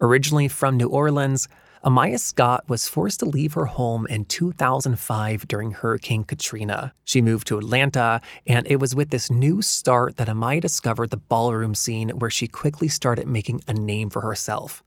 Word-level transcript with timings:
Originally 0.00 0.46
from 0.46 0.76
New 0.76 0.88
Orleans, 0.88 1.48
Amaya 1.82 2.20
Scott 2.20 2.68
was 2.68 2.86
forced 2.86 3.20
to 3.20 3.26
leave 3.26 3.54
her 3.54 3.64
home 3.64 4.06
in 4.08 4.26
2005 4.26 5.48
during 5.48 5.70
Hurricane 5.70 6.22
Katrina. 6.24 6.92
She 7.04 7.22
moved 7.22 7.46
to 7.46 7.56
Atlanta, 7.56 8.20
and 8.46 8.66
it 8.66 8.76
was 8.76 8.94
with 8.94 9.08
this 9.08 9.30
new 9.30 9.62
start 9.62 10.18
that 10.18 10.28
Amaya 10.28 10.60
discovered 10.60 11.08
the 11.08 11.16
ballroom 11.16 11.74
scene 11.74 12.10
where 12.10 12.28
she 12.28 12.46
quickly 12.46 12.88
started 12.88 13.26
making 13.26 13.62
a 13.66 13.72
name 13.72 14.10
for 14.10 14.20
herself. 14.20 14.84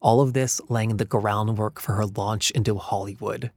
All 0.00 0.20
of 0.20 0.32
this 0.32 0.60
laying 0.68 0.96
the 0.96 1.04
groundwork 1.04 1.80
for 1.80 1.92
her 1.92 2.06
launch 2.06 2.50
into 2.50 2.78
Hollywood. 2.78 3.52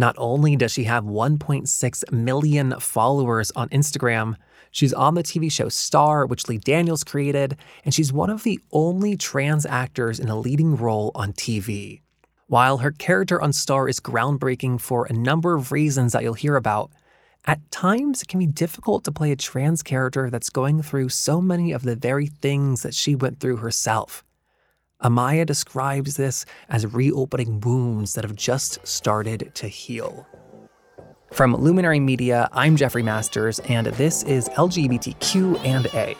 Not 0.00 0.14
only 0.16 0.56
does 0.56 0.72
she 0.72 0.84
have 0.84 1.04
1.6 1.04 2.10
million 2.10 2.80
followers 2.80 3.52
on 3.54 3.68
Instagram, 3.68 4.34
she's 4.70 4.94
on 4.94 5.14
the 5.14 5.22
TV 5.22 5.52
show 5.52 5.68
Star, 5.68 6.24
which 6.24 6.48
Lee 6.48 6.56
Daniels 6.56 7.04
created, 7.04 7.58
and 7.84 7.92
she's 7.92 8.10
one 8.10 8.30
of 8.30 8.42
the 8.42 8.58
only 8.72 9.14
trans 9.14 9.66
actors 9.66 10.18
in 10.18 10.30
a 10.30 10.40
leading 10.40 10.74
role 10.74 11.10
on 11.14 11.34
TV. 11.34 12.00
While 12.46 12.78
her 12.78 12.92
character 12.92 13.42
on 13.42 13.52
Star 13.52 13.90
is 13.90 14.00
groundbreaking 14.00 14.80
for 14.80 15.04
a 15.04 15.12
number 15.12 15.54
of 15.54 15.70
reasons 15.70 16.14
that 16.14 16.22
you'll 16.22 16.32
hear 16.32 16.56
about, 16.56 16.90
at 17.44 17.70
times 17.70 18.22
it 18.22 18.28
can 18.28 18.38
be 18.40 18.46
difficult 18.46 19.04
to 19.04 19.12
play 19.12 19.32
a 19.32 19.36
trans 19.36 19.82
character 19.82 20.30
that's 20.30 20.48
going 20.48 20.80
through 20.80 21.10
so 21.10 21.42
many 21.42 21.72
of 21.72 21.82
the 21.82 21.94
very 21.94 22.28
things 22.28 22.80
that 22.84 22.94
she 22.94 23.14
went 23.14 23.38
through 23.38 23.56
herself. 23.56 24.24
Amaya 25.02 25.46
describes 25.46 26.16
this 26.16 26.44
as 26.68 26.86
reopening 26.86 27.60
wounds 27.60 28.12
that 28.14 28.24
have 28.24 28.36
just 28.36 28.86
started 28.86 29.50
to 29.54 29.66
heal. 29.66 30.26
From 31.32 31.54
Luminary 31.54 32.00
Media, 32.00 32.48
I'm 32.52 32.76
Jeffrey 32.76 33.02
Masters, 33.02 33.60
and 33.60 33.86
this 33.86 34.22
is 34.24 34.50
LGBTQ 34.50 35.64
and 35.64 35.86
A. 35.94 36.16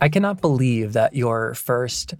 I 0.00 0.08
cannot 0.08 0.40
believe 0.40 0.94
that 0.94 1.14
your 1.14 1.52
first 1.54 2.14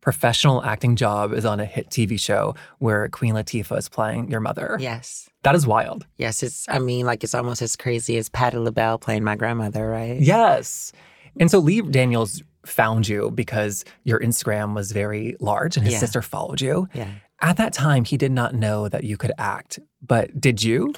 professional 0.00 0.62
acting 0.64 0.96
job 0.96 1.32
is 1.32 1.44
on 1.44 1.60
a 1.60 1.64
hit 1.64 1.90
TV 1.90 2.18
show 2.18 2.54
where 2.78 3.08
Queen 3.08 3.34
Latifah 3.34 3.78
is 3.78 3.88
playing 3.88 4.30
your 4.30 4.40
mother. 4.40 4.76
Yes. 4.80 5.28
That 5.42 5.54
is 5.54 5.66
wild. 5.66 6.06
Yes, 6.16 6.42
it's 6.42 6.66
I 6.68 6.78
mean, 6.78 7.06
like 7.06 7.22
it's 7.24 7.34
almost 7.34 7.62
as 7.62 7.76
crazy 7.76 8.16
as 8.16 8.28
Patti 8.28 8.56
LaBelle 8.58 8.98
playing 8.98 9.24
my 9.24 9.36
grandmother, 9.36 9.88
right? 9.88 10.20
Yes. 10.20 10.92
And 11.38 11.50
so 11.50 11.58
Lee 11.58 11.80
Daniels 11.82 12.42
found 12.66 13.08
you 13.08 13.30
because 13.30 13.84
your 14.04 14.20
Instagram 14.20 14.74
was 14.74 14.92
very 14.92 15.36
large 15.40 15.76
and 15.76 15.84
his 15.84 15.94
Yeah. 15.94 16.00
sister 16.00 16.22
followed 16.22 16.60
you. 16.60 16.88
Yeah. 16.92 17.10
At 17.40 17.56
that 17.56 17.72
time, 17.72 18.04
he 18.04 18.18
did 18.18 18.32
not 18.32 18.54
know 18.54 18.88
that 18.88 19.04
you 19.04 19.16
could 19.16 19.32
act, 19.38 19.78
but 20.06 20.38
did 20.38 20.62
you? 20.62 20.92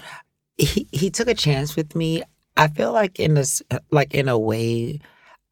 He 0.59 0.87
he 0.92 1.09
took 1.11 1.28
a 1.28 1.34
chance 1.34 1.77
with 1.77 1.94
me. 1.94 2.22
I 2.56 2.66
feel 2.69 2.92
like 2.92 3.19
in 3.20 3.34
this 3.34 3.62
like 3.91 4.12
in 4.14 4.28
a 4.28 4.39
way 4.39 4.98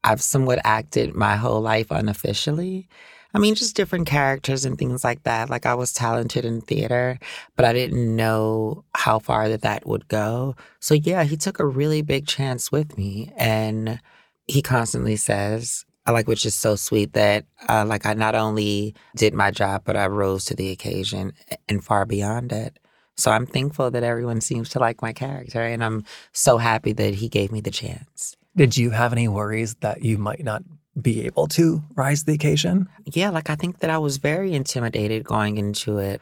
I've 0.03 0.21
somewhat 0.21 0.59
acted 0.65 1.15
my 1.15 1.35
whole 1.37 1.61
life 1.61 1.87
unofficially. 1.91 2.89
I 3.33 3.39
mean, 3.39 3.55
just 3.55 3.75
different 3.75 4.07
characters 4.07 4.65
and 4.65 4.77
things 4.77 5.03
like 5.03 5.23
that. 5.23 5.49
Like 5.49 5.65
I 5.65 5.73
was 5.73 5.93
talented 5.93 6.43
in 6.43 6.61
theater, 6.61 7.17
but 7.55 7.65
I 7.65 7.73
didn't 7.73 8.15
know 8.15 8.83
how 8.93 9.19
far 9.19 9.47
that 9.49 9.61
that 9.61 9.87
would 9.87 10.07
go. 10.07 10.55
So 10.79 10.93
yeah, 10.93 11.23
he 11.23 11.37
took 11.37 11.59
a 11.59 11.65
really 11.65 12.01
big 12.01 12.27
chance 12.27 12.71
with 12.71 12.97
me, 12.97 13.31
and 13.37 13.99
he 14.47 14.61
constantly 14.61 15.15
says, 15.15 15.85
I 16.05 16.11
like, 16.11 16.27
which 16.27 16.45
is 16.45 16.55
so 16.55 16.75
sweet 16.75 17.13
that 17.13 17.45
uh, 17.69 17.85
like 17.87 18.05
I 18.05 18.13
not 18.13 18.35
only 18.35 18.95
did 19.15 19.33
my 19.33 19.51
job, 19.51 19.83
but 19.85 19.95
I 19.95 20.07
rose 20.07 20.45
to 20.45 20.55
the 20.55 20.71
occasion 20.71 21.33
and 21.69 21.83
far 21.83 22.05
beyond 22.05 22.51
it. 22.51 22.79
So 23.17 23.31
I'm 23.31 23.45
thankful 23.45 23.91
that 23.91 24.03
everyone 24.03 24.41
seems 24.41 24.69
to 24.69 24.79
like 24.79 25.01
my 25.01 25.13
character, 25.13 25.61
and 25.61 25.83
I'm 25.83 26.03
so 26.33 26.57
happy 26.57 26.91
that 26.93 27.15
he 27.15 27.29
gave 27.29 27.51
me 27.51 27.61
the 27.61 27.71
chance. 27.71 28.35
Did 28.55 28.75
you 28.75 28.89
have 28.89 29.13
any 29.13 29.27
worries 29.27 29.75
that 29.75 30.03
you 30.03 30.17
might 30.17 30.43
not 30.43 30.63
be 30.99 31.25
able 31.25 31.47
to 31.47 31.83
rise 31.95 32.21
to 32.21 32.25
the 32.27 32.33
occasion? 32.33 32.87
Yeah, 33.05 33.29
like 33.29 33.49
I 33.49 33.55
think 33.55 33.79
that 33.79 33.89
I 33.89 33.97
was 33.97 34.17
very 34.17 34.53
intimidated 34.53 35.23
going 35.23 35.57
into 35.57 35.99
it 35.99 36.21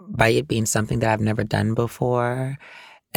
by 0.00 0.28
it 0.28 0.48
being 0.48 0.66
something 0.66 0.98
that 0.98 1.12
I've 1.12 1.20
never 1.20 1.44
done 1.44 1.74
before. 1.74 2.58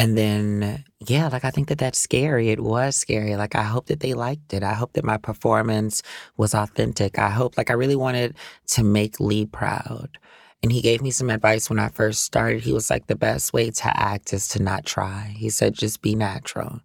And 0.00 0.16
then, 0.16 0.84
yeah, 1.00 1.28
like 1.28 1.44
I 1.44 1.50
think 1.50 1.68
that 1.68 1.78
that's 1.78 1.98
scary. 1.98 2.50
It 2.50 2.60
was 2.60 2.94
scary. 2.96 3.34
Like 3.36 3.56
I 3.56 3.64
hope 3.64 3.86
that 3.86 4.00
they 4.00 4.14
liked 4.14 4.54
it. 4.54 4.62
I 4.62 4.74
hope 4.74 4.92
that 4.92 5.04
my 5.04 5.16
performance 5.16 6.02
was 6.36 6.54
authentic. 6.54 7.18
I 7.18 7.30
hope, 7.30 7.58
like, 7.58 7.68
I 7.68 7.74
really 7.74 7.96
wanted 7.96 8.36
to 8.68 8.84
make 8.84 9.18
Lee 9.18 9.44
proud. 9.44 10.16
And 10.62 10.72
he 10.72 10.82
gave 10.82 11.02
me 11.02 11.10
some 11.10 11.30
advice 11.30 11.68
when 11.68 11.78
I 11.78 11.88
first 11.88 12.22
started. 12.22 12.62
He 12.62 12.72
was 12.72 12.90
like, 12.90 13.08
the 13.08 13.16
best 13.16 13.52
way 13.52 13.70
to 13.70 14.00
act 14.00 14.32
is 14.32 14.48
to 14.48 14.62
not 14.62 14.86
try. 14.86 15.34
He 15.36 15.50
said, 15.50 15.74
just 15.74 16.00
be 16.00 16.14
natural. 16.14 16.80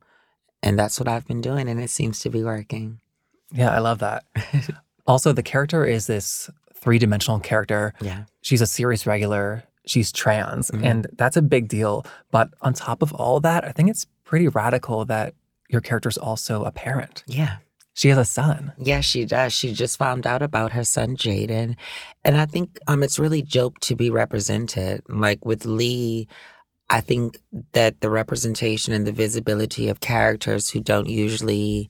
And 0.61 0.77
that's 0.77 0.99
what 0.99 1.07
I've 1.07 1.27
been 1.27 1.41
doing, 1.41 1.67
and 1.67 1.79
it 1.79 1.89
seems 1.89 2.19
to 2.19 2.29
be 2.29 2.43
working. 2.43 2.99
Yeah, 3.53 3.69
I 3.71 3.79
love 3.79 3.99
that. 3.99 4.25
also, 5.07 5.31
the 5.33 5.43
character 5.43 5.85
is 5.85 6.07
this 6.07 6.49
three 6.75 6.99
dimensional 6.99 7.39
character. 7.39 7.93
Yeah. 8.01 8.23
She's 8.41 8.61
a 8.61 8.67
series 8.67 9.05
regular. 9.05 9.63
She's 9.85 10.11
trans, 10.11 10.71
Mhm. 10.71 10.83
and 10.85 11.07
that's 11.17 11.37
a 11.37 11.41
big 11.41 11.67
deal. 11.67 12.05
But 12.31 12.49
on 12.61 12.73
top 12.73 13.01
of 13.01 13.13
all 13.13 13.39
that, 13.41 13.63
I 13.65 13.71
think 13.71 13.89
it's 13.89 14.05
pretty 14.23 14.47
radical 14.47 15.05
that 15.05 15.33
your 15.69 15.81
character's 15.81 16.17
also 16.17 16.63
a 16.63 16.71
parent. 16.71 17.23
Yeah. 17.27 17.57
She 17.95 18.09
has 18.09 18.17
a 18.17 18.25
son. 18.25 18.73
Yeah, 18.79 19.01
she 19.01 19.25
does. 19.25 19.53
She 19.53 19.71
just 19.73 19.97
found 19.99 20.25
out 20.25 20.41
about 20.41 20.71
her 20.71 20.83
son 20.83 21.15
Jaden, 21.15 21.75
and 22.23 22.37
I 22.37 22.45
think 22.47 22.79
um 22.87 23.03
it's 23.03 23.19
really 23.19 23.41
dope 23.43 23.79
to 23.81 23.95
be 23.95 24.09
represented. 24.09 25.03
Like 25.09 25.45
with 25.45 25.65
Lee, 25.65 26.27
I 26.89 27.01
think 27.01 27.37
that 27.73 28.01
the 28.01 28.09
representation 28.09 28.93
and 28.93 29.05
the 29.05 29.11
visibility 29.11 29.89
of 29.89 29.99
characters 29.99 30.69
who 30.71 30.79
don't 30.79 31.07
usually 31.07 31.89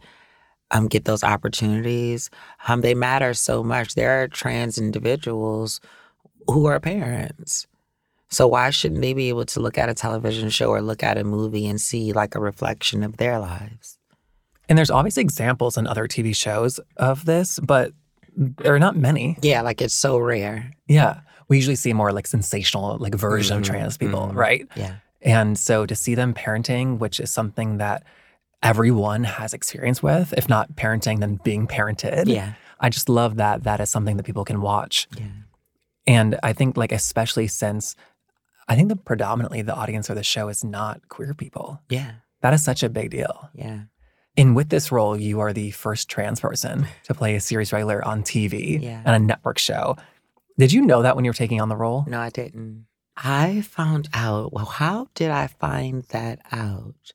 um 0.74 0.88
get 0.88 1.06
those 1.06 1.24
opportunities, 1.24 2.30
um 2.68 2.82
they 2.82 2.94
matter 2.94 3.34
so 3.34 3.64
much. 3.64 3.96
There 3.96 4.22
are 4.24 4.28
trans 4.28 4.78
individuals 4.78 5.80
who 6.48 6.66
are 6.66 6.80
parents. 6.80 7.66
So 8.30 8.48
why 8.48 8.72
shouldn't 8.72 9.02
they 9.02 9.14
be 9.14 9.30
able 9.30 9.46
to 9.46 9.60
look 9.60 9.78
at 9.78 9.90
a 9.90 9.94
television 9.94 10.50
show 10.50 10.70
or 10.70 10.82
look 10.82 11.04
at 11.04 11.18
a 11.18 11.24
movie 11.24 11.68
and 11.68 11.80
see 11.80 12.12
like 12.14 12.34
a 12.36 12.40
reflection 12.40 13.04
of 13.04 13.18
their 13.18 13.40
lives? 13.40 13.98
And 14.68 14.78
there's 14.78 14.90
obviously 14.90 15.22
examples 15.22 15.78
in 15.78 15.86
other 15.88 16.08
TV 16.08 16.36
shows 16.36 16.80
of 16.98 17.26
this, 17.26 17.60
but 17.60 17.92
there 18.36 18.74
are 18.74 18.80
not 18.80 18.96
many. 18.96 19.38
Yeah, 19.42 19.62
like 19.62 19.82
it's 19.82 19.94
so 19.94 20.18
rare. 20.18 20.72
Yeah. 20.88 21.20
We 21.50 21.58
usually 21.58 21.76
see 21.76 21.94
more 21.94 22.12
like 22.12 22.26
sensational, 22.26 22.98
like 22.98 23.14
version 23.14 23.58
Mhm, 23.58 23.60
of 23.62 23.66
trans 23.68 23.98
people, 23.98 24.28
mhm. 24.28 24.36
right? 24.36 24.68
Yeah. 24.76 24.96
And 25.22 25.60
so 25.60 25.86
to 25.86 25.96
see 25.96 26.16
them 26.16 26.34
parenting, 26.34 26.98
which 26.98 27.20
is 27.20 27.30
something 27.30 27.78
that 27.78 28.04
everyone 28.64 29.24
has 29.26 29.54
experience 29.54 30.02
with, 30.02 30.34
if 30.38 30.50
not 30.50 30.74
parenting, 30.76 31.20
then 31.20 31.40
being 31.44 31.68
parented. 31.68 32.24
Yeah. 32.28 32.54
I 32.80 32.90
just 32.90 33.10
love 33.10 33.36
that 33.36 33.64
that 33.64 33.80
is 33.80 33.90
something 33.90 34.18
that 34.18 34.24
people 34.24 34.46
can 34.46 34.62
watch. 34.62 35.08
Yeah. 35.18 35.28
And 36.08 36.40
I 36.44 36.54
think 36.54 36.76
like 36.78 36.92
especially 36.92 37.48
since 37.48 37.96
I 38.68 38.76
think 38.76 38.90
that 38.90 39.06
predominantly 39.06 39.62
the 39.62 39.76
audience 39.76 40.08
for 40.08 40.16
the 40.16 40.24
show 40.24 40.48
is 40.48 40.64
not 40.64 41.08
queer 41.10 41.34
people. 41.34 41.82
Yeah. 41.90 42.14
That 42.42 42.54
is 42.54 42.64
such 42.64 42.82
a 42.84 42.90
big 42.90 43.12
deal. 43.12 43.50
Yeah. 43.54 43.82
And 44.36 44.56
with 44.56 44.70
this 44.70 44.92
role, 44.92 45.18
you 45.20 45.40
are 45.42 45.54
the 45.54 45.72
first 45.72 46.10
trans 46.10 46.40
person 46.40 46.88
to 47.04 47.14
play 47.14 47.36
a 47.36 47.40
series 47.40 47.72
regular 47.72 48.04
on 48.04 48.24
TV 48.24 48.82
Yeah. 48.82 49.02
and 49.06 49.16
a 49.16 49.20
network 49.20 49.60
show. 49.60 49.96
Did 50.58 50.72
you 50.72 50.82
know 50.82 51.02
that 51.04 51.16
when 51.16 51.24
you 51.26 51.30
were 51.30 51.36
taking 51.36 51.62
on 51.62 51.70
the 51.70 51.76
role? 51.76 52.04
No, 52.08 52.20
I 52.20 52.30
didn't. 52.30 52.88
I 53.16 53.62
found 53.62 54.10
out. 54.14 54.52
Well, 54.54 54.66
how 54.66 55.08
did 55.14 55.30
I 55.30 55.48
find 55.48 56.04
that 56.10 56.40
out? 56.52 57.14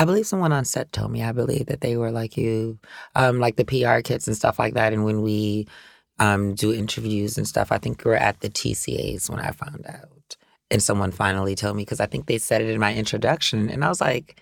I 0.00 0.06
believe 0.06 0.26
someone 0.26 0.50
on 0.50 0.64
set 0.64 0.92
told 0.92 1.12
me. 1.12 1.22
I 1.22 1.32
believe 1.32 1.66
that 1.66 1.82
they 1.82 1.98
were 1.98 2.10
like 2.10 2.38
you, 2.38 2.78
um, 3.14 3.38
like 3.38 3.56
the 3.56 3.66
PR 3.66 4.00
kits 4.00 4.26
and 4.26 4.34
stuff 4.34 4.58
like 4.58 4.72
that. 4.72 4.94
And 4.94 5.04
when 5.04 5.20
we 5.20 5.68
um, 6.18 6.54
do 6.54 6.72
interviews 6.72 7.36
and 7.36 7.46
stuff, 7.46 7.70
I 7.70 7.76
think 7.76 8.02
we 8.02 8.10
were 8.10 8.16
at 8.16 8.40
the 8.40 8.48
TCAs 8.48 9.28
when 9.28 9.40
I 9.40 9.50
found 9.50 9.84
out. 9.86 10.38
And 10.70 10.82
someone 10.82 11.10
finally 11.10 11.54
told 11.54 11.76
me 11.76 11.82
because 11.82 12.00
I 12.00 12.06
think 12.06 12.26
they 12.26 12.38
said 12.38 12.62
it 12.62 12.70
in 12.70 12.80
my 12.80 12.94
introduction. 12.94 13.68
And 13.68 13.84
I 13.84 13.90
was 13.90 14.00
like, 14.00 14.40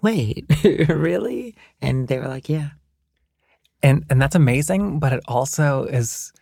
wait, 0.00 0.46
really? 0.88 1.54
And 1.82 2.08
they 2.08 2.18
were 2.18 2.28
like, 2.28 2.48
yeah. 2.48 2.70
And 3.82 4.06
and 4.08 4.22
that's 4.22 4.34
amazing, 4.34 5.00
but 5.00 5.12
it 5.12 5.20
also 5.28 5.84
is 5.84 6.32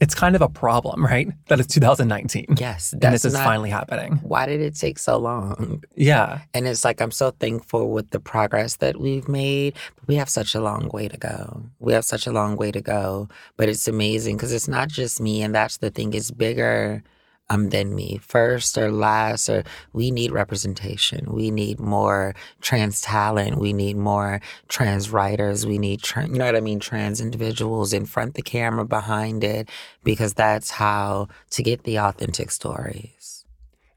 it's 0.00 0.14
kind 0.14 0.36
of 0.36 0.42
a 0.42 0.48
problem, 0.48 1.04
right? 1.04 1.28
That 1.48 1.58
it's 1.60 1.74
2019. 1.74 2.56
Yes. 2.58 2.92
and 2.92 3.02
this 3.02 3.24
is 3.24 3.32
not- 3.34 3.44
finally 3.44 3.70
happening. 3.70 4.20
Why 4.22 4.46
did 4.46 4.60
it 4.60 4.76
take 4.76 4.98
so 4.98 5.18
long? 5.18 5.82
Yeah. 5.96 6.40
And 6.54 6.66
it's 6.68 6.84
like 6.84 7.00
I'm 7.00 7.10
so 7.10 7.30
thankful 7.32 7.90
with 7.90 8.10
the 8.10 8.20
progress 8.20 8.76
that 8.76 9.00
we've 9.00 9.28
made, 9.28 9.74
but 9.96 10.06
we 10.08 10.14
have 10.14 10.28
such 10.28 10.54
a 10.54 10.60
long 10.60 10.88
way 10.92 11.08
to 11.08 11.16
go. 11.16 11.62
We 11.80 11.92
have 11.94 12.04
such 12.04 12.26
a 12.26 12.32
long 12.32 12.56
way 12.56 12.70
to 12.70 12.80
go, 12.80 13.28
but 13.56 13.68
it's 13.68 13.88
amazing 13.88 14.36
because 14.36 14.52
it's 14.52 14.68
not 14.68 14.88
just 14.88 15.20
me, 15.20 15.42
and 15.42 15.54
that's 15.54 15.78
the 15.78 15.90
thing. 15.90 16.14
It's 16.14 16.30
bigger 16.30 17.02
um 17.50 17.70
than 17.70 17.94
me. 17.94 18.18
First 18.22 18.76
or 18.76 18.90
last, 18.90 19.48
or 19.48 19.64
we 19.92 20.10
need 20.10 20.32
representation. 20.32 21.32
We 21.32 21.50
need 21.50 21.80
more 21.80 22.34
trans 22.60 23.00
talent. 23.00 23.58
We 23.58 23.72
need 23.72 23.96
more 23.96 24.40
trans 24.68 25.10
writers. 25.10 25.66
We 25.66 25.78
need, 25.78 26.02
tra- 26.02 26.26
you 26.28 26.34
know 26.34 26.44
what 26.44 26.56
I 26.56 26.60
mean, 26.60 26.80
trans 26.80 27.20
individuals 27.20 27.92
in 27.92 28.04
front 28.06 28.34
the 28.34 28.42
camera, 28.42 28.84
behind 28.84 29.44
it, 29.44 29.68
because 30.04 30.34
that's 30.34 30.70
how 30.70 31.28
to 31.50 31.62
get 31.62 31.84
the 31.84 31.98
authentic 31.98 32.50
stories. 32.50 33.44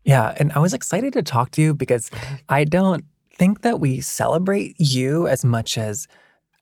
Yeah. 0.04 0.34
And 0.38 0.52
I 0.54 0.60
was 0.60 0.74
excited 0.74 1.14
to 1.14 1.22
talk 1.22 1.52
to 1.52 1.62
you 1.62 1.74
because 1.74 2.10
I 2.50 2.64
don't 2.64 3.06
think 3.36 3.62
that 3.62 3.80
we 3.80 4.02
celebrate 4.02 4.76
you 4.80 5.28
as 5.28 5.44
much 5.46 5.78
as 5.78 6.08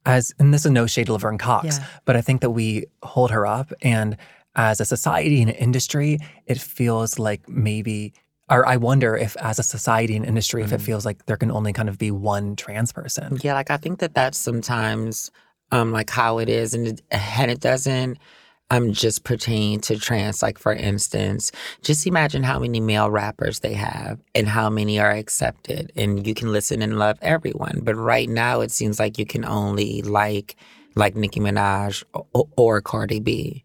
as 0.05 0.33
and 0.39 0.53
this 0.53 0.65
is 0.65 0.71
no 0.71 0.87
shade 0.87 1.07
to 1.07 1.13
Laverne 1.13 1.37
Cox, 1.37 1.77
Yeah. 1.77 1.85
but 2.05 2.15
I 2.15 2.21
think 2.21 2.41
that 2.41 2.51
we 2.51 2.85
hold 3.03 3.31
her 3.31 3.45
up 3.45 3.71
and 3.81 4.15
as 4.55 4.79
a 4.81 4.85
society 4.85 5.41
and 5.41 5.49
an 5.49 5.55
industry, 5.57 6.19
it 6.47 6.59
feels 6.59 7.19
like 7.19 7.47
maybe 7.49 8.13
or 8.51 8.67
I 8.67 8.77
wonder 8.77 9.15
if 9.15 9.37
as 9.37 9.59
a 9.59 9.63
society 9.63 10.15
and 10.15 10.25
industry, 10.25 10.63
if 10.63 10.73
it 10.73 10.79
Mhm. 10.79 10.83
feels 10.85 11.05
like 11.05 11.27
there 11.27 11.37
can 11.37 11.51
only 11.51 11.71
kind 11.71 11.87
of 11.87 11.99
be 11.99 12.09
one 12.09 12.55
trans 12.55 12.91
person. 12.91 13.37
Yeah, 13.43 13.53
like 13.53 13.69
I 13.69 13.77
think 13.77 13.99
that 13.99 14.15
that's 14.15 14.39
sometimes 14.39 15.29
um 15.71 15.91
like 15.91 16.09
how 16.09 16.39
it 16.39 16.49
is, 16.49 16.73
and 16.73 16.87
it, 16.87 17.01
and 17.11 17.51
it 17.51 17.59
doesn't 17.59 18.17
um 18.71 18.91
just 18.91 19.23
pertain 19.23 19.79
to 19.81 19.97
trans. 19.97 20.41
Like 20.41 20.57
for 20.57 20.73
instance, 20.73 21.51
just 21.83 22.07
imagine 22.07 22.41
how 22.41 22.57
many 22.57 22.79
male 22.79 23.11
rappers 23.11 23.59
they 23.59 23.73
have 23.73 24.17
and 24.33 24.47
how 24.47 24.67
many 24.67 24.99
are 24.99 25.11
accepted, 25.11 25.91
and 25.95 26.25
you 26.25 26.33
can 26.33 26.51
listen 26.51 26.81
and 26.81 26.97
love 26.97 27.19
everyone. 27.21 27.81
But 27.83 27.95
right 27.97 28.27
now, 28.29 28.61
it 28.61 28.71
seems 28.71 28.99
like 28.99 29.19
you 29.19 29.27
can 29.27 29.45
only 29.45 30.01
like 30.01 30.55
like 30.95 31.15
Nicki 31.15 31.39
Minaj 31.39 32.03
or, 32.33 32.47
or 32.57 32.81
Cardi 32.81 33.19
B, 33.19 33.63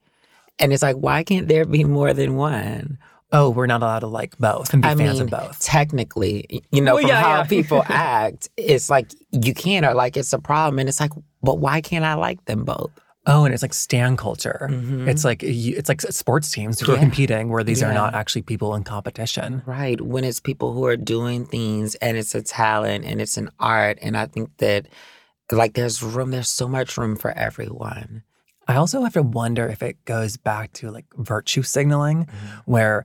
and 0.58 0.72
it's 0.72 0.82
like 0.82 0.96
why 0.96 1.22
can't 1.24 1.48
there 1.48 1.64
be 1.64 1.84
more 1.84 2.12
than 2.12 2.36
one? 2.36 2.98
Oh, 3.32 3.50
we're 3.50 3.66
not 3.66 3.82
allowed 3.82 4.00
to 4.00 4.06
like 4.06 4.38
both 4.38 4.72
and 4.72 4.82
be 4.82 4.88
I 4.88 4.94
fans 4.94 5.14
mean, 5.18 5.22
of 5.22 5.30
both. 5.30 5.58
technically, 5.60 6.62
you 6.70 6.80
know, 6.80 6.94
Well, 6.94 7.02
from 7.02 7.08
yeah, 7.08 7.20
how 7.22 7.36
yeah. 7.38 7.44
people 7.44 7.82
act, 7.88 8.48
it's 8.56 8.88
like 8.88 9.12
you 9.32 9.52
can't, 9.54 9.84
or 9.84 9.92
like 9.94 10.16
it's 10.16 10.32
a 10.32 10.38
problem. 10.38 10.78
And 10.78 10.88
it's 10.88 11.00
like, 11.00 11.10
but 11.42 11.58
why 11.58 11.80
can't 11.80 12.04
I 12.04 12.14
like 12.14 12.44
them 12.44 12.64
both? 12.64 12.90
Oh, 13.26 13.44
and 13.44 13.52
it's 13.54 13.62
like 13.62 13.72
stan 13.74 14.16
culture. 14.16 14.68
Mhm. 14.70 15.08
It's 15.08 15.24
like 15.24 15.42
it's 15.42 15.88
like 15.88 16.02
sports 16.02 16.52
teams 16.52 16.78
who 16.78 16.92
are 16.92 16.98
competing 16.98 17.48
where 17.48 17.64
these 17.64 17.82
are 17.82 17.92
not 17.92 18.14
actually 18.14 18.42
people 18.42 18.74
in 18.76 18.84
competition. 18.84 19.62
Right. 19.66 19.98
When 20.00 20.22
it's 20.24 20.38
people 20.40 20.72
who 20.74 20.84
are 20.84 20.96
doing 20.96 21.46
things 21.46 21.94
and 21.96 22.16
it's 22.18 22.34
a 22.34 22.42
talent 22.42 23.04
and 23.06 23.20
it's 23.22 23.36
an 23.38 23.50
art. 23.58 23.98
And 24.02 24.16
I 24.16 24.26
think 24.26 24.50
that, 24.58 24.86
like, 25.50 25.72
there's 25.72 26.02
room, 26.02 26.30
there's 26.32 26.50
so 26.50 26.68
much 26.68 26.96
room 26.98 27.16
for 27.16 27.30
everyone. 27.32 28.22
I 28.66 28.76
also 28.76 29.02
have 29.02 29.12
to 29.14 29.22
wonder 29.22 29.68
if 29.68 29.82
it 29.82 30.02
goes 30.04 30.36
back 30.36 30.72
to 30.74 30.90
like 30.90 31.06
virtue 31.16 31.62
signaling, 31.62 32.24
Mm-hmm. 32.26 32.70
where 32.70 33.04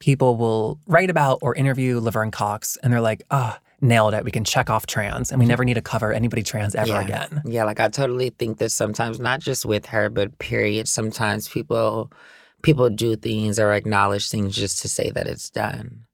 people 0.00 0.36
will 0.36 0.78
write 0.86 1.10
about 1.10 1.38
or 1.42 1.54
interview 1.54 2.00
Laverne 2.00 2.30
Cox 2.30 2.76
and 2.82 2.92
they're 2.92 3.00
like, 3.00 3.22
ah, 3.30 3.58
nailed 3.80 4.14
it. 4.14 4.24
We 4.24 4.30
can 4.30 4.44
check 4.44 4.70
off 4.70 4.86
trans 4.86 5.30
and 5.30 5.40
we 5.40 5.46
never 5.46 5.64
need 5.64 5.74
to 5.74 5.82
cover 5.82 6.12
anybody 6.12 6.42
trans 6.42 6.74
ever 6.74 6.88
yeah. 6.88 7.00
again. 7.02 7.42
Yeah. 7.44 7.64
Like, 7.64 7.80
I 7.80 7.88
totally 7.88 8.30
think 8.30 8.58
that 8.58 8.70
sometimes, 8.70 9.18
not 9.20 9.40
just 9.40 9.64
with 9.64 9.86
her, 9.86 10.08
but 10.08 10.38
period, 10.38 10.88
sometimes 10.88 11.48
people, 11.48 12.12
people 12.62 12.90
do 12.90 13.16
things 13.16 13.58
or 13.58 13.72
acknowledge 13.72 14.28
things 14.30 14.54
just 14.54 14.82
to 14.82 14.88
say 14.88 15.10
that 15.10 15.26
it's 15.26 15.50
done. 15.50 16.04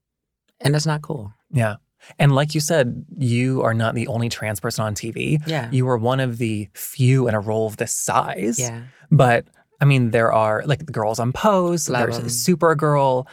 And 0.61 0.75
it's 0.75 0.85
not 0.85 1.01
cool. 1.01 1.33
Yeah. 1.51 1.75
And 2.19 2.33
like 2.35 2.53
you 2.55 2.61
said, 2.61 3.05
you 3.17 3.61
are 3.63 3.73
not 3.73 3.95
the 3.95 4.07
only 4.07 4.29
trans 4.29 4.59
person 4.59 4.83
on 4.85 4.95
TV. 4.95 5.39
Yeah. 5.47 5.69
You 5.71 5.87
are 5.89 5.97
one 5.97 6.19
of 6.19 6.37
the 6.37 6.67
few 6.73 7.27
in 7.27 7.33
a 7.35 7.39
role 7.39 7.67
of 7.67 7.77
this 7.77 7.93
size. 7.93 8.59
Yeah. 8.59 8.83
But 9.11 9.45
I 9.81 9.85
mean, 9.85 10.11
there 10.11 10.31
are 10.31 10.63
like 10.65 10.85
the 10.85 10.91
girls 10.91 11.19
on 11.19 11.33
Pose, 11.33 11.89
Love 11.89 12.01
there's 12.03 12.17
'em. 12.19 12.25
Supergirl. 12.25 13.27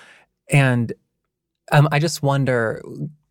And 0.50 0.92
um, 1.70 1.88
I 1.92 1.98
just 1.98 2.22
wonder 2.22 2.82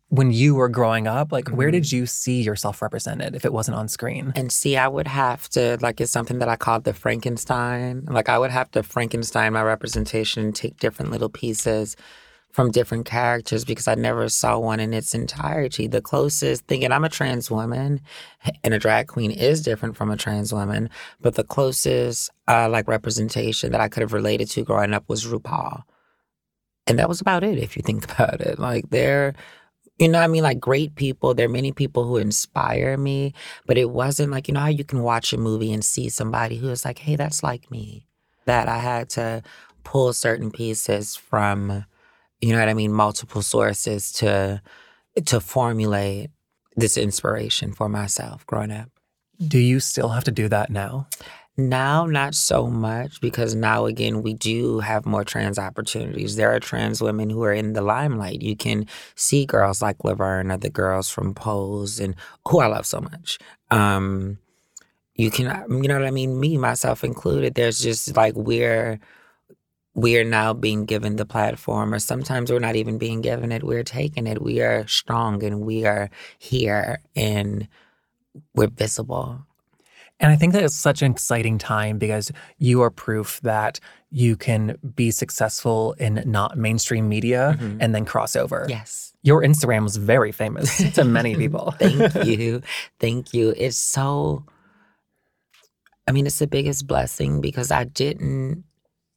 when 0.08 0.30
you 0.30 0.54
were 0.54 0.68
growing 0.68 1.06
up, 1.06 1.32
like 1.32 1.48
where 1.48 1.68
Mhm. 1.68 1.72
did 1.72 1.92
you 1.92 2.04
see 2.06 2.42
yourself 2.42 2.82
represented 2.82 3.34
if 3.34 3.44
it 3.46 3.52
wasn't 3.52 3.76
on 3.78 3.88
screen? 3.88 4.32
And 4.36 4.52
see, 4.52 4.76
I 4.76 4.86
would 4.86 5.08
have 5.08 5.48
to, 5.50 5.78
like, 5.80 6.02
it's 6.02 6.12
something 6.12 6.38
that 6.40 6.50
I 6.50 6.56
called 6.56 6.84
the 6.84 6.92
Frankenstein. 6.92 8.04
Like, 8.10 8.28
I 8.28 8.38
would 8.38 8.50
have 8.50 8.70
to 8.72 8.82
Frankenstein 8.82 9.54
my 9.54 9.62
representation 9.62 10.44
and 10.44 10.54
take 10.54 10.78
different 10.78 11.12
little 11.12 11.30
pieces 11.30 11.96
from 12.52 12.70
different 12.70 13.06
characters 13.06 13.64
because 13.64 13.88
I 13.88 13.94
never 13.94 14.28
saw 14.28 14.58
one 14.58 14.78
in 14.78 14.92
its 14.92 15.14
entirety. 15.14 15.86
The 15.86 16.02
closest 16.02 16.66
thing, 16.66 16.84
and 16.84 16.92
I'm 16.92 17.04
a 17.04 17.08
trans 17.08 17.50
woman, 17.50 18.00
and 18.64 18.74
a 18.74 18.78
drag 18.78 19.08
queen 19.08 19.30
is 19.30 19.62
different 19.62 19.96
from 19.96 20.10
a 20.10 20.16
trans 20.16 20.52
woman, 20.52 20.90
but 21.20 21.34
the 21.34 21.44
closest, 21.44 22.30
uh, 22.48 22.68
like, 22.68 22.86
representation 22.88 23.72
that 23.72 23.80
I 23.80 23.88
could 23.88 24.02
have 24.02 24.12
related 24.12 24.50
to 24.50 24.64
growing 24.64 24.92
up 24.92 25.08
was 25.08 25.24
RuPaul. 25.24 25.82
And 26.86 26.98
that 26.98 27.08
was 27.08 27.20
about 27.20 27.42
it, 27.42 27.58
if 27.58 27.76
you 27.76 27.82
think 27.82 28.04
about 28.12 28.40
it. 28.42 28.58
Like, 28.58 28.90
they're, 28.90 29.34
you 29.98 30.08
know 30.08 30.18
what 30.18 30.24
I 30.24 30.28
mean? 30.28 30.42
Like, 30.42 30.60
great 30.60 30.94
people. 30.94 31.32
There 31.32 31.46
are 31.46 31.50
many 31.52 31.72
people 31.72 32.04
who 32.04 32.18
inspire 32.18 32.98
me. 32.98 33.32
But 33.66 33.78
it 33.78 33.90
wasn't 33.90 34.30
like, 34.30 34.48
you 34.48 34.54
know 34.54 34.60
how 34.60 34.66
you 34.66 34.84
can 34.84 35.02
watch 35.02 35.32
a 35.32 35.38
movie 35.38 35.72
and 35.72 35.84
see 35.84 36.08
somebody 36.08 36.56
who 36.56 36.68
is 36.68 36.84
like, 36.84 36.98
hey, 36.98 37.16
that's 37.16 37.42
like 37.42 37.70
me. 37.70 38.06
That 38.44 38.68
I 38.68 38.78
had 38.78 39.08
to 39.10 39.42
pull 39.84 40.12
certain 40.12 40.50
pieces 40.50 41.14
from, 41.14 41.84
you 42.42 42.52
know 42.52 42.58
what 42.58 42.68
I 42.68 42.74
mean, 42.74 42.92
multiple 42.92 43.40
sources 43.40 44.12
to 44.14 44.60
to 45.24 45.40
formulate 45.40 46.30
this 46.76 46.96
inspiration 46.96 47.72
for 47.72 47.88
myself 47.88 48.44
growing 48.46 48.72
up. 48.72 48.90
Do 49.46 49.58
you 49.58 49.80
still 49.80 50.08
have 50.08 50.24
to 50.24 50.30
do 50.30 50.48
that 50.48 50.70
now? 50.70 51.06
Now, 51.56 52.06
not 52.06 52.34
so 52.34 52.66
much 52.66 53.20
because 53.20 53.54
now 53.54 53.84
again 53.84 54.22
we 54.22 54.32
do 54.34 54.80
have 54.80 55.04
more 55.04 55.22
trans 55.22 55.58
opportunities. 55.58 56.36
There 56.36 56.52
are 56.52 56.58
trans 56.58 57.02
women 57.02 57.28
who 57.30 57.42
are 57.44 57.52
in 57.52 57.74
the 57.74 57.82
limelight. 57.82 58.42
You 58.42 58.56
can 58.56 58.86
see 59.14 59.44
girls 59.44 59.82
like 59.82 60.02
Laverne 60.02 60.50
or 60.50 60.56
the 60.56 60.70
girls 60.70 61.10
from 61.10 61.34
Pose 61.34 62.00
and 62.00 62.14
who 62.48 62.60
I 62.60 62.66
love 62.66 62.86
so 62.86 63.00
much. 63.00 63.38
Um, 63.70 64.38
you 65.14 65.30
can, 65.30 65.44
you 65.68 65.88
know 65.88 65.98
what 65.98 66.08
I 66.08 66.10
mean. 66.10 66.40
Me, 66.40 66.56
myself 66.56 67.04
included. 67.04 67.54
There's 67.54 67.78
just 67.78 68.16
like 68.16 68.34
we're 68.34 68.98
we're 69.94 70.24
now 70.24 70.52
being 70.54 70.84
given 70.86 71.16
the 71.16 71.26
platform, 71.26 71.92
or 71.92 71.98
sometimes 71.98 72.50
we're 72.50 72.58
not 72.58 72.76
even 72.76 72.96
being 72.98 73.20
given 73.20 73.52
it. 73.52 73.62
We're 73.62 73.84
taking 73.84 74.26
it. 74.26 74.40
We 74.42 74.60
are 74.62 74.86
strong 74.86 75.42
and 75.44 75.60
we 75.60 75.84
are 75.84 76.08
here 76.38 77.00
and 77.14 77.68
we're 78.54 78.68
visible. 78.68 79.44
And 80.18 80.30
I 80.30 80.36
think 80.36 80.52
that 80.52 80.62
it's 80.62 80.76
such 80.76 81.02
an 81.02 81.10
exciting 81.10 81.58
time 81.58 81.98
because 81.98 82.30
you 82.58 82.80
are 82.82 82.90
proof 82.90 83.40
that 83.42 83.80
you 84.10 84.36
can 84.36 84.76
be 84.94 85.10
successful 85.10 85.94
in 85.98 86.22
not 86.26 86.56
mainstream 86.56 87.08
media 87.08 87.58
Mhm. 87.60 87.78
and 87.80 87.94
then 87.94 88.04
cross 88.04 88.36
over. 88.36 88.66
Yes. 88.68 89.12
Your 89.22 89.42
Instagram 89.42 89.82
was 89.82 89.96
very 89.96 90.30
famous 90.32 90.76
to 90.94 91.04
many 91.04 91.34
people. 91.34 91.72
Thank 91.78 92.24
you. 92.26 92.62
Thank 93.00 93.34
you. 93.34 93.52
It's 93.56 93.76
so, 93.76 94.44
I 96.06 96.12
mean, 96.12 96.26
it's 96.26 96.38
the 96.38 96.46
biggest 96.46 96.86
blessing 96.86 97.40
because 97.40 97.70
I 97.70 97.84
didn't 97.84 98.64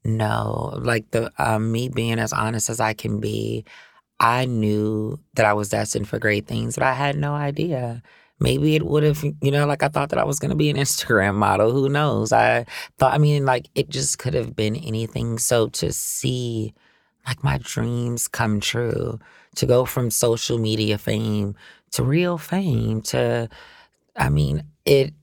know, 0.05 0.73
like, 0.81 1.11
the 1.11 1.31
um, 1.37 1.71
me 1.71 1.89
being 1.89 2.19
as 2.19 2.33
honest 2.33 2.69
as 2.69 2.79
I 2.79 2.93
can 2.93 3.19
be, 3.19 3.65
I 4.19 4.45
knew 4.45 5.19
that 5.35 5.45
I 5.45 5.53
was 5.53 5.69
destined 5.69 6.07
for 6.07 6.19
great 6.19 6.47
things, 6.47 6.75
but 6.75 6.83
I 6.83 6.93
had 6.93 7.17
no 7.17 7.33
idea. 7.33 8.01
Maybe 8.39 8.75
it 8.75 8.85
would 8.85 9.03
have, 9.03 9.23
you 9.41 9.51
know, 9.51 9.65
like 9.65 9.83
I 9.83 9.87
thought 9.89 10.09
that 10.09 10.19
I 10.19 10.25
was 10.25 10.39
going 10.39 10.49
to 10.49 10.55
be 10.55 10.69
an 10.69 10.77
Instagram 10.85 11.35
model. 11.35 11.71
Who 11.71 11.89
knows? 11.89 12.31
I 12.31 12.65
thought, 12.97 13.13
I 13.13 13.17
mean, 13.17 13.45
like, 13.45 13.67
it 13.75 13.89
just 13.89 14.19
could 14.19 14.33
have 14.33 14.55
been 14.55 14.75
anything. 14.75 15.39
So 15.39 15.67
to 15.69 15.91
see, 15.93 16.73
like, 17.27 17.43
my 17.43 17.57
dreams 17.59 18.27
come 18.27 18.59
true, 18.59 19.19
to 19.55 19.65
go 19.65 19.85
from 19.85 20.11
social 20.11 20.57
media 20.57 20.97
fame 20.97 21.55
to 21.91 22.03
real 22.03 22.37
fame 22.37 23.01
to 23.01 23.49
I 24.15 24.29
mean, 24.29 24.63
it 24.85 25.13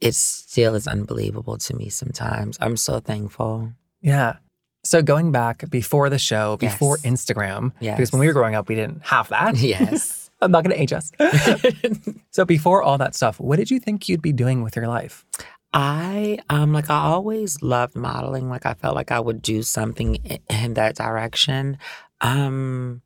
it 0.00 0.14
still 0.14 0.74
is 0.74 0.86
unbelievable 0.86 1.56
to 1.58 1.74
me 1.74 1.88
sometimes. 1.88 2.58
I'm 2.60 2.76
so 2.76 3.00
thankful. 3.00 3.72
Yeah. 4.06 4.36
So 4.84 5.02
going 5.02 5.32
back 5.32 5.68
before 5.68 6.08
the 6.08 6.18
show, 6.18 6.56
before 6.58 6.96
Yes. 7.02 7.12
Instagram, 7.12 7.72
Yes. 7.80 7.96
because 7.96 8.12
when 8.12 8.20
we 8.20 8.28
were 8.28 8.32
growing 8.32 8.54
up, 8.54 8.68
we 8.68 8.76
didn't 8.76 9.02
have 9.04 9.28
that. 9.30 9.56
Yes. 9.74 10.30
I'm 10.40 10.50
not 10.52 10.64
going 10.64 10.76
to 10.76 10.80
age 10.80 10.92
us. 10.92 11.10
so 12.30 12.44
before 12.44 12.82
all 12.82 12.98
that 12.98 13.14
stuff, 13.14 13.40
what 13.40 13.56
did 13.56 13.70
you 13.70 13.80
think 13.80 14.08
you'd 14.08 14.22
be 14.22 14.32
doing 14.32 14.62
with 14.62 14.76
your 14.76 14.86
life? 14.86 15.24
I 15.72 16.38
um 16.48 16.72
like 16.72 16.88
I 16.88 16.98
always 17.04 17.60
loved 17.62 17.96
modeling. 17.96 18.48
Like 18.48 18.64
I 18.64 18.74
felt 18.74 18.94
like 18.94 19.10
I 19.10 19.18
would 19.20 19.42
do 19.42 19.62
something 19.62 20.16
in 20.48 20.74
that 20.74 20.94
direction. 20.94 21.78
Um 22.20 23.02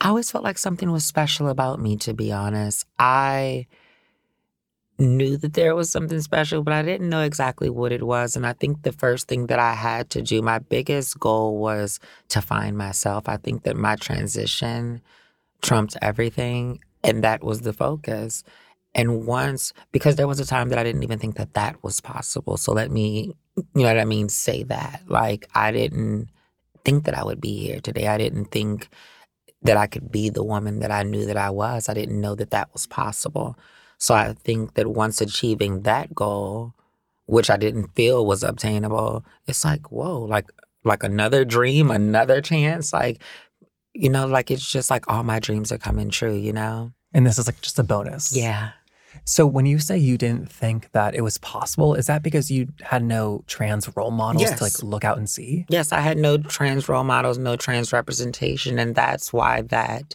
I 0.00 0.08
always 0.08 0.30
felt 0.30 0.44
like 0.44 0.58
something 0.58 0.90
was 0.90 1.04
special 1.04 1.48
about 1.48 1.80
me 1.80 1.96
to 1.98 2.12
be 2.12 2.32
honest. 2.32 2.84
I 2.98 3.66
knew 4.98 5.36
that 5.36 5.54
there 5.54 5.74
was 5.74 5.90
something 5.90 6.20
special, 6.20 6.62
but 6.62 6.72
I 6.72 6.82
didn't 6.82 7.08
know 7.08 7.22
exactly 7.22 7.68
what 7.68 7.92
it 7.92 8.02
was. 8.02 8.36
And 8.36 8.46
I 8.46 8.52
think 8.52 8.82
the 8.82 8.92
first 8.92 9.28
thing 9.28 9.46
that 9.46 9.58
I 9.58 9.74
had 9.74 10.10
to 10.10 10.22
do, 10.22 10.42
my 10.42 10.58
biggest 10.58 11.18
goal 11.18 11.58
was 11.58 12.00
to 12.28 12.40
find 12.40 12.78
myself. 12.78 13.28
I 13.28 13.36
think 13.36 13.64
that 13.64 13.76
my 13.76 13.96
transition 13.96 15.02
trumped 15.62 15.96
everything, 16.02 16.80
and 17.04 17.22
that 17.24 17.42
was 17.44 17.60
the 17.60 17.72
focus. 17.72 18.42
And 18.94 19.26
once, 19.26 19.74
because 19.92 20.16
there 20.16 20.28
was 20.28 20.40
a 20.40 20.46
time 20.46 20.70
that 20.70 20.78
I 20.78 20.84
didn't 20.84 21.02
even 21.02 21.18
think 21.18 21.36
that 21.36 21.54
that 21.54 21.82
was 21.82 22.00
possible. 22.00 22.56
So 22.56 22.72
let 22.72 22.90
me, 22.90 23.36
you 23.56 23.64
know 23.74 23.88
what 23.88 23.98
I 23.98 24.06
mean, 24.06 24.30
say 24.30 24.62
that. 24.64 25.02
Like, 25.06 25.46
I 25.54 25.72
didn't 25.72 26.30
think 26.84 27.04
that 27.04 27.16
I 27.16 27.22
would 27.22 27.40
be 27.40 27.58
here 27.58 27.80
today. 27.80 28.06
I 28.06 28.16
didn't 28.16 28.46
think 28.46 28.88
that 29.62 29.76
I 29.76 29.86
could 29.86 30.10
be 30.10 30.30
the 30.30 30.44
woman 30.44 30.78
that 30.78 30.90
I 30.90 31.02
knew 31.02 31.26
that 31.26 31.36
I 31.36 31.50
was. 31.50 31.88
I 31.88 31.94
didn't 31.94 32.20
know 32.20 32.34
that 32.36 32.50
that 32.52 32.72
was 32.72 32.86
possible. 32.86 33.58
So 33.98 34.14
I 34.14 34.34
think 34.34 34.74
that 34.74 34.86
once 34.88 35.20
achieving 35.20 35.82
that 35.82 36.14
goal, 36.14 36.74
which 37.26 37.50
I 37.50 37.56
didn't 37.56 37.94
feel 37.94 38.24
was 38.26 38.42
obtainable, 38.42 39.24
it's 39.46 39.64
like, 39.64 39.90
whoa, 39.90 40.20
like, 40.22 40.46
like 40.84 41.02
another 41.02 41.44
dream, 41.44 41.90
another 41.90 42.40
chance. 42.40 42.92
Like, 42.92 43.22
you 43.94 44.08
know, 44.10 44.26
like 44.26 44.50
it's 44.50 44.70
just 44.70 44.90
like 44.90 45.10
all 45.10 45.22
my 45.22 45.40
dreams 45.40 45.72
are 45.72 45.78
coming 45.78 46.10
true, 46.10 46.34
you 46.34 46.52
know? 46.52 46.92
And 47.14 47.26
this 47.26 47.38
is 47.38 47.46
like 47.46 47.60
just 47.62 47.78
a 47.78 47.82
bonus. 47.82 48.36
Yeah. 48.36 48.70
So 49.24 49.46
when 49.46 49.64
you 49.64 49.78
say 49.78 49.96
you 49.96 50.18
didn't 50.18 50.52
think 50.52 50.92
that 50.92 51.14
it 51.14 51.22
was 51.22 51.38
possible, 51.38 51.94
is 51.94 52.06
that 52.06 52.22
because 52.22 52.50
you 52.50 52.68
had 52.82 53.02
no 53.02 53.42
trans 53.46 53.88
role 53.96 54.10
models 54.10 54.42
Yes. 54.42 54.58
to 54.58 54.64
like 54.64 54.82
look 54.82 55.04
out 55.04 55.16
and 55.16 55.28
see? 55.28 55.64
Yes, 55.70 55.90
I 55.90 56.00
had 56.00 56.18
no 56.18 56.36
trans 56.36 56.88
role 56.88 57.02
models, 57.02 57.38
no 57.38 57.56
trans 57.56 57.92
representation, 57.92 58.78
and 58.78 58.94
that's 58.94 59.32
why 59.32 59.62
that 59.62 60.14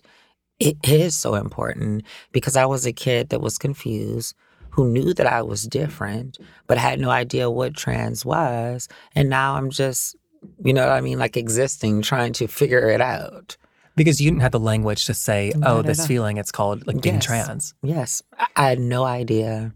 it 0.62 0.78
is 0.88 1.16
so 1.16 1.36
important 1.36 2.04
because 2.32 2.56
I 2.56 2.66
was 2.66 2.86
a 2.86 2.94
kid 2.94 3.30
that 3.30 3.42
was 3.42 3.58
confused, 3.58 4.36
who 4.70 4.88
knew 4.88 5.14
that 5.16 5.28
I 5.28 5.42
was 5.42 5.64
different, 5.68 6.38
but 6.68 6.78
had 6.78 7.00
no 7.00 7.10
idea 7.10 7.50
what 7.50 7.76
trans 7.76 8.24
was, 8.24 8.88
and 9.16 9.30
now 9.30 9.56
I'm 9.56 9.70
just, 9.70 10.16
you 10.64 10.74
know 10.74 10.86
what 10.88 10.94
I 10.94 11.02
mean, 11.02 11.20
like 11.20 11.36
existing, 11.36 12.02
trying 12.04 12.34
to 12.34 12.48
figure 12.48 12.90
it 12.90 13.02
out. 13.02 13.58
Because 13.98 14.22
you 14.22 14.30
didn't 14.32 14.42
have 14.44 14.54
the 14.54 14.60
language 14.60 15.06
to 15.08 15.14
say, 15.14 15.52
Not 15.56 15.70
oh, 15.70 15.82
this 15.82 16.00
all. 16.00 16.08
feeling, 16.08 16.38
it's 16.38 16.52
called 16.52 16.88
like 16.88 17.02
being 17.02 17.16
Yes. 17.16 17.26
trans. 17.26 17.74
Yes, 17.84 18.22
I- 18.56 18.68
had 18.70 18.80
no 18.80 19.04
idea. 19.04 19.74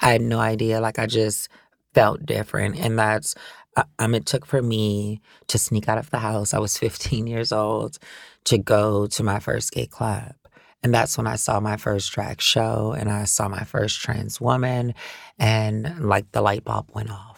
I 0.00 0.12
had 0.12 0.22
no 0.22 0.38
idea. 0.38 0.80
Like 0.80 0.98
I 1.00 1.06
just 1.06 1.48
felt 1.94 2.24
different, 2.24 2.76
and 2.78 2.96
that's 2.98 3.34
um. 3.98 4.14
It 4.14 4.26
took 4.26 4.46
for 4.46 4.62
me 4.62 5.20
to 5.48 5.58
sneak 5.58 5.88
out 5.88 5.98
of 5.98 6.10
the 6.10 6.18
house. 6.18 6.54
I 6.54 6.58
was 6.58 6.78
15 6.78 7.26
years 7.26 7.52
old 7.52 7.98
to 8.44 8.58
go 8.58 9.06
to 9.08 9.22
my 9.22 9.40
first 9.40 9.72
gay 9.72 9.86
club, 9.86 10.34
and 10.82 10.94
that's 10.94 11.16
when 11.18 11.26
I 11.26 11.36
saw 11.36 11.60
my 11.60 11.76
first 11.76 12.12
drag 12.12 12.40
show, 12.40 12.94
and 12.98 13.10
I 13.10 13.24
saw 13.24 13.48
my 13.48 13.64
first 13.64 14.00
trans 14.00 14.40
woman, 14.40 14.94
and 15.38 16.06
like 16.08 16.30
the 16.32 16.42
light 16.42 16.64
bulb 16.64 16.90
went 16.94 17.10
off. 17.10 17.34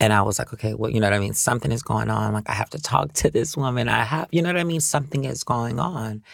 And 0.00 0.12
I 0.12 0.22
was 0.22 0.38
like, 0.38 0.52
okay, 0.52 0.74
well, 0.74 0.90
you 0.90 0.98
know 0.98 1.06
what 1.06 1.14
I 1.14 1.20
mean? 1.20 1.32
Something 1.32 1.70
is 1.70 1.82
going 1.82 2.10
on. 2.10 2.32
Like, 2.32 2.50
I 2.50 2.54
have 2.54 2.70
to 2.70 2.82
talk 2.82 3.12
to 3.14 3.30
this 3.30 3.56
woman. 3.56 3.88
I 3.88 4.02
have, 4.02 4.26
you 4.32 4.42
know 4.42 4.48
what 4.48 4.58
I 4.58 4.64
mean? 4.64 4.80
Something 4.80 5.24
is 5.24 5.44
going 5.44 5.78
on. 5.78 6.24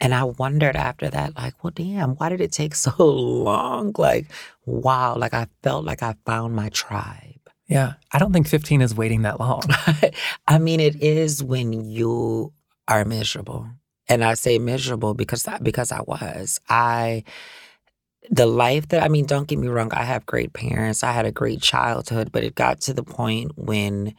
And 0.00 0.14
I 0.14 0.24
wondered 0.24 0.76
after 0.76 1.08
that, 1.08 1.34
like, 1.36 1.64
well, 1.64 1.72
damn, 1.74 2.16
why 2.16 2.28
did 2.28 2.42
it 2.42 2.52
take 2.52 2.74
so 2.76 2.92
long? 2.98 3.94
Like, 3.96 4.26
wow, 4.66 5.16
like 5.16 5.32
I 5.32 5.46
felt 5.62 5.86
like 5.86 6.02
I 6.02 6.16
found 6.26 6.54
my 6.54 6.68
tribe. 6.68 7.33
Yeah. 7.66 7.94
I 8.12 8.18
don't 8.18 8.32
think 8.32 8.48
15 8.48 8.82
is 8.82 8.94
waiting 8.94 9.22
that 9.22 9.40
long. 9.40 9.62
I 10.46 10.58
mean, 10.58 10.80
it 10.80 11.02
is 11.02 11.42
when 11.42 11.72
you 11.72 12.52
are 12.88 13.04
miserable. 13.04 13.68
And 14.08 14.22
I 14.22 14.34
say 14.34 14.58
miserable 14.58 15.14
because 15.14 15.48
because 15.62 15.90
I 15.90 16.02
was. 16.02 16.60
I 16.68 17.24
the 18.30 18.46
life 18.46 18.88
that 18.88 19.02
I 19.02 19.08
mean, 19.08 19.26
don't 19.26 19.48
get 19.48 19.58
me 19.58 19.68
wrong, 19.68 19.92
I 19.92 20.04
have 20.04 20.26
great 20.26 20.52
parents. 20.52 21.02
I 21.02 21.12
had 21.12 21.26
a 21.26 21.32
great 21.32 21.62
childhood, 21.62 22.30
but 22.32 22.44
it 22.44 22.54
got 22.54 22.80
to 22.82 22.94
the 22.94 23.02
point 23.02 23.52
when 23.56 24.14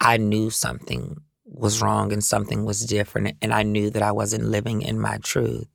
I 0.00 0.16
knew 0.16 0.50
something 0.50 1.16
was 1.44 1.82
wrong 1.82 2.12
and 2.12 2.22
something 2.22 2.64
was 2.64 2.84
different 2.84 3.36
and 3.40 3.52
I 3.52 3.62
knew 3.62 3.90
that 3.90 4.02
I 4.02 4.12
wasn't 4.12 4.44
living 4.44 4.82
in 4.82 5.00
my 5.00 5.18
truth. 5.18 5.68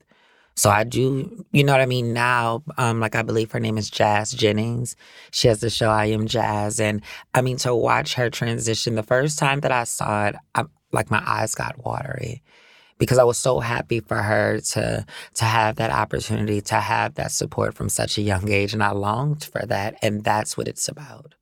So 0.59 0.69
I 0.69 0.83
do, 0.83 1.45
you 1.53 1.63
know 1.63 1.71
what 1.71 1.79
I 1.79 1.85
mean? 1.85 2.11
Now, 2.11 2.63
um, 2.77 2.99
like 2.99 3.15
I 3.15 3.21
believe 3.21 3.49
her 3.53 3.61
name 3.61 3.77
is 3.77 3.89
Jazz 3.89 4.33
Jennings. 4.33 4.97
She 5.31 5.47
has 5.47 5.61
the 5.61 5.69
show 5.69 5.89
I 5.89 6.07
Am 6.07 6.27
Jazz. 6.27 6.81
And 6.81 7.01
I 7.33 7.39
mean, 7.39 7.55
to 7.59 7.73
watch 7.73 8.15
her 8.15 8.29
transition, 8.29 8.95
the 8.95 9.03
first 9.03 9.39
time 9.39 9.61
that 9.61 9.71
I 9.71 9.85
saw 9.85 10.27
it, 10.27 10.35
I, 10.55 10.65
like 10.91 11.09
my 11.09 11.23
eyes 11.25 11.55
got 11.55 11.85
watery 11.85 12.43
because 12.97 13.17
I 13.17 13.23
was 13.23 13.37
so 13.37 13.61
happy 13.61 14.01
for 14.01 14.17
her 14.17 14.59
to 14.59 15.05
to 15.35 15.45
have 15.45 15.77
that 15.77 15.91
opportunity, 15.91 16.59
to 16.59 16.75
have 16.75 17.13
that 17.13 17.31
support 17.31 17.73
from 17.73 17.87
such 17.87 18.17
a 18.17 18.21
young 18.21 18.49
age. 18.49 18.73
And 18.73 18.83
I 18.83 18.91
longed 18.91 19.45
for 19.45 19.65
that. 19.65 19.95
And 20.01 20.25
that's 20.25 20.57
what 20.57 20.67
it's 20.67 20.89
about. 20.89 21.35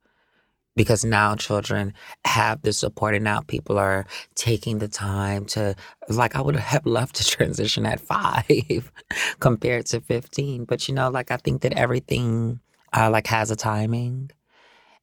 Because 0.78 1.04
now 1.04 1.34
children 1.34 1.92
have 2.24 2.62
the 2.62 2.72
support 2.72 3.14
and 3.14 3.24
now 3.24 3.40
people 3.40 3.78
are 3.78 4.06
taking 4.36 4.78
the 4.78 4.88
time 4.88 5.44
to 5.46 5.74
like 6.08 6.36
I 6.36 6.40
would 6.40 6.56
have 6.56 6.86
loved 6.86 7.16
to 7.16 7.24
transition 7.36 7.84
at 7.84 8.00
five 8.00 8.92
compared 9.40 9.86
to 9.86 10.00
15. 10.00 10.64
But 10.64 10.88
you 10.88 10.94
know, 10.94 11.10
like 11.10 11.30
I 11.30 11.36
think 11.36 11.62
that 11.62 11.72
everything 11.72 12.60
uh, 12.96 13.10
like 13.10 13.26
has 13.26 13.50
a 13.50 13.56
timing 13.56 14.30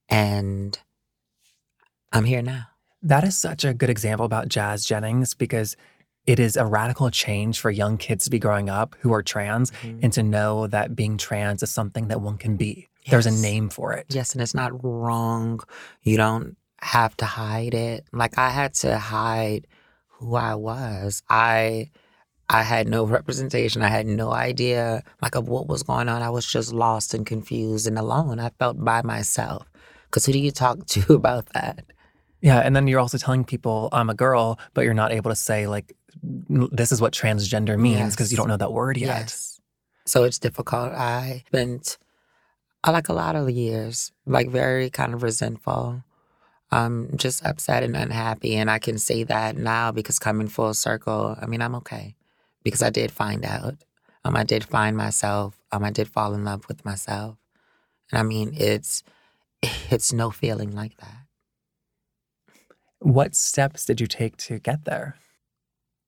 and 0.10 0.80
I'm 2.12 2.26
here 2.26 2.42
now. 2.42 2.68
That 3.04 3.24
is 3.24 3.38
such 3.38 3.66
a 3.66 3.74
good 3.74 3.90
example 3.90 4.26
about 4.26 4.48
Jazz 4.48 4.86
Jennings 4.86 5.34
because 5.34 5.76
it 6.26 6.40
is 6.40 6.56
a 6.58 6.66
radical 6.66 7.12
change 7.12 7.60
for 7.60 7.70
young 7.70 7.98
kids 7.98 8.26
to 8.26 8.32
be 8.32 8.40
growing 8.40 8.70
up 8.70 8.96
who 9.02 9.14
are 9.14 9.22
trans 9.22 9.72
and 10.02 10.12
to 10.14 10.24
know 10.24 10.66
that 10.68 10.96
being 10.96 11.18
trans 11.18 11.62
is 11.62 11.70
something 11.70 12.08
that 12.08 12.22
one 12.22 12.38
can 12.38 12.56
be. 12.56 12.88
There's 13.10 13.26
a 13.26 13.32
name 13.32 13.70
for 13.70 13.94
it. 13.94 14.08
Yes, 14.10 14.34
and 14.34 14.42
it's 14.42 14.56
not 14.56 14.84
wrong. 14.84 15.62
You 16.02 16.18
don't 16.18 16.58
have 16.82 17.16
to 17.18 17.26
hide 17.26 17.74
it. 17.74 18.06
Like 18.12 18.38
I 18.38 18.50
had 18.50 18.74
to 18.76 18.98
hide 18.98 19.68
who 20.08 20.36
I 20.36 20.56
was. 20.56 21.24
I 21.30 21.90
I 22.50 22.62
had 22.62 22.88
no 22.88 23.06
representation. 23.06 23.82
I 23.82 23.88
had 23.88 24.06
no 24.06 24.32
idea 24.32 25.04
like 25.22 25.36
of 25.36 25.48
what 25.48 25.68
was 25.68 25.84
going 25.84 26.10
on. 26.10 26.22
I 26.22 26.30
was 26.30 26.46
just 26.46 26.74
lost 26.74 27.14
and 27.14 27.26
confused 27.26 27.88
and 27.88 27.98
alone. 27.98 28.40
I 28.40 28.50
felt 28.60 28.84
by 28.84 29.02
myself. 29.02 29.68
Cause 30.12 30.26
who 30.26 30.34
do 30.34 30.40
you 30.40 30.52
talk 30.52 30.86
to 30.88 31.14
about 31.14 31.48
that? 31.54 31.86
Yeah. 32.42 32.60
And 32.60 32.76
then 32.76 32.88
you're 32.88 33.00
also 33.00 33.18
telling 33.18 33.44
people, 33.44 33.90
I'm 33.92 34.10
a 34.10 34.14
girl, 34.14 34.60
but 34.74 34.82
you're 34.82 34.94
not 34.94 35.12
able 35.12 35.32
to 35.32 35.36
say, 35.36 35.66
like, 35.66 35.96
this 36.22 36.92
is 36.92 37.02
what 37.02 37.12
transgender 37.12 37.78
means 37.78 38.14
because 38.14 38.32
you 38.32 38.38
don't 38.38 38.48
know 38.48 38.58
that 38.58 38.72
word 38.72 38.98
yet. 38.98 39.22
Yes. 39.22 39.60
So 40.06 40.24
it's 40.24 40.38
difficult. 40.38 40.94
I 40.94 41.44
spent 41.48 41.98
like 42.92 43.10
a 43.10 43.14
lot 43.14 43.36
of 43.36 43.50
years, 43.50 44.12
like 44.26 44.50
very 44.50 44.90
kind 44.90 45.14
of 45.14 45.24
resentful, 45.24 46.04
um, 46.72 47.10
just 47.16 47.44
upset 47.46 47.84
and 47.84 47.96
unhappy. 47.96 48.56
And 48.56 48.70
I 48.70 48.80
can 48.80 48.98
say 48.98 49.24
that 49.24 49.58
now 49.58 49.92
because 49.92 50.20
coming 50.20 50.48
full 50.48 50.74
circle, 50.74 51.38
I 51.42 51.46
mean, 51.46 51.62
I'm 51.62 51.76
okay 51.76 52.16
because 52.64 52.84
I 52.84 52.90
did 52.90 53.12
find 53.12 53.46
out. 53.46 53.76
Um, 54.24 54.36
I 54.36 54.44
did 54.44 54.64
find 54.64 54.98
myself. 54.98 55.60
Um, 55.72 55.84
I 55.84 55.92
did 55.92 56.08
fall 56.08 56.34
in 56.34 56.44
love 56.44 56.68
with 56.68 56.84
myself. 56.84 57.38
And 58.12 58.20
I 58.20 58.24
mean, 58.24 58.54
it's 58.56 59.04
it's 59.90 60.12
no 60.14 60.32
feeling 60.32 60.72
like 60.72 60.98
that. 60.98 61.26
What 63.00 63.36
steps 63.36 63.86
did 63.86 64.02
you 64.02 64.08
take 64.08 64.38
to 64.38 64.60
get 64.60 64.86
there? 64.86 65.16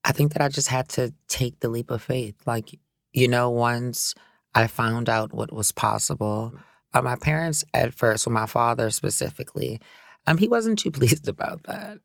I 0.04 0.12
think 0.14 0.34
that 0.34 0.42
I 0.42 0.50
just 0.50 0.70
had 0.70 0.90
to 0.90 1.14
take 1.28 1.60
the 1.60 1.70
leap 1.70 1.92
of 1.92 2.02
faith. 2.02 2.36
Like, 2.46 2.80
you 3.14 3.28
know, 3.28 3.50
once 3.50 4.16
I 4.58 4.66
found 4.66 5.08
out 5.08 5.34
what 5.34 5.54
was 5.54 5.72
possible, 5.72 6.52
uh, 6.92 7.04
my 7.04 7.16
parents 7.16 7.64
at 7.76 7.94
first, 7.94 8.26
well, 8.26 8.34
my 8.34 8.48
father 8.48 8.90
specifically, 8.90 9.80
um, 10.26 10.40
he 10.40 10.48
wasn't 10.48 10.80
too 10.80 10.90
pleased 11.00 11.28
about 11.28 11.62
that. 11.64 12.00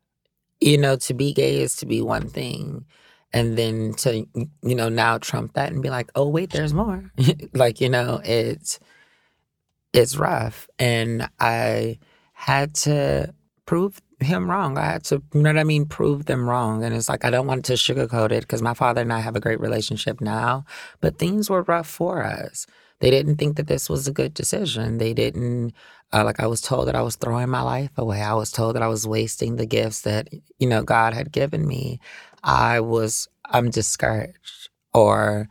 You 0.61 0.77
know, 0.77 0.97
to 0.97 1.15
be 1.15 1.33
gay 1.33 1.61
is 1.61 1.77
to 1.77 1.87
be 1.87 2.03
one 2.03 2.29
thing. 2.29 2.85
And 3.33 3.57
then 3.57 3.95
to, 3.95 4.27
you 4.35 4.75
know, 4.75 4.91
now 4.91 5.17
trump 5.17 5.55
that 5.55 5.73
and 5.73 5.83
be 5.83 5.89
like, 5.89 6.11
oh, 6.15 6.29
wait, 6.29 6.51
there's 6.51 6.75
more. 6.75 7.11
like, 7.55 7.81
you 7.81 7.89
know, 7.89 8.21
it's, 8.23 8.79
it's 9.95 10.19
rough. 10.19 10.69
And 10.79 11.31
I 11.41 11.99
had 12.35 12.75
to 12.75 13.33
prove 13.65 14.03
him 14.23 14.51
wrong. 14.51 14.79
I 14.79 14.85
had 14.85 15.05
to, 15.05 15.23
you 15.35 15.43
know 15.43 15.51
what 15.51 15.59
I 15.59 15.65
mean, 15.65 15.87
prove 15.87 16.27
them 16.27 16.49
wrong. 16.49 16.85
And 16.85 16.95
it's 16.95 17.09
like, 17.09 17.25
I 17.25 17.31
don't 17.31 17.47
want 17.47 17.65
to 17.67 17.75
sugarcoat 17.75 18.33
it 18.33 18.43
because 18.43 18.63
my 18.63 18.75
father 18.75 19.01
and 19.01 19.13
I 19.13 19.21
have 19.21 19.37
a 19.37 19.41
great 19.41 19.61
relationship 19.61 20.21
now, 20.21 20.65
but 21.01 21.19
things 21.19 21.49
were 21.51 21.63
rough 21.63 21.89
for 21.89 22.25
us. 22.25 22.67
They 23.01 23.11
didn't 23.11 23.37
think 23.37 23.57
that 23.57 23.67
this 23.67 23.91
was 23.91 24.07
a 24.07 24.13
good 24.13 24.33
decision. 24.33 24.99
They 24.99 25.13
didn't, 25.13 25.73
uh, 26.13 26.25
like, 26.25 26.39
I 26.39 26.47
was 26.47 26.61
told 26.61 26.87
that 26.87 26.95
I 26.95 27.03
was 27.03 27.17
throwing 27.17 27.49
my 27.49 27.63
life 27.63 27.91
away. 27.97 28.23
I 28.23 28.35
was 28.35 28.53
told 28.53 28.77
that 28.77 28.83
I 28.83 28.89
was 28.89 29.07
wasting 29.07 29.57
the 29.57 29.67
gifts 29.67 30.03
that, 30.03 30.29
you 30.59 30.69
know, 30.69 30.83
God 30.83 31.13
had 31.13 31.33
given 31.33 31.67
me. 31.67 31.99
I 32.45 32.79
was, 32.81 33.29
I'm 33.47 33.71
discouraged. 33.71 34.69
Or, 34.95 35.49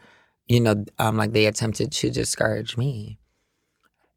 you 0.47 0.61
know, 0.61 0.85
um, 0.99 1.17
like 1.17 1.33
they 1.33 1.45
attempted 1.45 1.91
to 1.91 2.09
discourage 2.09 2.77
me. 2.77 3.17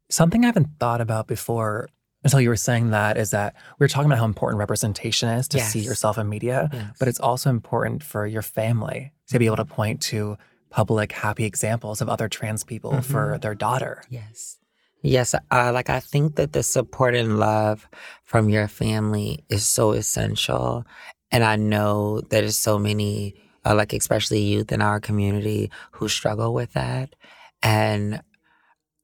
Something 0.09 0.43
I 0.43 0.47
haven't 0.47 0.79
thought 0.79 1.01
about 1.01 1.27
before 1.27 1.89
until 2.25 2.41
you 2.41 2.49
were 2.49 2.57
saying 2.57 2.89
that 2.89 3.15
is 3.17 3.29
that 3.31 3.55
we 3.79 3.83
were 3.85 3.87
talking 3.87 4.07
about 4.07 4.17
how 4.19 4.25
important 4.25 4.59
representation 4.59 5.29
is 5.29 5.47
to 5.49 5.59
see 5.61 5.79
yourself 5.79 6.17
in 6.17 6.27
media, 6.27 6.69
Yes. 6.73 6.95
but 6.99 7.07
it's 7.07 7.19
also 7.19 7.49
important 7.49 8.03
for 8.03 8.25
your 8.27 8.41
family 8.41 9.13
to 9.29 9.39
be 9.39 9.45
able 9.45 9.55
to 9.57 9.65
point 9.65 10.01
to 10.01 10.37
public 10.69 11.13
happy 11.13 11.45
examples 11.45 12.01
of 12.01 12.09
other 12.09 12.27
trans 12.27 12.63
people 12.65 13.01
for 13.01 13.37
their 13.41 13.55
daughter. 13.55 14.03
Yes. 14.09 14.57
Yes, 15.01 15.35
uh, 15.51 15.71
like 15.71 15.89
I 15.89 15.99
think 15.99 16.35
that 16.35 16.51
the 16.53 16.63
support 16.63 17.13
and 17.15 17.37
love 17.39 17.87
from 18.23 18.49
your 18.49 18.67
family 18.67 19.45
is 19.49 19.65
so 19.65 19.91
essential. 19.91 20.83
And 21.31 21.43
I 21.43 21.55
know 21.57 22.21
that 22.21 22.29
there's 22.31 22.57
so 22.57 22.79
many, 22.79 23.35
uh, 23.63 23.75
like 23.75 23.93
especially 23.93 24.41
youth 24.41 24.71
in 24.71 24.81
our 24.81 24.99
community 24.99 25.69
who 25.91 26.09
struggle 26.09 26.53
with 26.55 26.73
that. 26.73 27.15
And 27.61 28.21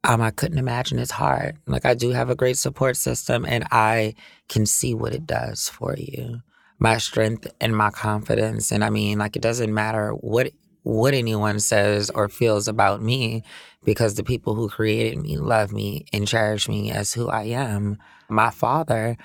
um, 0.04 0.22
I 0.22 0.32
couldn't 0.32 0.58
imagine 0.58 1.00
it's 1.00 1.12
hard. 1.12 1.58
Like 1.68 1.86
I 1.86 1.94
do 1.94 2.10
have 2.10 2.30
a 2.30 2.36
great 2.36 2.58
support 2.58 2.98
system 2.98 3.46
and 3.46 3.66
I 3.72 4.16
can 4.50 4.66
see 4.66 4.94
what 4.94 5.14
it 5.14 5.28
does 5.28 5.70
for 5.70 5.96
you. 5.96 6.42
My 6.80 6.98
strength 6.98 7.48
and 7.62 7.78
my 7.78 7.92
confidence. 7.92 8.72
And 8.72 8.84
I 8.84 8.90
mean, 8.90 9.20
like 9.20 9.36
it 9.36 9.42
doesn't 9.42 9.74
matter 9.74 10.12
what 10.12 10.52
what 10.84 11.14
anyone 11.14 11.60
says 11.60 12.10
or 12.10 12.28
feels 12.28 12.68
about 12.68 13.04
me 13.04 13.44
because 13.86 14.16
the 14.16 14.24
people 14.24 14.56
who 14.56 14.68
created 14.68 15.20
me 15.20 15.38
love 15.38 15.72
me 15.72 16.06
and 16.12 16.28
cherish 16.28 16.68
me 16.68 16.90
as 16.92 17.14
who 17.14 17.30
I 17.30 17.44
am. 17.44 18.00
My 18.28 18.50
father, 18.50 19.16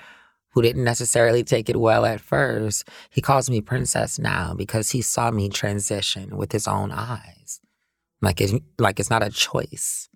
who 0.51 0.61
didn't 0.61 0.83
necessarily 0.83 1.43
take 1.43 1.67
it 1.67 1.79
well 1.79 2.05
at 2.05 2.21
first, 2.21 2.87
he 3.09 3.21
calls 3.21 3.49
me 3.49 3.61
princess 3.61 4.19
now 4.19 4.53
because 4.55 4.91
he 4.91 5.01
saw 5.01 5.31
me 5.31 5.49
transition 5.49 6.37
with 6.37 6.51
his 6.51 6.67
own 6.67 6.91
eyes. 6.91 7.59
Like 8.21 8.39
it, 8.39 8.61
like 8.77 8.99
it's 8.99 9.09
not 9.09 9.23
a 9.23 9.31
choice. 9.31 10.09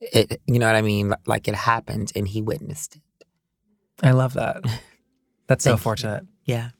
It, 0.00 0.40
you 0.46 0.58
know 0.58 0.66
what 0.66 0.76
I 0.76 0.82
mean? 0.82 1.14
Like 1.26 1.46
it 1.48 1.54
happened, 1.54 2.12
and 2.16 2.26
he 2.26 2.40
witnessed 2.42 2.96
it. 2.96 3.02
I 4.02 4.12
love 4.12 4.34
that. 4.34 4.62
That's 5.46 5.64
so 5.64 5.70
Thank 5.72 5.78
you. 5.80 5.82
fortunate. 5.82 6.26
Yeah. 6.44 6.70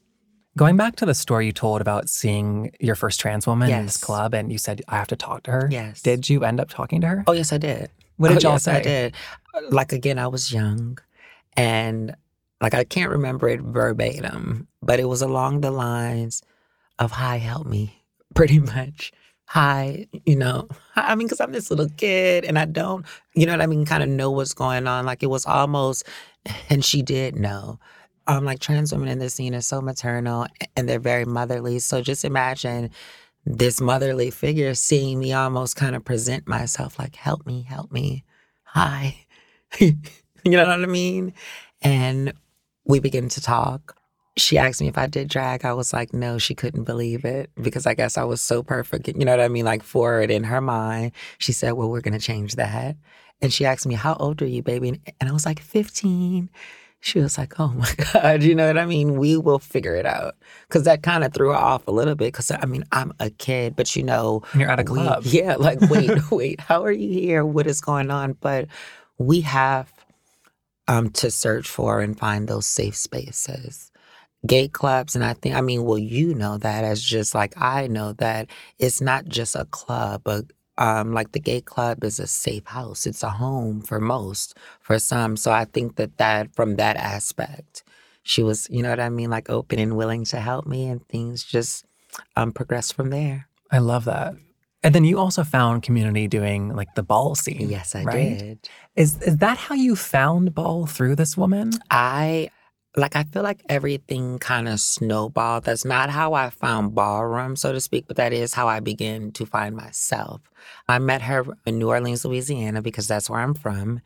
Going 0.57 0.75
back 0.75 0.95
to 0.97 1.05
the 1.05 1.13
story 1.13 1.45
you 1.45 1.51
told 1.53 1.79
about 1.81 2.09
seeing 2.09 2.71
your 2.79 2.95
first 2.95 3.19
trans 3.19 3.45
woman 3.47 3.69
in 3.71 3.85
this 3.85 3.97
club, 3.97 4.33
and 4.33 4.51
you 4.51 4.57
said 4.57 4.81
I 4.87 4.97
have 4.97 5.07
to 5.07 5.15
talk 5.15 5.43
to 5.43 5.51
her. 5.51 5.67
Yes. 5.71 6.01
Did 6.01 6.29
you 6.29 6.43
end 6.43 6.59
up 6.59 6.69
talking 6.69 6.99
to 7.01 7.07
her? 7.07 7.23
Oh 7.27 7.31
yes, 7.31 7.53
I 7.53 7.57
did. 7.57 7.89
what 8.17 8.29
did 8.29 8.37
Oh, 8.43 8.49
y'all 8.49 8.53
yes, 8.55 8.63
say? 8.63 8.77
I 8.77 8.81
did. 8.81 9.15
Uh, 9.53 9.61
like 9.69 9.93
again, 9.93 10.17
I 10.19 10.27
was 10.27 10.51
young, 10.51 10.97
and 11.55 12.15
like 12.59 12.73
I 12.73 12.83
can't 12.83 13.11
remember 13.11 13.47
it 13.49 13.61
verbatim, 13.61 14.67
but 14.81 14.99
it 14.99 15.05
was 15.05 15.21
along 15.21 15.61
the 15.61 15.71
lines 15.71 16.41
of 16.99 17.11
"Hi, 17.11 17.37
help 17.37 17.65
me," 17.67 18.03
pretty 18.35 18.59
much. 18.59 19.11
Hi, 19.53 20.07
you 20.25 20.37
know, 20.37 20.69
I 20.95 21.13
mean, 21.15 21.27
because 21.27 21.41
I'm 21.41 21.51
this 21.51 21.69
little 21.69 21.89
kid 21.97 22.45
and 22.45 22.57
I 22.57 22.63
don't, 22.63 23.05
you 23.35 23.45
know 23.45 23.51
what 23.51 23.61
I 23.61 23.65
mean, 23.67 23.85
kind 23.85 24.01
of 24.01 24.07
know 24.07 24.31
what's 24.31 24.53
going 24.53 24.87
on. 24.87 25.05
Like 25.05 25.23
it 25.23 25.29
was 25.29 25.45
almost, 25.45 26.05
and 26.69 26.85
she 26.85 27.01
did 27.01 27.35
know. 27.35 27.77
Um, 28.27 28.45
like 28.45 28.59
trans 28.59 28.93
women 28.93 29.09
in 29.09 29.19
this 29.19 29.33
scene 29.33 29.53
are 29.53 29.59
so 29.59 29.81
maternal 29.81 30.45
and 30.77 30.87
they're 30.87 30.99
very 30.99 31.25
motherly. 31.25 31.79
So 31.79 32.01
just 32.01 32.23
imagine 32.23 32.91
this 33.45 33.81
motherly 33.81 34.31
figure 34.31 34.73
seeing 34.73 35.19
me 35.19 35.33
almost 35.33 35.75
kind 35.75 35.97
of 35.97 36.05
present 36.05 36.47
myself 36.47 36.97
like, 36.97 37.17
help 37.17 37.45
me, 37.45 37.63
help 37.63 37.91
me. 37.91 38.23
Hi. 38.63 39.25
you 39.79 39.97
know 40.45 40.65
what 40.65 40.79
I 40.79 40.85
mean? 40.85 41.33
And 41.81 42.31
we 42.85 42.99
begin 42.99 43.27
to 43.27 43.41
talk. 43.41 43.97
She 44.37 44.57
asked 44.57 44.79
me 44.81 44.87
if 44.87 44.97
I 44.97 45.07
did 45.07 45.27
drag. 45.27 45.65
I 45.65 45.73
was 45.73 45.91
like, 45.91 46.13
no, 46.13 46.37
she 46.37 46.55
couldn't 46.55 46.85
believe 46.85 47.25
it 47.25 47.49
because 47.61 47.85
I 47.85 47.93
guess 47.93 48.17
I 48.17 48.23
was 48.23 48.41
so 48.41 48.63
perfect. 48.63 49.07
You 49.07 49.25
know 49.25 49.31
what 49.31 49.41
I 49.41 49.49
mean? 49.49 49.65
Like 49.65 49.83
for 49.83 50.21
it 50.21 50.31
in 50.31 50.45
her 50.45 50.61
mind. 50.61 51.11
She 51.37 51.51
said, 51.51 51.73
well, 51.73 51.89
we're 51.89 52.01
going 52.01 52.17
to 52.17 52.25
change 52.25 52.55
that. 52.55 52.95
And 53.41 53.51
she 53.51 53.65
asked 53.65 53.85
me, 53.85 53.95
how 53.95 54.13
old 54.15 54.41
are 54.41 54.47
you, 54.47 54.63
baby? 54.63 55.01
And 55.19 55.29
I 55.29 55.33
was 55.33 55.45
like, 55.45 55.59
15. 55.59 56.49
She 57.03 57.19
was 57.19 57.37
like, 57.37 57.59
oh 57.59 57.69
my 57.69 57.91
God, 58.13 58.43
you 58.43 58.53
know 58.55 58.67
what 58.67 58.77
I 58.77 58.85
mean? 58.85 59.17
We 59.17 59.35
will 59.35 59.59
figure 59.59 59.95
it 59.95 60.05
out. 60.05 60.35
Cause 60.69 60.83
that 60.83 61.01
kind 61.01 61.23
of 61.23 61.33
threw 61.33 61.49
her 61.49 61.55
off 61.55 61.87
a 61.87 61.91
little 61.91 62.15
bit. 62.15 62.33
Cause 62.33 62.51
I 62.51 62.65
mean, 62.67 62.85
I'm 62.91 63.11
a 63.19 63.31
kid, 63.31 63.75
but 63.75 63.95
you 63.95 64.03
know, 64.03 64.43
you're 64.55 64.69
at 64.69 64.79
a 64.79 64.83
we- 64.83 64.99
club. 64.99 65.23
yeah, 65.25 65.55
like, 65.55 65.81
wait, 65.89 66.11
wait, 66.31 66.61
how 66.61 66.83
are 66.85 66.91
you 66.91 67.09
here? 67.09 67.43
What 67.43 67.65
is 67.67 67.81
going 67.81 68.11
on? 68.11 68.33
But 68.33 68.67
we 69.17 69.41
have 69.41 69.91
um, 70.87 71.09
to 71.11 71.31
search 71.31 71.67
for 71.67 72.01
and 72.01 72.17
find 72.17 72.47
those 72.47 72.67
safe 72.67 72.95
spaces. 72.95 73.90
Gay 74.45 74.67
clubs, 74.67 75.15
and 75.15 75.23
I 75.23 75.33
think, 75.33 75.55
I 75.55 75.61
mean, 75.61 75.83
well, 75.83 75.99
you 75.99 76.33
know 76.33 76.57
that 76.57 76.83
as 76.83 77.01
just 77.01 77.35
like 77.35 77.53
I 77.57 77.87
know 77.87 78.13
that 78.13 78.49
it's 78.79 78.99
not 78.99 79.25
just 79.25 79.55
a 79.55 79.65
club, 79.65 80.21
but 80.23 80.45
um, 80.77 81.13
like 81.13 81.31
the 81.31 81.39
gay 81.39 81.61
club 81.61 82.03
is 82.03 82.19
a 82.19 82.25
safe 82.25 82.65
house. 82.65 83.05
It's 83.05 83.21
a 83.21 83.29
home 83.29 83.81
for 83.81 83.99
most, 83.99 84.57
for 84.79 84.97
some. 84.97 85.37
So 85.37 85.51
I 85.51 85.65
think 85.65 85.97
that 85.97 86.17
that 86.17 86.55
from 86.55 86.77
that 86.77 86.97
aspect, 86.97 87.83
she 88.23 88.41
was, 88.41 88.67
you 88.71 88.81
know 88.81 88.89
what 88.89 88.99
I 88.99 89.09
mean, 89.09 89.29
like 89.29 89.49
open 89.49 89.77
and 89.77 89.95
willing 89.95 90.25
to 90.25 90.39
help 90.39 90.65
me, 90.65 90.87
and 90.87 91.07
things 91.07 91.43
just 91.43 91.85
um, 92.35 92.51
progressed 92.51 92.95
from 92.95 93.11
there. 93.11 93.47
I 93.69 93.77
love 93.77 94.05
that. 94.05 94.33
And 94.83 94.95
then 94.95 95.03
you 95.03 95.19
also 95.19 95.43
found 95.43 95.83
community 95.83 96.27
doing 96.27 96.75
like 96.75 96.95
the 96.95 97.03
ball 97.03 97.35
scene. 97.35 97.69
Yes, 97.69 97.93
I 97.93 98.03
right? 98.03 98.39
did. 98.39 98.69
Is 98.95 99.21
is 99.21 99.37
that 99.37 99.57
how 99.57 99.75
you 99.75 99.95
found 99.95 100.55
ball 100.55 100.87
through 100.87 101.15
this 101.15 101.37
woman? 101.37 101.73
I 101.91 102.49
like 102.97 103.15
I 103.15 103.23
feel 103.23 103.43
like 103.43 103.61
everything 103.69 104.37
kind 104.39 104.67
of 104.67 104.79
snowballed. 104.79 105.63
That's 105.63 105.85
not 105.85 106.09
how 106.09 106.33
I 106.33 106.49
found 106.49 106.93
ballroom, 106.93 107.55
so 107.55 107.71
to 107.71 107.79
speak, 107.79 108.05
but 108.07 108.17
that 108.17 108.33
is 108.33 108.53
how 108.53 108.67
I 108.67 108.79
began 108.81 109.31
to 109.33 109.45
find 109.45 109.75
myself. 109.75 110.41
I 110.87 110.99
met 110.99 111.21
her 111.21 111.45
in 111.65 111.79
New 111.79 111.89
Orleans, 111.89 112.25
Louisiana, 112.25 112.81
because 112.81 113.07
that's 113.07 113.29
where 113.29 113.39
I'm 113.39 113.53
from. 113.53 114.01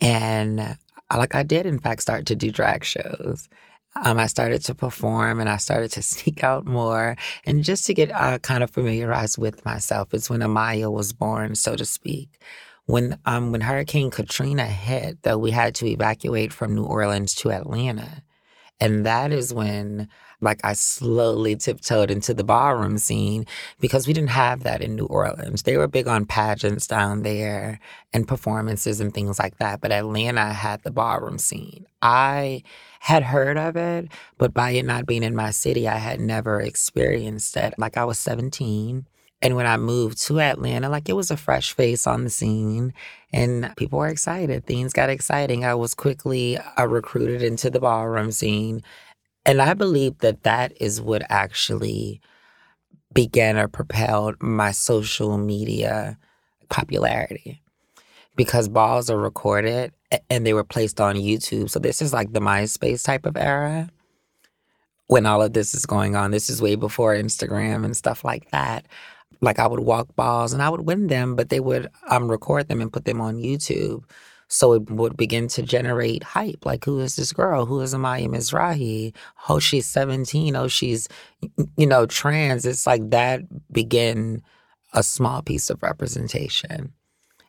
And 0.00 0.76
like 1.16 1.34
I 1.34 1.42
did 1.42 1.66
in 1.66 1.78
fact 1.78 2.02
start 2.02 2.26
to 2.26 2.36
do 2.36 2.50
drag 2.50 2.84
shows. 2.84 3.48
Um, 4.04 4.18
I 4.18 4.26
started 4.26 4.62
to 4.64 4.74
perform 4.74 5.40
and 5.40 5.48
I 5.48 5.56
started 5.56 5.90
to 5.92 6.02
sneak 6.14 6.44
out 6.44 6.66
more 6.66 7.16
and 7.46 7.64
just 7.64 7.86
to 7.86 7.94
get 7.94 8.12
uh, 8.12 8.38
kind 8.38 8.62
of 8.62 8.70
familiarized 8.70 9.38
with 9.38 9.64
myself. 9.64 10.12
It's 10.12 10.28
when 10.30 10.40
Amaya 10.40 10.92
was 10.92 11.12
born, 11.12 11.54
so 11.54 11.76
to 11.76 11.84
speak. 11.84 12.38
When 12.86 13.18
um 13.26 13.52
when 13.52 13.60
Hurricane 13.60 14.10
Katrina 14.10 14.64
hit, 14.64 15.22
though, 15.22 15.36
we 15.36 15.50
had 15.50 15.74
to 15.76 15.86
evacuate 15.86 16.54
from 16.54 16.74
New 16.74 16.84
Orleans 16.84 17.34
to 17.36 17.52
Atlanta, 17.52 18.22
and 18.80 19.04
that 19.06 19.32
is 19.32 19.52
when 19.52 20.08
like 20.40 20.60
I 20.62 20.74
slowly 20.74 21.56
tiptoed 21.56 22.10
into 22.10 22.32
the 22.32 22.44
ballroom 22.44 22.98
scene 22.98 23.44
because 23.80 24.06
we 24.06 24.12
didn't 24.12 24.30
have 24.30 24.62
that 24.62 24.80
in 24.80 24.94
New 24.94 25.06
Orleans. 25.06 25.62
They 25.62 25.76
were 25.76 25.88
big 25.88 26.06
on 26.06 26.26
pageants 26.26 26.86
down 26.86 27.22
there 27.22 27.80
and 28.12 28.28
performances 28.28 29.00
and 29.00 29.12
things 29.12 29.38
like 29.38 29.58
that, 29.58 29.80
but 29.80 29.90
Atlanta 29.90 30.52
had 30.52 30.82
the 30.82 30.92
ballroom 30.92 31.38
scene. 31.38 31.86
I 32.02 32.62
had 33.00 33.24
heard 33.24 33.58
of 33.58 33.76
it, 33.76 34.08
but 34.38 34.54
by 34.54 34.70
it 34.70 34.84
not 34.84 35.06
being 35.06 35.24
in 35.24 35.34
my 35.34 35.50
city, 35.50 35.88
I 35.88 35.96
had 35.96 36.20
never 36.20 36.60
experienced 36.60 37.56
it. 37.56 37.74
Like 37.78 37.96
I 37.96 38.04
was 38.04 38.18
17. 38.18 39.06
And 39.40 39.54
when 39.54 39.66
I 39.66 39.76
moved 39.76 40.20
to 40.22 40.40
Atlanta, 40.40 40.88
like 40.88 41.08
it 41.08 41.14
was 41.14 41.30
a 41.30 41.36
fresh 41.36 41.72
face 41.72 42.06
on 42.06 42.24
the 42.24 42.30
scene 42.30 42.92
and 43.32 43.72
people 43.76 44.00
were 44.00 44.08
excited. 44.08 44.66
Things 44.66 44.92
got 44.92 45.10
exciting. 45.10 45.64
I 45.64 45.74
was 45.74 45.94
quickly 45.94 46.58
uh, 46.58 46.86
recruited 46.86 47.42
into 47.42 47.70
the 47.70 47.80
ballroom 47.80 48.32
scene. 48.32 48.82
And 49.46 49.62
I 49.62 49.74
believe 49.74 50.18
that 50.18 50.42
that 50.42 50.72
is 50.80 51.00
what 51.00 51.22
actually 51.28 52.20
began 53.14 53.56
or 53.56 53.68
propelled 53.68 54.42
my 54.42 54.72
social 54.72 55.38
media 55.38 56.18
popularity 56.68 57.62
because 58.36 58.68
balls 58.68 59.08
are 59.08 59.18
recorded 59.18 59.92
and 60.28 60.44
they 60.44 60.52
were 60.52 60.64
placed 60.64 61.00
on 61.00 61.16
YouTube. 61.16 61.70
So 61.70 61.78
this 61.78 62.02
is 62.02 62.12
like 62.12 62.32
the 62.32 62.40
MySpace 62.40 63.04
type 63.04 63.24
of 63.24 63.36
era 63.36 63.88
when 65.06 65.26
all 65.26 65.42
of 65.42 65.54
this 65.54 65.74
is 65.74 65.86
going 65.86 66.16
on. 66.16 66.30
This 66.30 66.50
is 66.50 66.62
way 66.62 66.74
before 66.74 67.14
Instagram 67.14 67.84
and 67.84 67.96
stuff 67.96 68.24
like 68.24 68.50
that. 68.50 68.86
Like 69.40 69.58
I 69.58 69.66
would 69.66 69.80
walk 69.80 70.14
balls 70.16 70.52
and 70.52 70.62
I 70.62 70.68
would 70.68 70.82
win 70.82 71.06
them, 71.06 71.36
but 71.36 71.48
they 71.48 71.60
would 71.60 71.88
um 72.08 72.30
record 72.30 72.68
them 72.68 72.80
and 72.80 72.92
put 72.92 73.04
them 73.04 73.20
on 73.20 73.36
YouTube. 73.36 74.04
So 74.48 74.72
it 74.72 74.90
would 74.90 75.16
begin 75.16 75.46
to 75.48 75.62
generate 75.62 76.22
hype. 76.22 76.64
Like, 76.64 76.84
who 76.86 77.00
is 77.00 77.16
this 77.16 77.32
girl? 77.32 77.66
Who 77.66 77.80
is 77.82 77.94
Amaya 77.94 78.28
Mizrahi? 78.28 79.14
Oh, 79.48 79.58
she's 79.58 79.86
17. 79.86 80.56
Oh, 80.56 80.68
she's, 80.68 81.06
you 81.76 81.86
know, 81.86 82.06
trans. 82.06 82.64
It's 82.64 82.86
like 82.86 83.10
that 83.10 83.42
began 83.70 84.42
a 84.94 85.02
small 85.02 85.42
piece 85.42 85.68
of 85.68 85.82
representation. 85.82 86.94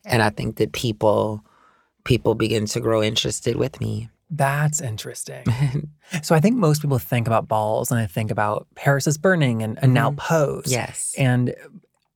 And 0.06 0.22
I 0.22 0.30
think 0.30 0.58
that 0.58 0.74
people 0.74 1.44
people 2.04 2.36
begin 2.36 2.66
to 2.66 2.80
grow 2.80 3.02
interested 3.02 3.56
with 3.56 3.80
me. 3.80 4.10
That's 4.30 4.80
interesting. 4.82 5.44
so 6.22 6.36
I 6.36 6.40
think 6.40 6.56
most 6.58 6.82
people 6.82 7.00
think 7.00 7.28
about 7.28 7.48
balls 7.48 7.92
and 7.92 8.00
I 8.00 8.06
think 8.06 8.30
about 8.32 8.68
Paris 8.76 9.08
is 9.08 9.18
burning 9.18 9.64
and, 9.64 9.80
and 9.82 9.94
now 9.94 10.12
Mhm. 10.12 10.18
pose. 10.18 10.72
yes. 10.72 11.16
And 11.18 11.56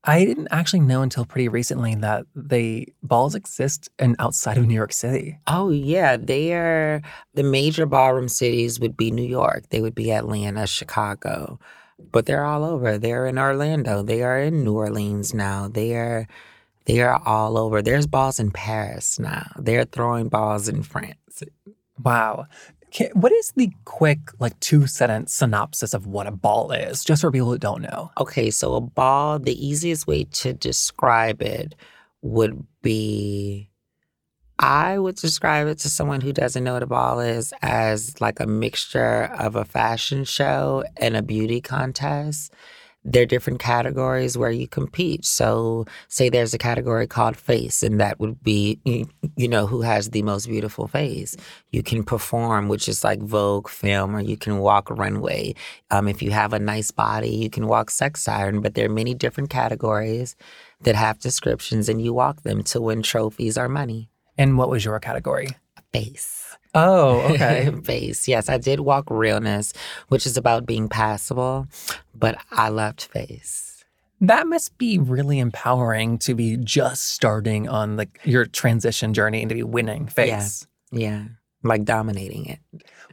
I 0.05 0.25
didn't 0.25 0.49
actually 0.51 0.81
know 0.81 1.01
until 1.01 1.25
pretty 1.25 1.47
recently 1.47 1.95
that 1.95 2.25
they 2.35 2.87
balls 3.01 3.35
exist 3.35 3.89
in 3.99 4.17
outside 4.19 4.57
of 4.57 4.67
New 4.67 4.73
York 4.73 4.91
City. 4.91 5.37
Oh 5.47 5.69
yeah, 5.69 6.17
they 6.17 6.53
are 6.53 7.01
the 7.35 7.43
major 7.43 7.85
ballroom 7.85 8.27
cities 8.27 8.79
would 8.81 8.97
be 8.97 9.11
New 9.11 9.25
York. 9.25 9.69
They 9.69 9.79
would 9.81 9.95
be 9.95 10.11
Atlanta, 10.11 10.67
Chicago. 10.67 11.57
But 12.11 12.25
they're 12.25 12.43
all 12.43 12.65
over. 12.65 12.97
They're 12.97 13.27
in 13.27 13.39
Orlando. 13.39 14.03
They 14.03 14.23
are 14.23 14.39
in 14.39 14.65
New 14.65 14.73
Orleans 14.75 15.33
now. 15.33 15.69
They 15.69 15.95
are 15.95 16.27
they 16.85 16.99
are 17.01 17.21
all 17.25 17.57
over. 17.57 17.81
There's 17.81 18.05
balls 18.05 18.39
in 18.39 18.51
Paris 18.51 19.17
now. 19.19 19.49
They're 19.57 19.85
throwing 19.85 20.27
balls 20.27 20.67
in 20.67 20.83
France. 20.83 21.43
Wow. 22.01 22.47
What 23.13 23.31
is 23.31 23.51
the 23.55 23.71
quick, 23.85 24.19
like, 24.39 24.59
two 24.59 24.85
sentence 24.85 25.33
synopsis 25.33 25.95
of 25.95 26.05
what 26.05 26.27
a 26.27 26.31
ball 26.31 26.71
is, 26.71 27.03
just 27.03 27.21
for 27.21 27.31
people 27.31 27.49
who 27.49 27.57
don't 27.57 27.81
know? 27.81 28.11
Okay, 28.19 28.51
so 28.51 28.75
a 28.75 28.81
ball, 28.81 29.39
the 29.39 29.65
easiest 29.65 30.05
way 30.05 30.25
to 30.25 30.53
describe 30.53 31.41
it 31.41 31.73
would 32.21 32.65
be 32.83 33.69
I 34.59 34.99
would 34.99 35.15
describe 35.15 35.67
it 35.67 35.79
to 35.79 35.89
someone 35.89 36.21
who 36.21 36.31
doesn't 36.31 36.63
know 36.63 36.73
what 36.73 36.83
a 36.83 36.87
ball 36.87 37.19
is 37.19 37.53
as 37.61 38.21
like 38.21 38.39
a 38.39 38.45
mixture 38.45 39.23
of 39.37 39.55
a 39.55 39.65
fashion 39.65 40.23
show 40.23 40.83
and 40.97 41.17
a 41.17 41.23
beauty 41.23 41.59
contest. 41.59 42.53
There 43.05 43.23
are 43.23 43.25
different 43.25 43.59
categories 43.59 44.37
where 44.37 44.51
you 44.51 44.67
compete. 44.67 45.25
So, 45.25 45.85
say 46.07 46.29
there's 46.29 46.53
a 46.53 46.57
category 46.57 47.05
called 47.05 47.35
face, 47.35 47.83
and 47.83 47.99
that 47.99 48.19
would 48.19 48.41
be, 48.43 48.79
you 49.35 49.47
know, 49.47 49.67
who 49.67 49.81
has 49.81 50.09
the 50.09 50.23
most 50.23 50.47
beautiful 50.47 50.87
face. 50.87 51.35
You 51.71 51.83
can 51.83 52.03
perform, 52.03 52.69
which 52.69 52.87
is 52.87 53.03
like 53.03 53.21
Vogue 53.21 53.67
femme, 53.67 54.15
or 54.15 54.21
you 54.21 54.37
can 54.37 54.59
walk 54.59 54.89
runway. 54.89 55.55
Um, 55.91 56.07
if 56.07 56.21
you 56.21 56.31
have 56.31 56.53
a 56.53 56.59
nice 56.59 56.91
body, 56.91 57.29
you 57.35 57.49
can 57.49 57.67
walk 57.67 57.89
sex 57.89 58.21
siren, 58.21 58.61
but 58.61 58.73
there 58.73 58.85
are 58.85 58.93
many 58.93 59.13
different 59.13 59.49
categories 59.49 60.35
that 60.81 60.95
have 60.95 61.19
descriptions, 61.19 61.89
and 61.89 62.01
you 62.01 62.13
walk 62.13 62.43
them 62.43 62.63
to 62.63 62.81
win 62.81 63.01
trophies 63.01 63.57
or 63.57 63.67
money. 63.67 64.09
And 64.37 64.57
what 64.57 64.69
was 64.69 64.85
your 64.85 64.99
category? 64.99 65.49
Face. 65.91 66.42
Oh, 66.75 67.19
okay. 67.31 67.71
face. 67.83 68.27
Yes, 68.27 68.49
I 68.49 68.57
did 68.57 68.79
walk 68.79 69.05
realness, 69.09 69.73
which 70.09 70.25
is 70.25 70.37
about 70.37 70.65
being 70.65 70.89
passable, 70.89 71.67
but 72.15 72.37
I 72.51 72.69
loved 72.69 73.01
face. 73.03 73.83
That 74.21 74.47
must 74.47 74.77
be 74.77 74.97
really 74.97 75.39
empowering 75.39 76.17
to 76.19 76.33
be 76.33 76.55
just 76.57 77.09
starting 77.09 77.67
on 77.67 77.97
like 77.97 78.19
your 78.23 78.45
transition 78.45 79.13
journey 79.13 79.41
and 79.41 79.49
to 79.49 79.55
be 79.55 79.63
winning 79.63 80.07
face. 80.07 80.65
Yeah. 80.91 80.99
yeah. 81.09 81.23
Like 81.65 81.83
dominating 81.85 82.45
it. 82.45 82.59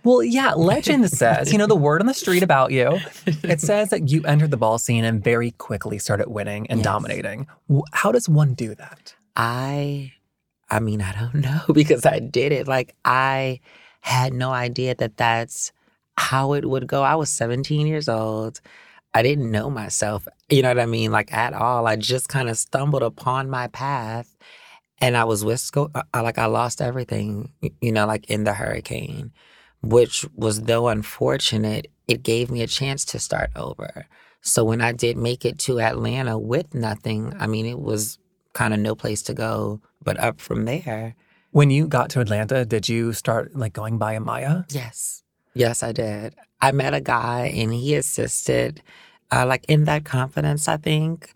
Well, 0.05 0.23
yeah, 0.23 0.53
legend 0.57 1.11
says, 1.11 1.53
you 1.53 1.59
know, 1.59 1.67
the 1.67 1.77
word 1.77 2.01
on 2.01 2.07
the 2.07 2.15
street 2.15 2.43
about 2.43 2.71
you, 2.71 2.99
it 3.27 3.61
says 3.71 3.91
that 3.91 4.09
you 4.09 4.23
entered 4.25 4.51
the 4.51 4.57
ball 4.57 4.79
scene 4.79 5.05
and 5.05 5.23
very 5.23 5.51
quickly 5.53 5.99
started 5.99 6.29
winning 6.29 6.67
and 6.69 6.79
Yes. 6.79 6.85
dominating. 6.85 7.47
How 7.93 8.11
does 8.13 8.29
one 8.29 8.55
do 8.55 8.75
that? 8.77 9.15
I 9.37 10.13
I 10.71 10.81
mean, 10.81 11.03
I 11.03 11.13
don't 11.13 11.35
know 11.47 11.63
because 11.73 12.07
I 12.07 12.19
did 12.19 12.53
it. 12.53 12.69
Like 12.69 12.95
I 13.05 13.61
had 14.01 14.33
no 14.33 14.51
idea 14.51 14.95
that 14.97 15.17
that's 15.17 15.73
how 16.17 16.53
it 16.55 16.69
would 16.69 16.87
go. 16.87 17.03
I 17.03 17.15
was 17.15 17.31
17 17.31 17.87
years 17.87 18.09
old. 18.09 18.61
I 19.13 19.23
didn't 19.23 19.51
know 19.51 19.71
myself, 19.71 20.29
you 20.49 20.63
know 20.63 20.69
what 20.69 20.79
I 20.79 20.87
mean, 20.87 21.11
like 21.11 21.33
at 21.33 21.53
all. 21.53 21.87
I 21.89 21.97
just 21.97 22.29
kind 22.29 22.49
of 22.49 22.57
stumbled 22.57 23.03
upon 23.03 23.51
my 23.51 23.67
path 23.69 24.37
and 25.01 25.17
I 25.17 25.25
was 25.25 25.45
whisked, 25.45 25.77
I, 25.77 26.03
uh, 26.15 26.23
like 26.23 26.39
I 26.39 26.47
lost 26.47 26.81
everything, 26.81 27.51
you 27.81 27.91
know, 27.91 28.07
like 28.07 28.31
in 28.31 28.45
the 28.45 28.55
hurricane, 28.55 29.33
which 29.83 30.27
was 30.35 30.63
though 30.63 30.89
unfortunate, 30.89 31.91
it 32.07 32.23
gave 32.23 32.51
me 32.51 32.63
a 32.63 32.69
chance 32.69 33.05
to 33.07 33.19
start 33.19 33.51
over. 33.57 34.07
So 34.43 34.65
when 34.65 34.81
I 34.81 34.93
did 34.93 35.17
make 35.17 35.45
it 35.45 35.59
to 35.61 35.81
Atlanta 35.81 36.39
with 36.39 36.75
nothing, 36.75 37.35
I 37.39 37.47
mean, 37.47 37.67
it 37.67 37.81
was 37.81 38.19
kind 38.53 38.75
of 38.75 38.81
no 38.81 38.95
place 38.95 39.23
to 39.23 39.35
go 39.35 39.81
but 40.03 40.19
up 40.19 40.41
from 40.41 40.65
there. 40.65 41.15
When 41.53 41.71
you 41.71 41.87
got 41.87 42.11
to 42.11 42.21
Atlanta, 42.21 42.65
did 42.65 42.89
you 42.89 43.13
start 43.13 43.57
like 43.57 43.73
going 43.73 43.99
by 43.99 44.17
Amaya? 44.17 44.73
Yes. 44.73 45.23
Yes, 45.55 45.83
I 45.83 45.93
did. 45.93 46.35
I 46.61 46.73
met 46.73 46.95
a 46.95 47.01
guy 47.01 47.53
and 47.55 47.73
he 47.73 47.95
assisted, 47.95 48.83
uh, 49.33 49.47
like 49.47 49.65
in 49.69 49.85
that 49.85 50.05
confidence, 50.05 50.69
I 50.69 50.77
think, 50.77 51.33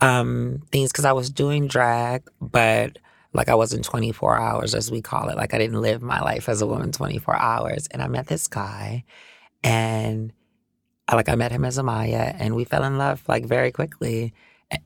um, 0.00 0.62
things 0.70 0.90
because 0.90 1.04
I 1.04 1.12
was 1.12 1.28
doing 1.28 1.66
drag, 1.66 2.22
but 2.40 2.98
like 3.32 3.48
I 3.48 3.54
wasn't 3.54 3.84
24 3.84 4.38
hours, 4.38 4.74
as 4.74 4.90
we 4.90 5.02
call 5.02 5.28
it. 5.28 5.36
Like 5.36 5.52
I 5.52 5.58
didn't 5.58 5.80
live 5.80 6.02
my 6.02 6.20
life 6.20 6.48
as 6.48 6.62
a 6.62 6.66
woman 6.66 6.92
24 6.92 7.36
hours. 7.36 7.86
And 7.90 8.02
I 8.02 8.08
met 8.08 8.26
this 8.26 8.48
guy 8.48 9.04
and 9.62 10.32
I, 11.08 11.16
like 11.16 11.28
I 11.28 11.34
met 11.34 11.52
him 11.52 11.64
as 11.64 11.78
Amaya 11.78 12.34
and 12.38 12.54
we 12.54 12.64
fell 12.64 12.84
in 12.84 12.96
love 12.96 13.22
like 13.28 13.44
very 13.44 13.70
quickly. 13.70 14.32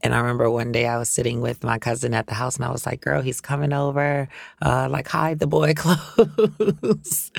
And 0.03 0.15
I 0.15 0.21
remember 0.21 0.49
one 0.49 0.71
day 0.71 0.87
I 0.87 0.97
was 0.97 1.09
sitting 1.09 1.41
with 1.41 1.65
my 1.65 1.79
cousin 1.79 2.15
at 2.15 2.29
the 2.29 2.35
house 2.35 2.57
and 2.57 2.65
I 2.65 2.71
was 2.71 2.87
like, 2.87 3.01
girl, 3.01 3.21
he's 3.21 3.41
coming 3.41 3.73
over. 3.73 4.29
Uh, 4.61 4.89
like 4.89 5.09
hide 5.09 5.41
the 5.41 5.49
boy 5.49 5.75
clothes. 5.77 7.33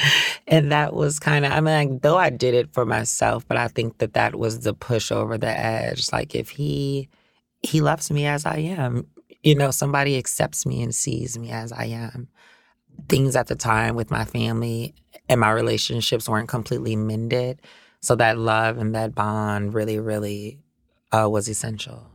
and 0.47 0.71
that 0.71 0.93
was 0.93 1.19
kind 1.19 1.45
of, 1.45 1.53
I 1.53 1.61
mean, 1.61 1.91
like, 1.91 2.01
though 2.01 2.17
I 2.17 2.29
did 2.29 2.53
it 2.53 2.73
for 2.73 2.85
myself, 2.85 3.47
but 3.47 3.55
I 3.55 3.69
think 3.69 3.99
that 3.99 4.13
that 4.13 4.35
was 4.35 4.59
the 4.61 4.73
push 4.73 5.11
over 5.11 5.37
the 5.37 5.57
edge. 5.57 6.11
Like 6.11 6.35
if 6.35 6.49
he, 6.49 7.07
he 7.61 7.79
loves 7.79 8.11
me 8.11 8.25
as 8.25 8.45
I 8.45 8.57
am, 8.57 9.07
you 9.41 9.55
know, 9.55 9.71
somebody 9.71 10.17
accepts 10.17 10.65
me 10.65 10.81
and 10.81 10.93
sees 10.93 11.37
me 11.37 11.49
as 11.49 11.71
I 11.71 11.85
am. 11.85 12.27
Things 13.07 13.37
at 13.37 13.47
the 13.47 13.55
time 13.55 13.95
with 13.95 14.11
my 14.11 14.25
family 14.25 14.95
and 15.29 15.39
my 15.39 15.51
relationships 15.51 16.27
weren't 16.27 16.49
completely 16.49 16.97
mended. 16.97 17.61
So 18.01 18.15
that 18.15 18.37
love 18.37 18.77
and 18.77 18.93
that 18.95 19.15
bond 19.15 19.73
really, 19.73 19.97
really 19.97 20.59
uh, 21.13 21.29
was 21.29 21.47
essential. 21.47 22.12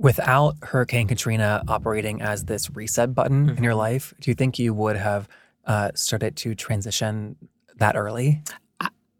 Without 0.00 0.56
Hurricane 0.62 1.06
Katrina 1.06 1.62
operating 1.68 2.22
as 2.22 2.46
this 2.46 2.70
reset 2.70 3.14
button 3.14 3.50
in 3.50 3.62
your 3.62 3.74
life, 3.74 4.14
do 4.18 4.30
you 4.30 4.34
think 4.34 4.58
you 4.58 4.72
would 4.72 4.96
have 4.96 5.28
uh, 5.66 5.90
started 5.94 6.36
to 6.36 6.54
transition 6.54 7.36
that 7.76 7.96
early? 7.96 8.42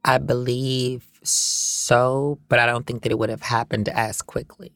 I 0.06 0.16
believe 0.16 1.04
so, 1.22 2.38
but 2.48 2.58
I 2.58 2.64
don't 2.64 2.86
think 2.86 3.02
that 3.02 3.12
it 3.12 3.18
would 3.18 3.28
have 3.28 3.42
happened 3.42 3.90
as 3.90 4.22
quickly. 4.22 4.72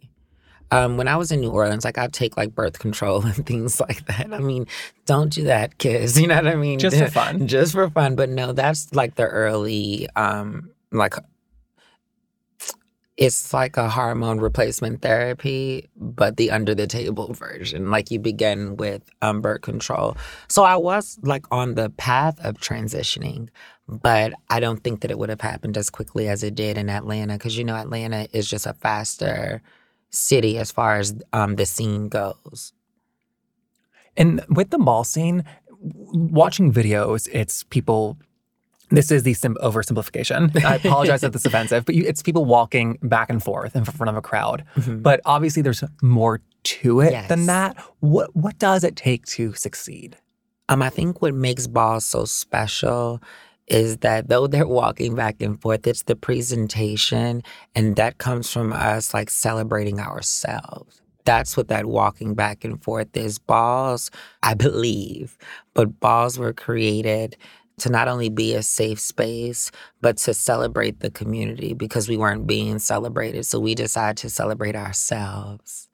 Um, 0.70 0.98
when 0.98 1.08
I 1.08 1.16
was 1.16 1.32
in 1.32 1.40
New 1.40 1.50
Orleans, 1.50 1.86
like 1.86 1.96
I'd 1.96 2.12
take 2.12 2.36
like 2.36 2.54
birth 2.54 2.78
control 2.78 3.22
and 3.24 3.46
things 3.46 3.80
like 3.80 4.04
that. 4.06 4.30
I 4.30 4.40
mean, 4.40 4.66
don't 5.06 5.32
do 5.32 5.44
that, 5.44 5.78
kids. 5.78 6.20
You 6.24 6.26
know 6.26 6.36
what 6.36 6.48
I 6.48 6.54
mean? 6.54 6.78
Just 6.78 6.98
for 6.98 7.06
fun. 7.10 7.46
Just 7.46 7.72
for 7.72 7.88
fun. 7.88 8.14
But 8.14 8.28
no, 8.28 8.52
that's 8.52 8.94
like 8.94 9.14
the 9.14 9.24
early, 9.24 10.06
um, 10.16 10.70
like 10.92 11.14
it's 13.16 13.54
like 13.54 13.76
a 13.76 13.88
hormone 13.88 14.38
replacement 14.40 15.02
therapy, 15.02 15.88
but 15.96 16.36
the 16.36 16.50
under 16.50 16.74
the 16.74 16.86
table 16.86 17.32
version. 17.32 17.90
Like 17.90 18.10
you 18.10 18.18
begin 18.18 18.76
with 18.76 19.02
um, 19.22 19.40
birth 19.40 19.62
control. 19.62 20.16
So 20.48 20.64
I 20.64 20.76
was 20.76 21.18
like 21.22 21.46
on 21.52 21.74
the 21.74 21.90
path 21.90 22.44
of 22.44 22.56
transitioning, 22.56 23.50
but 23.86 24.32
I 24.50 24.58
don't 24.58 24.82
think 24.82 25.00
that 25.00 25.12
it 25.12 25.18
would 25.18 25.28
have 25.28 25.40
happened 25.40 25.76
as 25.76 25.90
quickly 25.90 26.28
as 26.28 26.42
it 26.42 26.56
did 26.56 26.76
in 26.76 26.90
Atlanta 26.90 27.34
because 27.34 27.56
you 27.56 27.64
know 27.64 27.76
Atlanta 27.76 28.26
is 28.32 28.48
just 28.50 28.66
a 28.66 28.74
faster 28.74 29.62
city 30.10 30.58
as 30.58 30.72
far 30.72 30.96
as 30.96 31.14
um, 31.32 31.54
the 31.54 31.66
scene 31.66 32.08
goes. 32.08 32.72
And 34.16 34.44
with 34.48 34.70
the 34.70 34.78
ball 34.78 35.04
scene, 35.04 35.44
watching 35.80 36.72
videos, 36.72 37.28
it's 37.32 37.62
people. 37.62 38.18
This 38.94 39.10
is 39.10 39.22
the 39.22 39.34
sim- 39.34 39.56
oversimplification. 39.62 40.64
I 40.64 40.76
apologize 40.76 41.22
if 41.22 41.32
this 41.32 41.42
is 41.42 41.46
offensive, 41.46 41.84
but 41.84 41.94
you, 41.94 42.04
it's 42.06 42.22
people 42.22 42.44
walking 42.44 42.98
back 43.02 43.30
and 43.30 43.42
forth 43.42 43.76
in 43.76 43.84
front 43.84 44.10
of 44.10 44.16
a 44.16 44.22
crowd. 44.22 44.64
But 44.86 45.20
obviously, 45.24 45.62
there's 45.62 45.84
more 46.02 46.40
to 46.64 47.00
it 47.00 47.28
than 47.28 47.46
that. 47.46 47.76
What 48.00 48.34
what 48.34 48.58
does 48.58 48.84
it 48.84 48.96
take 48.96 49.26
to 49.26 49.52
succeed? 49.54 50.16
Um, 50.68 50.82
I 50.82 50.90
think 50.90 51.20
what 51.20 51.34
makes 51.34 51.66
balls 51.66 52.06
so 52.06 52.24
special 52.24 53.20
is 53.66 53.98
that 53.98 54.28
though 54.28 54.46
they're 54.46 54.66
walking 54.66 55.14
back 55.14 55.40
and 55.40 55.60
forth, 55.60 55.86
it's 55.86 56.02
the 56.04 56.16
presentation, 56.16 57.42
and 57.74 57.96
that 57.96 58.18
comes 58.18 58.50
from 58.50 58.72
us 58.72 59.14
like 59.14 59.30
celebrating 59.30 60.00
ourselves. 60.00 61.00
That's 61.24 61.56
what 61.56 61.68
that 61.68 61.86
walking 61.86 62.34
back 62.34 62.64
and 62.64 62.82
forth 62.82 63.16
is. 63.16 63.38
Balls, 63.38 64.10
I 64.42 64.54
believe, 64.54 65.38
but 65.72 65.98
balls 65.98 66.38
were 66.38 66.52
created 66.52 67.36
to 67.78 67.90
not 67.90 68.08
only 68.08 68.28
be 68.28 68.54
a 68.54 68.62
safe 68.62 69.00
space, 69.00 69.70
but 70.00 70.16
to 70.18 70.34
celebrate 70.34 71.00
the 71.00 71.10
community 71.10 71.74
because 71.74 72.08
we 72.08 72.16
weren't 72.16 72.46
being 72.46 72.78
celebrated. 72.78 73.46
So 73.46 73.58
we 73.58 73.74
decided 73.74 74.16
to 74.18 74.30
celebrate 74.30 74.76
ourselves. 74.76 75.88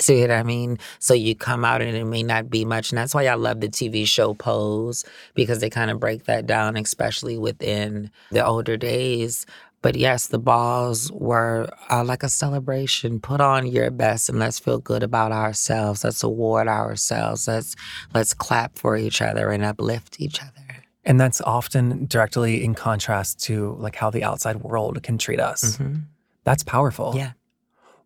See 0.00 0.20
what 0.20 0.30
I 0.30 0.44
mean? 0.44 0.78
So 1.00 1.12
you 1.12 1.34
come 1.34 1.64
out 1.64 1.82
and 1.82 1.96
it 1.96 2.04
may 2.04 2.22
not 2.22 2.48
be 2.48 2.64
much. 2.64 2.92
And 2.92 2.98
that's 2.98 3.14
why 3.14 3.26
I 3.26 3.34
love 3.34 3.60
the 3.60 3.68
TV 3.68 4.06
show 4.06 4.32
Pose 4.32 5.04
because 5.34 5.58
they 5.58 5.68
kind 5.70 5.90
of 5.90 5.98
break 5.98 6.24
that 6.24 6.46
down, 6.46 6.76
especially 6.76 7.36
within 7.36 8.10
the 8.30 8.46
older 8.46 8.76
days. 8.76 9.44
But 9.82 9.96
yes, 9.96 10.28
the 10.28 10.38
balls 10.38 11.10
were 11.12 11.68
uh, 11.90 12.04
like 12.04 12.22
a 12.22 12.28
celebration. 12.28 13.20
Put 13.20 13.40
on 13.40 13.66
your 13.66 13.90
best 13.90 14.28
and 14.28 14.38
let's 14.38 14.58
feel 14.58 14.78
good 14.78 15.02
about 15.02 15.32
ourselves. 15.32 16.04
Let's 16.04 16.22
award 16.22 16.68
ourselves. 16.68 17.48
Let's 17.48 17.76
let's 18.14 18.34
clap 18.34 18.78
for 18.78 18.96
each 18.96 19.20
other 19.20 19.50
and 19.50 19.64
uplift 19.64 20.20
each 20.20 20.40
other. 20.40 20.67
And 21.04 21.20
that's 21.20 21.40
often 21.40 22.06
directly 22.06 22.62
in 22.64 22.74
contrast 22.74 23.42
to 23.44 23.76
like 23.78 23.96
how 23.96 24.10
the 24.10 24.24
outside 24.24 24.56
world 24.56 25.02
can 25.02 25.16
treat 25.18 25.40
us. 25.40 25.76
Mhm. 25.78 26.04
That's 26.44 26.62
powerful. 26.62 27.14
Yeah. 27.16 27.32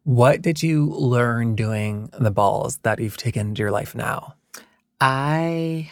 What 0.05 0.43
did 0.43 0.63
you 0.63 0.87
learn 0.87 1.55
doing 1.55 2.11
the 2.19 2.31
balls 2.31 2.79
that 2.83 2.99
you've 2.99 3.17
taken 3.17 3.49
into 3.49 3.61
your 3.63 3.71
life 3.71 3.95
now? 3.95 4.35
I 5.01 5.89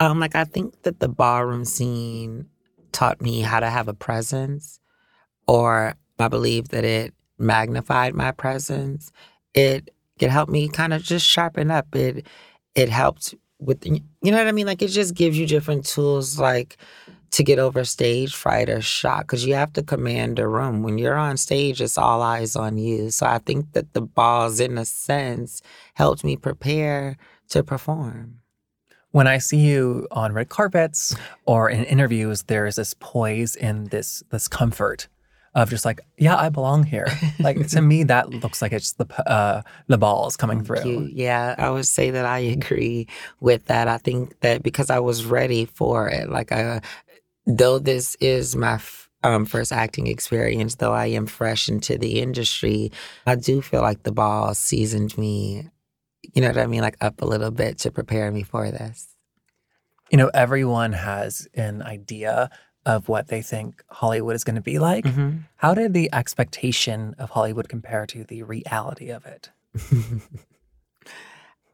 um 0.00 0.20
like 0.20 0.34
I 0.34 0.44
think 0.44 0.82
that 0.82 1.00
the 1.00 1.08
ballroom 1.08 1.64
scene 1.64 2.48
taught 2.92 3.20
me 3.20 3.42
how 3.42 3.60
to 3.60 3.68
have 3.68 3.88
a 3.88 3.94
presence 3.94 4.80
or 5.46 5.94
I 6.18 6.28
believe 6.28 6.68
that 6.68 6.84
it 6.84 7.12
magnified 7.38 8.14
my 8.14 8.32
presence. 8.32 9.12
It 9.52 9.90
it 10.18 10.30
helped 10.30 10.50
me 10.50 10.68
kind 10.68 10.94
of 10.94 11.02
just 11.02 11.26
sharpen 11.26 11.70
up. 11.70 11.94
It 11.94 12.26
it 12.74 12.88
helped 12.88 13.34
with 13.58 13.86
you 13.86 14.00
know 14.22 14.36
what 14.38 14.46
I 14.46 14.52
mean? 14.52 14.66
Like 14.66 14.82
it 14.82 14.88
just 14.88 15.14
gives 15.14 15.38
you 15.38 15.46
different 15.46 15.86
tools 15.86 16.38
like 16.38 16.76
to 17.32 17.42
get 17.42 17.58
over 17.58 17.84
stage 17.84 18.34
fright 18.34 18.68
or 18.68 18.80
shock 18.80 19.22
because 19.22 19.44
you 19.46 19.54
have 19.54 19.72
to 19.74 19.82
command 19.82 20.38
a 20.38 20.46
room. 20.46 20.82
When 20.82 20.98
you're 20.98 21.16
on 21.16 21.36
stage, 21.36 21.80
it's 21.80 21.98
all 21.98 22.22
eyes 22.22 22.56
on 22.56 22.78
you. 22.78 23.10
So 23.10 23.26
I 23.26 23.38
think 23.38 23.72
that 23.72 23.92
the 23.92 24.00
balls, 24.00 24.60
in 24.60 24.78
a 24.78 24.84
sense, 24.84 25.62
helped 25.94 26.24
me 26.24 26.36
prepare 26.36 27.16
to 27.50 27.62
perform. 27.62 28.40
When 29.10 29.26
I 29.26 29.38
see 29.38 29.58
you 29.58 30.06
on 30.10 30.34
red 30.34 30.48
carpets 30.48 31.16
or 31.46 31.70
in 31.70 31.84
interviews, 31.84 32.42
there's 32.44 32.76
this 32.76 32.94
poise 32.98 33.56
and 33.56 33.90
this 33.90 34.22
this 34.30 34.48
comfort 34.48 35.08
of 35.56 35.70
just 35.70 35.86
like, 35.86 36.02
yeah, 36.18 36.36
I 36.36 36.50
belong 36.50 36.84
here. 36.84 37.06
Like 37.40 37.66
to 37.68 37.80
me, 37.80 38.04
that 38.04 38.28
looks 38.30 38.60
like 38.60 38.72
it's 38.72 38.92
the 38.92 39.06
uh, 39.28 39.62
the 39.86 39.96
balls 39.96 40.36
coming 40.36 40.62
through. 40.62 41.08
Yeah, 41.12 41.54
I 41.56 41.70
would 41.70 41.86
say 41.86 42.10
that 42.10 42.26
I 42.26 42.38
agree 42.38 43.08
with 43.40 43.64
that. 43.66 43.88
I 43.88 43.96
think 43.96 44.38
that 44.40 44.62
because 44.62 44.90
I 44.90 44.98
was 44.98 45.24
ready 45.24 45.64
for 45.64 46.08
it, 46.08 46.28
like 46.28 46.52
I, 46.52 46.82
though 47.46 47.78
this 47.78 48.16
is 48.20 48.54
my 48.54 48.74
f- 48.74 49.08
um, 49.22 49.46
first 49.46 49.72
acting 49.72 50.08
experience, 50.08 50.74
though 50.74 50.92
I 50.92 51.06
am 51.06 51.26
fresh 51.26 51.70
into 51.70 51.96
the 51.96 52.20
industry, 52.20 52.92
I 53.26 53.34
do 53.34 53.62
feel 53.62 53.80
like 53.80 54.02
the 54.02 54.12
ball 54.12 54.54
seasoned 54.54 55.16
me. 55.16 55.70
You 56.34 56.42
know 56.42 56.48
what 56.48 56.58
I 56.58 56.66
mean? 56.66 56.82
Like 56.82 56.98
up 57.00 57.22
a 57.22 57.26
little 57.26 57.50
bit 57.50 57.78
to 57.78 57.90
prepare 57.90 58.30
me 58.30 58.42
for 58.42 58.70
this. 58.70 59.08
You 60.10 60.18
know, 60.18 60.30
everyone 60.34 60.92
has 60.92 61.48
an 61.54 61.82
idea 61.82 62.50
of 62.86 63.08
what 63.08 63.26
they 63.26 63.42
think 63.42 63.82
Hollywood 63.90 64.36
is 64.36 64.44
going 64.44 64.54
to 64.54 64.62
be 64.62 64.78
like. 64.78 65.04
Mm-hmm. 65.04 65.38
How 65.56 65.74
did 65.74 65.92
the 65.92 66.08
expectation 66.14 67.16
of 67.18 67.30
Hollywood 67.30 67.68
compare 67.68 68.06
to 68.06 68.24
the 68.24 68.44
reality 68.44 69.10
of 69.10 69.26
it? 69.26 69.50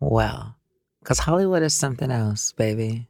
well, 0.00 0.56
because 1.00 1.20
Hollywood 1.20 1.62
is 1.62 1.74
something 1.74 2.10
else, 2.10 2.52
baby. 2.52 3.08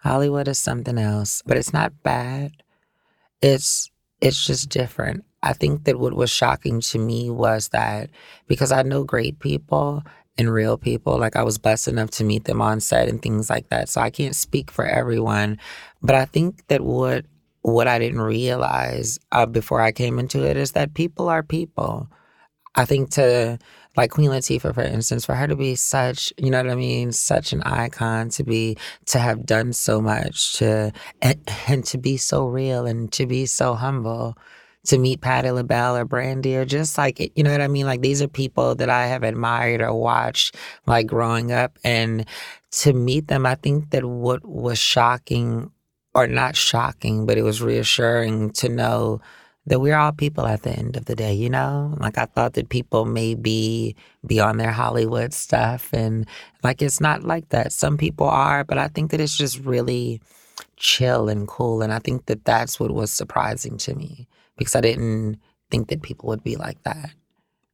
Hollywood 0.00 0.48
is 0.48 0.58
something 0.58 0.96
else, 0.96 1.42
but 1.44 1.58
it's 1.58 1.72
not 1.72 2.02
bad. 2.02 2.52
It's 3.42 3.90
it's 4.20 4.44
just 4.44 4.70
different. 4.70 5.24
I 5.42 5.52
think 5.52 5.84
that 5.84 6.00
what 6.00 6.14
was 6.14 6.30
shocking 6.30 6.80
to 6.80 6.98
me 6.98 7.30
was 7.30 7.68
that 7.68 8.10
because 8.48 8.72
I 8.72 8.82
know 8.82 9.04
great 9.04 9.38
people 9.38 10.02
and 10.38 10.52
real 10.52 10.78
people, 10.78 11.18
like 11.18 11.36
I 11.36 11.42
was 11.42 11.58
blessed 11.58 11.88
enough 11.88 12.10
to 12.12 12.24
meet 12.24 12.44
them 12.44 12.62
on 12.62 12.80
set 12.80 13.08
and 13.08 13.20
things 13.20 13.50
like 13.50 13.68
that. 13.70 13.88
So 13.88 14.00
I 14.00 14.10
can't 14.10 14.36
speak 14.36 14.70
for 14.70 14.86
everyone, 14.86 15.58
but 16.00 16.14
I 16.14 16.24
think 16.24 16.66
that 16.68 16.80
what 16.80 17.26
what 17.62 17.88
I 17.88 17.98
didn't 17.98 18.20
realize 18.20 19.18
uh, 19.32 19.44
before 19.44 19.80
I 19.80 19.92
came 19.92 20.18
into 20.18 20.44
it 20.44 20.56
is 20.56 20.72
that 20.72 20.94
people 20.94 21.28
are 21.28 21.42
people. 21.42 22.08
I 22.76 22.84
think 22.84 23.10
to 23.10 23.58
like 23.96 24.12
Queen 24.12 24.30
Latifah, 24.30 24.72
for 24.72 24.82
instance, 24.82 25.26
for 25.26 25.34
her 25.34 25.48
to 25.48 25.56
be 25.56 25.74
such, 25.74 26.32
you 26.38 26.50
know 26.50 26.62
what 26.62 26.70
I 26.70 26.76
mean, 26.76 27.10
such 27.10 27.52
an 27.52 27.62
icon, 27.64 28.28
to 28.30 28.44
be 28.44 28.78
to 29.06 29.18
have 29.18 29.44
done 29.44 29.72
so 29.72 30.00
much, 30.00 30.52
to 30.58 30.92
and, 31.20 31.50
and 31.66 31.84
to 31.86 31.98
be 31.98 32.16
so 32.16 32.46
real 32.46 32.86
and 32.86 33.10
to 33.12 33.26
be 33.26 33.44
so 33.46 33.74
humble, 33.74 34.38
to 34.88 34.98
meet 34.98 35.20
Patti 35.20 35.50
LaBelle 35.50 35.96
or 35.96 36.04
Brandy 36.04 36.56
or 36.56 36.64
just 36.64 36.98
like 36.98 37.20
you 37.36 37.42
know 37.42 37.52
what 37.52 37.60
I 37.60 37.68
mean. 37.68 37.86
Like 37.86 38.00
these 38.00 38.22
are 38.22 38.28
people 38.28 38.74
that 38.76 38.90
I 38.90 39.06
have 39.06 39.22
admired 39.22 39.80
or 39.80 39.94
watched 39.94 40.56
like 40.86 41.06
growing 41.06 41.52
up, 41.52 41.78
and 41.84 42.26
to 42.72 42.92
meet 42.92 43.28
them, 43.28 43.46
I 43.46 43.54
think 43.54 43.90
that 43.90 44.04
what 44.04 44.44
was 44.44 44.78
shocking 44.78 45.70
or 46.14 46.26
not 46.26 46.56
shocking, 46.56 47.26
but 47.26 47.38
it 47.38 47.42
was 47.42 47.62
reassuring 47.62 48.50
to 48.50 48.68
know 48.68 49.20
that 49.66 49.80
we're 49.80 49.96
all 49.96 50.12
people 50.12 50.46
at 50.46 50.62
the 50.62 50.70
end 50.70 50.96
of 50.96 51.04
the 51.04 51.14
day, 51.14 51.34
you 51.34 51.50
know? 51.50 51.94
Like 52.00 52.16
I 52.16 52.24
thought 52.24 52.54
that 52.54 52.70
people 52.70 53.04
may 53.04 53.34
be 53.34 53.94
beyond 54.26 54.58
their 54.58 54.72
Hollywood 54.72 55.34
stuff 55.34 55.92
and 55.92 56.26
like 56.64 56.80
it's 56.80 57.00
not 57.00 57.24
like 57.24 57.50
that. 57.50 57.72
Some 57.72 57.98
people 57.98 58.26
are, 58.26 58.64
but 58.64 58.78
I 58.78 58.88
think 58.88 59.10
that 59.10 59.20
it's 59.20 59.36
just 59.36 59.58
really 59.60 60.22
chill 60.76 61.28
and 61.28 61.46
cool 61.46 61.82
and 61.82 61.92
I 61.92 61.98
think 61.98 62.26
that 62.26 62.44
that's 62.44 62.80
what 62.80 62.90
was 62.90 63.12
surprising 63.12 63.76
to 63.78 63.94
me 63.94 64.26
because 64.58 64.74
I 64.74 64.80
didn't 64.80 65.38
think 65.70 65.88
that 65.88 66.02
people 66.02 66.28
would 66.28 66.42
be 66.42 66.56
like 66.56 66.82
that. 66.82 67.10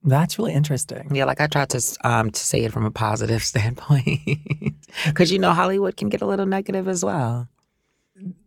That's 0.03 0.39
really 0.39 0.53
interesting. 0.53 1.15
Yeah, 1.15 1.25
like 1.25 1.41
I 1.41 1.47
tried 1.47 1.71
to 1.71 1.99
um 2.05 2.31
to 2.31 2.41
say 2.41 2.65
it 2.65 2.73
from 2.73 2.85
a 2.85 2.91
positive 2.91 3.43
standpoint. 3.53 4.75
Cuz 5.15 5.33
you 5.33 5.39
know 5.39 5.53
Hollywood 5.53 5.97
can 5.97 6.09
get 6.09 6.23
a 6.23 6.27
little 6.27 6.47
negative 6.47 6.89
as 6.89 7.05
well 7.05 7.49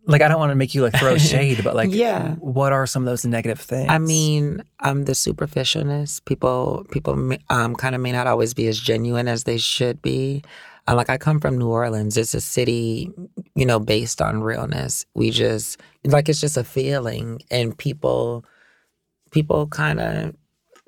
like 0.05 0.21
I 0.21 0.27
don't 0.27 0.39
want 0.39 0.51
to 0.51 0.55
make 0.55 0.73
you 0.73 0.83
like 0.83 0.95
throw 0.97 1.17
shade, 1.17 1.63
but 1.63 1.75
like 1.75 1.89
yeah, 1.91 2.35
what 2.35 2.71
are 2.71 2.87
some 2.87 3.03
of 3.03 3.07
those 3.07 3.25
negative 3.25 3.59
things? 3.59 3.89
I 3.89 3.97
mean, 3.97 4.63
um, 4.79 5.03
the 5.03 5.11
superficialness. 5.11 6.23
People, 6.25 6.85
people, 6.91 7.35
um, 7.49 7.75
kind 7.75 7.93
of 7.93 8.01
may 8.01 8.13
not 8.13 8.27
always 8.27 8.53
be 8.53 8.67
as 8.67 8.79
genuine 8.79 9.27
as 9.27 9.43
they 9.43 9.57
should 9.57 10.01
be. 10.01 10.43
Like 10.93 11.09
I 11.09 11.17
come 11.17 11.39
from 11.39 11.57
New 11.57 11.67
Orleans. 11.69 12.15
It's 12.17 12.33
a 12.33 12.41
city, 12.41 13.11
you 13.55 13.65
know, 13.65 13.79
based 13.79 14.21
on 14.21 14.41
realness. 14.41 15.05
We 15.15 15.31
just 15.31 15.79
like 16.05 16.29
it's 16.29 16.39
just 16.41 16.57
a 16.57 16.63
feeling, 16.63 17.41
and 17.51 17.77
people, 17.77 18.45
people 19.31 19.67
kind 19.67 19.99
of, 19.99 20.35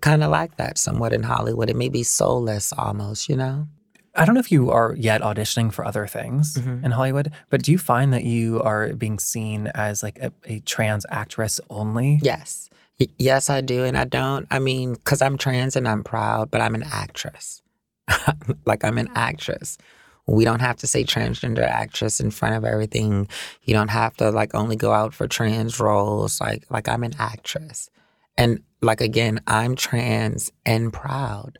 kind 0.01 0.23
of 0.23 0.29
like 0.31 0.57
that 0.57 0.77
somewhat 0.77 1.13
in 1.13 1.23
Hollywood. 1.23 1.69
It 1.69 1.75
may 1.75 1.89
be 1.89 2.03
soulless 2.03 2.71
almost, 2.77 3.27
you 3.29 3.35
know. 3.35 3.67
I 4.15 4.25
don't 4.25 4.33
know 4.33 4.39
if 4.39 4.51
you 4.51 4.71
are 4.71 4.95
yet 4.97 5.21
auditioning 5.21 5.71
for 5.71 5.85
other 5.85 6.07
things 6.07 6.55
Mhm. 6.57 6.83
in 6.83 6.91
Hollywood, 6.91 7.31
but 7.49 7.61
do 7.61 7.71
you 7.71 7.77
find 7.77 8.11
that 8.11 8.23
you 8.23 8.61
are 8.63 8.93
being 8.93 9.19
seen 9.19 9.67
as 9.75 10.01
like 10.03 10.17
a, 10.19 10.31
a 10.45 10.59
trans 10.61 11.05
actress 11.09 11.61
only? 11.69 12.19
Yes. 12.21 12.69
Y- 12.99 13.07
yes, 13.17 13.49
I 13.49 13.61
do. 13.61 13.83
And 13.85 13.97
I 13.97 14.05
don't, 14.05 14.47
I 14.51 14.59
mean, 14.59 14.93
because 14.95 15.21
I'm 15.21 15.37
trans 15.37 15.75
and 15.75 15.87
I'm 15.87 16.03
proud, 16.03 16.49
but 16.51 16.59
I'm 16.59 16.75
an 16.75 16.83
actress. 16.83 17.61
like, 18.65 18.83
I'm 18.83 18.97
an 18.97 19.09
actress. 19.15 19.77
We 20.27 20.45
don't 20.45 20.59
have 20.61 20.77
to 20.77 20.87
say 20.87 21.03
transgender 21.03 21.63
actress 21.67 22.19
in 22.19 22.29
front 22.29 22.55
of 22.55 22.63
everything. 22.63 23.27
You 23.63 23.73
don't 23.73 23.87
have 23.87 24.15
to 24.17 24.29
like 24.29 24.53
only 24.53 24.75
go 24.75 24.91
out 24.93 25.13
for 25.13 25.27
trans 25.27 25.79
roles. 25.79 26.39
Like, 26.39 26.65
like 26.69 26.87
I'm 26.87 27.03
an 27.03 27.13
actress. 27.17 27.89
And 28.37 28.61
like 28.81 29.01
again, 29.01 29.41
I'm 29.47 29.75
trans 29.75 30.51
and 30.67 30.93
proud. 30.93 31.57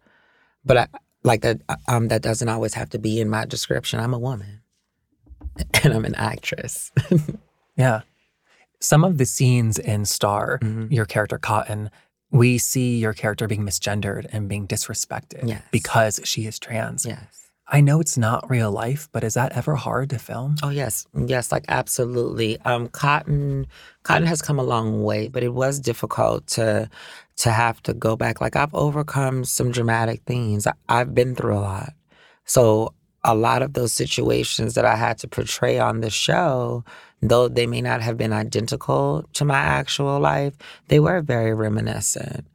But 0.64 0.78
I 0.78 0.88
like 1.24 1.42
that 1.42 1.62
um 1.88 2.10
that 2.10 2.22
doesn't 2.22 2.48
always 2.48 2.76
have 2.76 2.90
to 2.92 3.00
be 3.00 3.20
in 3.20 3.28
my 3.30 3.46
description. 3.46 4.00
I'm 4.00 4.14
a 4.14 4.20
woman. 4.20 4.62
And 5.84 5.94
I'm 5.94 6.06
an 6.06 6.16
actress. 6.16 6.92
Yeah. 7.76 8.02
Some 8.82 9.04
of 9.04 9.18
the 9.18 9.26
scenes 9.26 9.80
in 9.80 10.06
Star, 10.06 10.60
Mhm. 10.60 10.92
your 10.92 11.06
character 11.06 11.38
Cotton, 11.38 11.90
we 12.32 12.58
see 12.58 12.98
your 12.98 13.14
character 13.14 13.48
being 13.48 13.64
misgendered 13.64 14.28
and 14.32 14.48
being 14.48 14.68
disrespected 14.68 15.48
Yes. 15.48 15.64
because 15.72 16.20
she 16.24 16.46
is 16.46 16.60
trans. 16.60 17.06
yes. 17.06 17.50
I 17.72 17.82
know 17.82 18.00
it's 18.00 18.18
not 18.18 18.50
real 18.50 18.72
life, 18.72 19.08
but 19.12 19.24
is 19.24 19.36
that 19.36 19.52
ever 19.52 19.76
hard 19.76 20.10
to 20.10 20.18
film? 20.18 20.56
Oh 20.64 20.70
yes, 20.70 21.06
yes, 21.14 21.52
like 21.52 21.66
absolutely. 21.68 22.60
Um, 22.62 22.88
cotton, 22.88 23.68
cotton 24.02 24.26
has 24.26 24.42
come 24.42 24.58
a 24.58 24.64
long 24.64 25.04
way, 25.04 25.28
but 25.28 25.44
it 25.44 25.54
was 25.54 25.80
difficult 25.80 26.48
to 26.48 26.90
to 27.38 27.52
have 27.52 27.82
to 27.84 27.94
go 27.94 28.16
back. 28.16 28.42
Like 28.42 28.56
I've 28.56 28.74
overcome 28.74 29.46
some 29.46 29.70
dramatic 29.72 30.24
things. 30.26 30.66
I, 30.66 30.74
I've 30.90 31.14
been 31.14 31.36
through 31.36 31.58
a 31.58 31.62
lot, 31.62 31.94
so 32.44 32.96
a 33.24 33.36
lot 33.36 33.62
of 33.62 33.74
those 33.74 33.94
situations 33.94 34.76
that 34.76 34.86
I 34.86 34.96
had 34.96 35.18
to 35.20 35.28
portray 35.28 35.80
on 35.80 36.02
the 36.02 36.10
show, 36.10 36.84
though 37.22 37.48
they 37.48 37.68
may 37.68 37.82
not 37.82 38.02
have 38.02 38.18
been 38.18 38.34
identical 38.34 39.26
to 39.34 39.46
my 39.46 39.58
actual 39.58 40.20
life, 40.20 40.56
they 40.88 41.00
were 41.00 41.22
very 41.22 41.54
reminiscent 41.54 42.46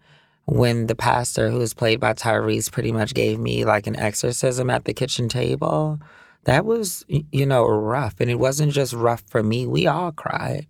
when 0.46 0.86
the 0.86 0.94
pastor 0.94 1.50
who 1.50 1.58
was 1.58 1.74
played 1.74 2.00
by 2.00 2.12
Tyrese 2.12 2.70
pretty 2.70 2.92
much 2.92 3.14
gave 3.14 3.38
me 3.38 3.64
like 3.64 3.86
an 3.86 3.96
exorcism 3.96 4.70
at 4.70 4.84
the 4.84 4.92
kitchen 4.92 5.28
table, 5.28 6.00
that 6.44 6.66
was, 6.66 7.04
you 7.08 7.46
know, 7.46 7.66
rough. 7.66 8.20
And 8.20 8.30
it 8.30 8.38
wasn't 8.38 8.72
just 8.72 8.92
rough 8.92 9.22
for 9.28 9.42
me. 9.42 9.66
We 9.66 9.86
all 9.86 10.12
cried. 10.12 10.66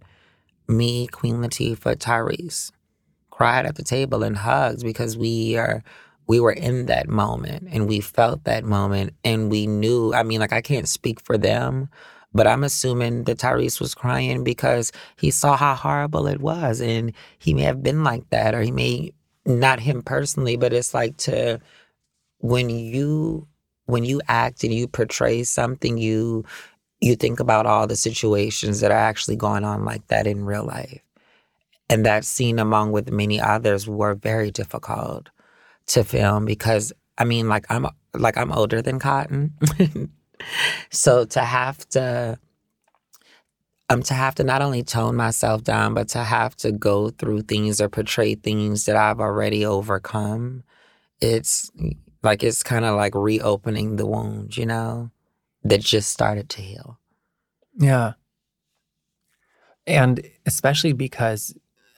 Me, 0.68 1.06
Queen 1.08 1.36
Latifah, 1.36 1.96
Tyrese 1.96 2.70
cried 3.30 3.66
at 3.66 3.74
the 3.74 3.82
table 3.82 4.22
and 4.22 4.36
hugged 4.36 4.84
because 4.84 5.18
we 5.18 5.56
are 5.56 5.82
we 6.26 6.40
were 6.40 6.52
in 6.52 6.86
that 6.86 7.08
moment 7.08 7.68
and 7.70 7.88
we 7.88 8.00
felt 8.00 8.44
that 8.44 8.64
moment 8.64 9.14
and 9.24 9.50
we 9.50 9.66
knew 9.66 10.14
I 10.14 10.22
mean 10.22 10.40
like 10.40 10.52
I 10.52 10.60
can't 10.60 10.88
speak 10.88 11.20
for 11.20 11.38
them 11.38 11.88
but 12.34 12.48
I'm 12.48 12.64
assuming 12.64 13.24
that 13.24 13.38
Tyrese 13.38 13.80
was 13.80 13.94
crying 13.94 14.42
because 14.42 14.90
he 15.16 15.30
saw 15.30 15.56
how 15.56 15.74
horrible 15.74 16.26
it 16.26 16.40
was 16.40 16.80
and 16.80 17.12
he 17.38 17.54
may 17.54 17.62
have 17.62 17.82
been 17.82 18.02
like 18.02 18.28
that 18.30 18.54
or 18.54 18.62
he 18.62 18.72
may 18.72 19.12
not 19.46 19.78
him 19.78 20.02
personally, 20.02 20.56
but 20.56 20.72
it's 20.72 20.92
like 20.92 21.16
to 21.18 21.60
when 22.38 22.68
you 22.68 23.46
when 23.86 24.04
you 24.04 24.20
act 24.28 24.64
and 24.64 24.74
you 24.74 24.88
portray 24.88 25.44
something, 25.44 25.96
you 25.96 26.44
you 27.00 27.14
think 27.14 27.38
about 27.38 27.66
all 27.66 27.86
the 27.86 27.96
situations 27.96 28.80
that 28.80 28.90
are 28.90 28.94
actually 28.94 29.36
going 29.36 29.64
on 29.64 29.84
like 29.84 30.06
that 30.08 30.26
in 30.26 30.44
real 30.44 30.64
life. 30.64 31.00
And 31.88 32.04
that 32.04 32.24
scene 32.24 32.58
among 32.58 32.92
with 32.92 33.12
many 33.12 33.40
others 33.40 33.86
were 33.86 34.14
very 34.14 34.50
difficult 34.50 35.28
to 35.86 36.04
film 36.04 36.44
because 36.44 36.92
I 37.18 37.24
mean 37.24 37.48
like 37.48 37.66
I'm 37.70 37.86
like 38.14 38.36
I'm 38.36 38.52
older 38.52 38.82
than 38.82 38.98
Cotton. 38.98 39.52
so 40.90 41.24
to 41.24 41.40
have 41.40 41.88
to 41.90 42.38
um 43.90 44.02
to 44.02 44.14
have 44.14 44.34
to 44.36 44.44
not 44.44 44.62
only 44.62 44.82
tone 44.82 45.16
myself 45.16 45.62
down 45.62 45.94
but 45.94 46.08
to 46.08 46.24
have 46.24 46.56
to 46.56 46.72
go 46.72 47.10
through 47.10 47.42
things 47.42 47.80
or 47.80 47.88
portray 47.88 48.34
things 48.34 48.86
that 48.86 48.96
I've 48.96 49.20
already 49.20 49.64
overcome 49.64 50.64
it's 51.20 51.70
like 52.22 52.42
it's 52.42 52.62
kind 52.62 52.84
of 52.84 52.96
like 52.96 53.14
reopening 53.14 53.96
the 53.96 54.06
wound 54.06 54.56
you 54.56 54.66
know 54.66 55.10
that 55.62 55.80
just 55.80 56.10
started 56.10 56.48
to 56.50 56.62
heal 56.62 56.98
Yeah. 57.76 58.12
And 59.86 60.26
especially 60.46 60.92
because 60.92 61.54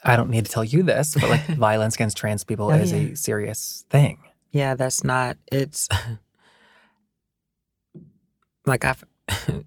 I 0.06 0.16
don't 0.16 0.30
need 0.30 0.46
to 0.46 0.50
tell 0.52 0.64
you 0.64 0.82
this, 0.82 1.14
but 1.14 1.28
like 1.30 1.46
violence 1.56 1.94
against 1.96 2.16
trans 2.16 2.44
people 2.44 2.68
Oh, 2.70 2.74
is 2.74 2.92
yeah. 2.92 2.98
a 2.98 3.16
serious 3.16 3.84
thing. 3.90 4.18
yeah 4.52 4.74
that's 4.74 5.04
not 5.04 5.36
it's 5.52 5.88
like 8.66 8.84
I've 8.84 9.04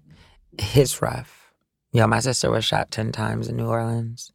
it's 0.58 1.00
rough 1.02 1.52
yeah 1.92 2.06
my 2.06 2.20
sister 2.20 2.50
was 2.50 2.64
shot 2.64 2.90
10 2.90 3.12
times 3.12 3.48
in 3.48 3.56
New 3.56 3.66
Orleans 3.66 4.32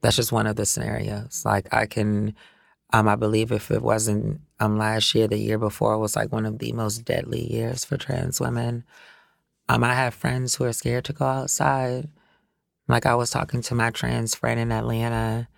that's 0.00 0.16
just 0.16 0.32
one 0.32 0.46
of 0.46 0.56
the 0.56 0.66
scenarios 0.66 1.42
like 1.44 1.72
I 1.72 1.86
can 1.86 2.34
um, 2.92 3.06
I 3.06 3.14
believe 3.14 3.52
if 3.52 3.70
it 3.70 3.82
wasn't 3.82 4.40
um 4.58 4.76
last 4.76 5.14
year, 5.14 5.28
the 5.28 5.38
year 5.38 5.58
before 5.58 5.96
was 5.98 6.16
like 6.16 6.32
one 6.32 6.44
of 6.44 6.58
the 6.58 6.72
most 6.72 7.04
deadly 7.04 7.40
years 7.52 7.84
for 7.84 7.96
trans 7.96 8.40
women. 8.40 8.82
Um, 9.68 9.84
I 9.84 9.94
have 9.94 10.12
friends 10.12 10.56
who 10.56 10.64
are 10.64 10.72
scared 10.72 11.04
to 11.04 11.12
go 11.12 11.24
outside. 11.24 12.08
Like 12.90 13.06
I 13.06 13.14
was 13.14 13.30
talking 13.30 13.62
to 13.62 13.74
my 13.74 13.90
trans 13.90 14.34
friend 14.34 14.60
in 14.60 14.72
Atlanta, 14.72 15.48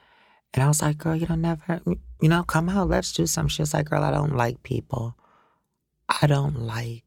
and 0.54 0.62
I 0.62 0.68
was 0.68 0.82
like, 0.82 0.98
"Girl, 0.98 1.16
you 1.16 1.26
don't 1.26 1.40
never, 1.40 1.80
you 2.20 2.28
know, 2.28 2.42
come 2.42 2.68
out, 2.68 2.88
let's 2.88 3.12
do 3.12 3.26
some." 3.26 3.48
She 3.48 3.62
was 3.62 3.74
like, 3.74 3.90
"Girl, 3.90 4.02
I 4.02 4.10
don't 4.10 4.36
like 4.36 4.62
people. 4.62 5.16
I 6.08 6.26
don't 6.26 6.60
like 6.60 7.04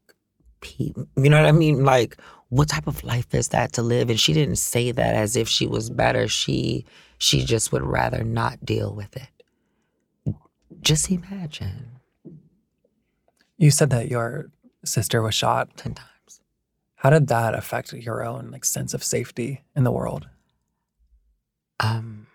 people. 0.60 1.06
You 1.16 1.30
know 1.30 1.40
what 1.40 1.48
I 1.48 1.52
mean? 1.52 1.84
Like, 1.84 2.16
what 2.48 2.68
type 2.68 2.86
of 2.86 3.04
life 3.04 3.34
is 3.34 3.48
that 3.48 3.72
to 3.74 3.82
live? 3.82 4.10
And 4.10 4.20
she 4.20 4.32
didn't 4.32 4.56
say 4.56 4.92
that 4.92 5.14
as 5.14 5.36
if 5.36 5.48
she 5.48 5.66
was 5.66 5.90
better. 5.90 6.28
She 6.28 6.84
she 7.18 7.44
just 7.44 7.72
would 7.72 7.82
rather 7.82 8.24
not 8.24 8.64
deal 8.64 8.94
with 8.94 9.16
it. 9.16 10.34
Just 10.80 11.10
imagine. 11.10 12.00
You 13.58 13.70
said 13.70 13.90
that 13.90 14.08
your 14.08 14.50
sister 14.84 15.22
was 15.22 15.34
shot. 15.34 15.76
Ten 15.76 15.94
times. 15.94 16.10
How 16.96 17.10
did 17.10 17.28
that 17.28 17.54
affect 17.54 17.92
your 17.92 18.24
own 18.24 18.50
like 18.50 18.64
sense 18.64 18.94
of 18.94 19.04
safety 19.04 19.62
in 19.74 19.84
the 19.84 19.92
world? 19.92 20.28
Um 21.78 22.26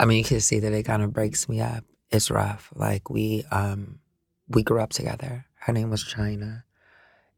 I 0.00 0.06
mean 0.06 0.18
you 0.18 0.24
can 0.24 0.40
see 0.40 0.58
that 0.58 0.72
it 0.72 0.84
kind 0.84 1.02
of 1.02 1.12
breaks 1.12 1.48
me 1.48 1.60
up. 1.60 1.84
It's 2.10 2.30
rough. 2.30 2.72
Like 2.74 3.10
we 3.10 3.44
um 3.50 4.00
we 4.48 4.62
grew 4.62 4.80
up 4.80 4.90
together. 4.90 5.46
Her 5.54 5.72
name 5.72 5.90
was 5.90 6.02
China. 6.02 6.64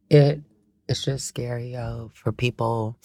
It 0.08 0.40
it's 0.88 1.04
just 1.04 1.26
scary, 1.26 1.72
yo, 1.72 2.10
for 2.14 2.30
people 2.30 2.98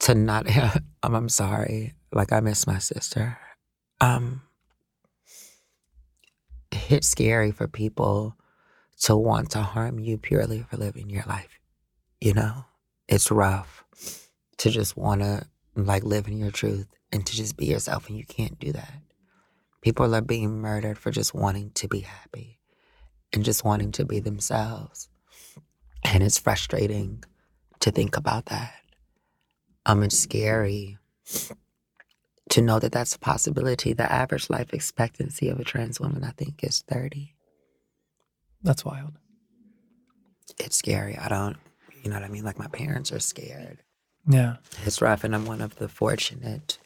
to 0.00 0.14
not 0.14 0.46
um, 1.02 1.14
I'm 1.14 1.28
sorry. 1.28 1.94
Like 2.12 2.32
I 2.32 2.40
miss 2.40 2.66
my 2.66 2.78
sister. 2.78 3.36
Um 4.00 4.42
it's 6.88 7.08
scary 7.08 7.50
for 7.50 7.66
people 7.66 8.36
to 9.02 9.16
want 9.16 9.50
to 9.50 9.62
harm 9.62 9.98
you 9.98 10.16
purely 10.16 10.64
for 10.68 10.76
living 10.76 11.10
your 11.10 11.24
life. 11.26 11.60
You 12.20 12.34
know? 12.34 12.64
It's 13.08 13.30
rough 13.30 13.84
to 14.58 14.70
just 14.70 14.96
want 14.96 15.22
to 15.22 15.46
like 15.74 16.04
live 16.04 16.28
in 16.28 16.38
your 16.38 16.50
truth 16.50 16.86
and 17.10 17.26
to 17.26 17.34
just 17.34 17.56
be 17.56 17.66
yourself 17.66 18.08
and 18.08 18.16
you 18.16 18.24
can't 18.24 18.58
do 18.58 18.72
that. 18.72 18.94
People 19.82 20.14
are 20.14 20.20
being 20.20 20.60
murdered 20.60 20.98
for 20.98 21.10
just 21.10 21.34
wanting 21.34 21.70
to 21.72 21.88
be 21.88 22.00
happy 22.00 22.60
and 23.32 23.44
just 23.44 23.64
wanting 23.64 23.90
to 23.92 24.04
be 24.04 24.20
themselves. 24.20 25.08
And 26.04 26.22
it's 26.22 26.38
frustrating 26.38 27.24
to 27.80 27.90
think 27.90 28.16
about 28.16 28.46
that. 28.46 28.74
Um, 29.84 30.04
it's 30.04 30.18
scary 30.18 30.98
to 32.50 32.62
know 32.62 32.78
that 32.78 32.92
that's 32.92 33.16
a 33.16 33.18
possibility. 33.18 33.92
The 33.92 34.10
average 34.10 34.48
life 34.48 34.72
expectancy 34.72 35.48
of 35.48 35.58
a 35.58 35.64
trans 35.64 35.98
woman, 35.98 36.22
I 36.22 36.30
think, 36.30 36.62
is 36.62 36.84
30. 36.88 37.31
That's 38.62 38.84
wild. 38.84 39.12
It's 40.58 40.76
scary. 40.76 41.16
I 41.16 41.28
don't, 41.28 41.56
you 42.02 42.10
know 42.10 42.16
what 42.16 42.24
I 42.24 42.28
mean? 42.28 42.44
Like, 42.44 42.58
my 42.58 42.68
parents 42.68 43.12
are 43.12 43.20
scared. 43.20 43.78
Yeah. 44.28 44.56
It's 44.84 45.02
rough, 45.02 45.24
and 45.24 45.34
I'm 45.34 45.46
one 45.46 45.60
of 45.60 45.76
the 45.76 45.88
fortunate 45.88 46.78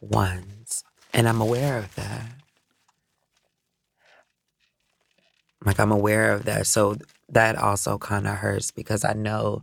ones. 0.00 0.84
And 1.12 1.28
I'm 1.28 1.40
aware 1.40 1.78
of 1.78 1.94
that. 1.96 2.26
Like, 5.64 5.80
I'm 5.80 5.92
aware 5.92 6.32
of 6.32 6.44
that. 6.44 6.66
So 6.66 6.96
that 7.28 7.56
also 7.56 7.98
kind 7.98 8.26
of 8.26 8.36
hurts 8.36 8.70
because 8.70 9.04
I 9.04 9.14
know 9.14 9.62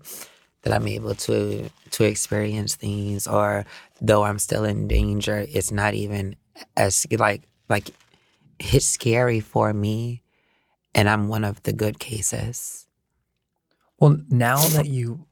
that 0.63 0.73
I'm 0.73 0.87
able 0.87 1.15
to 1.15 1.69
to 1.91 2.03
experience 2.03 2.75
things 2.75 3.27
or 3.27 3.65
though 3.99 4.23
I'm 4.23 4.39
still 4.39 4.63
in 4.63 4.87
danger, 4.87 5.45
it's 5.49 5.71
not 5.71 5.93
even 5.93 6.35
as 6.77 7.05
like 7.17 7.43
like 7.69 7.91
it's 8.59 8.85
scary 8.85 9.39
for 9.39 9.73
me 9.73 10.21
and 10.93 11.09
I'm 11.09 11.27
one 11.27 11.43
of 11.43 11.63
the 11.63 11.73
good 11.73 11.99
cases. 11.99 12.87
Well, 13.99 14.17
now 14.29 14.57
that 14.69 14.87
you 14.87 15.25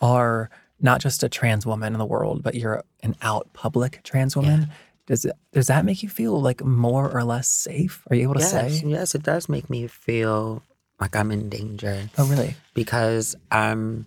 are 0.00 0.50
not 0.80 1.00
just 1.00 1.22
a 1.22 1.28
trans 1.28 1.66
woman 1.66 1.92
in 1.92 1.98
the 1.98 2.06
world, 2.06 2.42
but 2.42 2.54
you're 2.54 2.82
an 3.02 3.16
out 3.22 3.52
public 3.52 4.00
trans 4.02 4.36
woman, 4.36 4.62
yeah. 4.62 4.66
does 5.06 5.24
it 5.24 5.32
does 5.52 5.66
that 5.68 5.84
make 5.84 6.02
you 6.02 6.08
feel 6.08 6.40
like 6.40 6.64
more 6.64 7.10
or 7.10 7.24
less 7.24 7.48
safe? 7.48 8.02
Are 8.10 8.16
you 8.16 8.22
able 8.22 8.34
to 8.34 8.40
yes, 8.40 8.50
say? 8.50 8.82
Yes, 8.86 9.14
it 9.14 9.22
does 9.22 9.48
make 9.48 9.68
me 9.70 9.86
feel 9.86 10.62
like 11.00 11.16
I'm 11.16 11.30
in 11.32 11.48
danger. 11.48 12.08
Oh, 12.16 12.26
really? 12.26 12.54
Because 12.74 13.34
I'm 13.50 14.06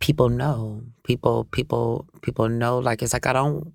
people 0.00 0.28
know. 0.28 0.82
People 1.04 1.44
people 1.44 2.06
people 2.20 2.48
know 2.48 2.78
like 2.78 3.02
it's 3.02 3.12
like 3.12 3.26
I 3.26 3.32
don't 3.32 3.72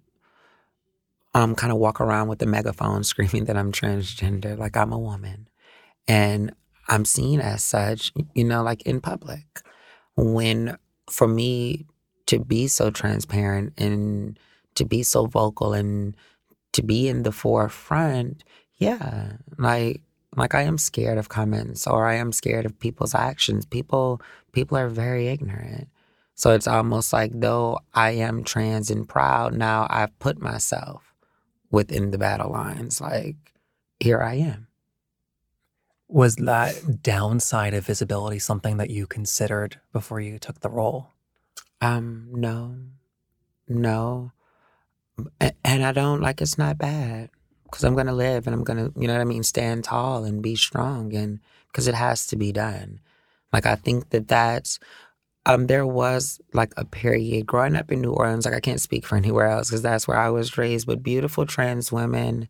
um 1.33 1.55
kind 1.55 1.71
of 1.71 1.79
walk 1.79 2.01
around 2.01 2.27
with 2.27 2.39
the 2.39 2.45
megaphone 2.45 3.03
screaming 3.11 3.45
that 3.45 3.57
I'm 3.57 3.71
transgender 3.71 4.57
like 4.57 4.77
I'm 4.77 4.91
a 4.91 4.99
woman. 4.99 5.47
And 6.07 6.53
I'm 6.87 7.05
seen 7.05 7.39
as 7.41 7.63
such, 7.63 8.13
you 8.33 8.43
know, 8.43 8.63
like 8.63 8.81
in 8.83 9.01
public. 9.01 9.45
When 10.15 10.77
for 11.09 11.27
me 11.27 11.85
to 12.27 12.39
be 12.39 12.67
so 12.67 12.89
transparent 12.89 13.73
and 13.77 14.39
to 14.75 14.85
be 14.85 15.03
so 15.03 15.25
vocal 15.25 15.73
and 15.73 16.15
to 16.73 16.83
be 16.83 17.07
in 17.07 17.23
the 17.23 17.31
forefront, 17.31 18.43
yeah, 18.77 19.33
like 19.57 20.01
like 20.35 20.53
I 20.53 20.61
am 20.63 20.77
scared 20.77 21.17
of 21.17 21.29
comments 21.29 21.87
or 21.87 22.05
I 22.05 22.15
am 22.15 22.31
scared 22.31 22.65
of 22.65 22.79
people's 22.79 23.15
actions. 23.15 23.65
People 23.65 24.21
people 24.51 24.77
are 24.77 24.89
very 24.89 25.27
ignorant. 25.27 25.89
So 26.35 26.51
it's 26.51 26.67
almost 26.67 27.11
like 27.13 27.31
though 27.33 27.79
I 27.93 28.11
am 28.11 28.43
trans 28.43 28.91
and 28.91 29.09
proud, 29.09 29.55
now 29.55 29.87
I've 29.89 30.17
put 30.19 30.39
myself 30.39 31.13
within 31.71 32.11
the 32.11 32.17
battle 32.17 32.51
lines. 32.51 33.01
Like, 33.01 33.35
here 33.99 34.21
I 34.21 34.35
am. 34.35 34.66
Was 36.09 36.35
that 36.37 37.03
downside 37.03 37.73
of 37.73 37.85
visibility 37.85 38.39
something 38.39 38.77
that 38.77 38.89
you 38.89 39.07
considered 39.07 39.79
before 39.91 40.21
you 40.21 40.39
took 40.39 40.61
the 40.61 40.69
role? 40.69 41.13
Um, 41.81 42.29
no. 42.31 42.75
No. 43.67 44.31
And 45.63 45.85
I 45.85 45.91
don't 45.91 46.21
like 46.21 46.41
it's 46.41 46.57
not 46.57 46.77
bad 46.77 47.29
because 47.63 47.83
I'm 47.83 47.95
to 48.07 48.13
live 48.13 48.47
and 48.47 48.53
I'm 48.53 48.63
to, 48.77 48.99
you 48.99 49.07
know 49.07 49.13
what 49.13 49.21
I 49.21 49.25
mean, 49.25 49.43
stand 49.43 49.83
tall 49.83 50.23
and 50.23 50.41
be 50.41 50.55
strong 50.55 51.13
and 51.13 51.39
because 51.71 51.87
it 51.87 51.95
has 51.95 52.25
to 52.27 52.35
be 52.35 52.51
done. 52.51 53.01
Like, 53.51 53.65
I 53.65 53.75
think 53.75 54.09
that 54.11 54.27
that's 54.27 54.79
um, 55.45 55.67
there 55.67 55.87
was 55.87 56.41
like 56.53 56.73
a 56.77 56.85
period 56.85 57.45
growing 57.47 57.75
up 57.75 57.91
in 57.91 58.01
New 58.01 58.11
Orleans. 58.11 58.45
Like 58.45 58.53
I 58.53 58.59
can't 58.59 58.81
speak 58.81 59.05
for 59.05 59.15
anywhere 59.15 59.47
else 59.47 59.69
because 59.69 59.81
that's 59.81 60.07
where 60.07 60.17
I 60.17 60.29
was 60.29 60.57
raised. 60.57 60.87
But 60.87 61.01
beautiful 61.01 61.45
trans 61.45 61.91
women, 61.91 62.49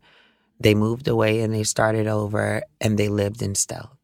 they 0.60 0.74
moved 0.74 1.08
away 1.08 1.40
and 1.40 1.54
they 1.54 1.64
started 1.64 2.06
over 2.06 2.62
and 2.80 2.98
they 2.98 3.08
lived 3.08 3.42
in 3.42 3.54
stealth. 3.54 3.96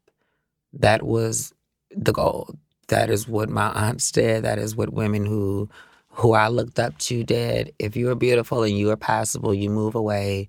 That 0.73 1.03
was 1.03 1.53
the 1.91 2.11
goal. 2.11 2.55
That 2.87 3.09
is 3.09 3.27
what 3.27 3.49
my 3.49 3.69
aunts 3.69 4.11
did. 4.11 4.43
That 4.43 4.59
is 4.59 4.75
what 4.75 4.93
women 4.93 5.25
who 5.25 5.69
who 6.09 6.33
I 6.33 6.47
looked 6.47 6.79
up 6.79 6.97
to 6.99 7.23
did. 7.23 7.73
If 7.77 7.97
you 7.97 8.09
are 8.09 8.15
beautiful 8.15 8.63
and 8.63 8.77
you 8.77 8.89
are 8.91 8.97
passable, 8.97 9.53
you 9.53 9.69
move 9.69 9.95
away 9.95 10.47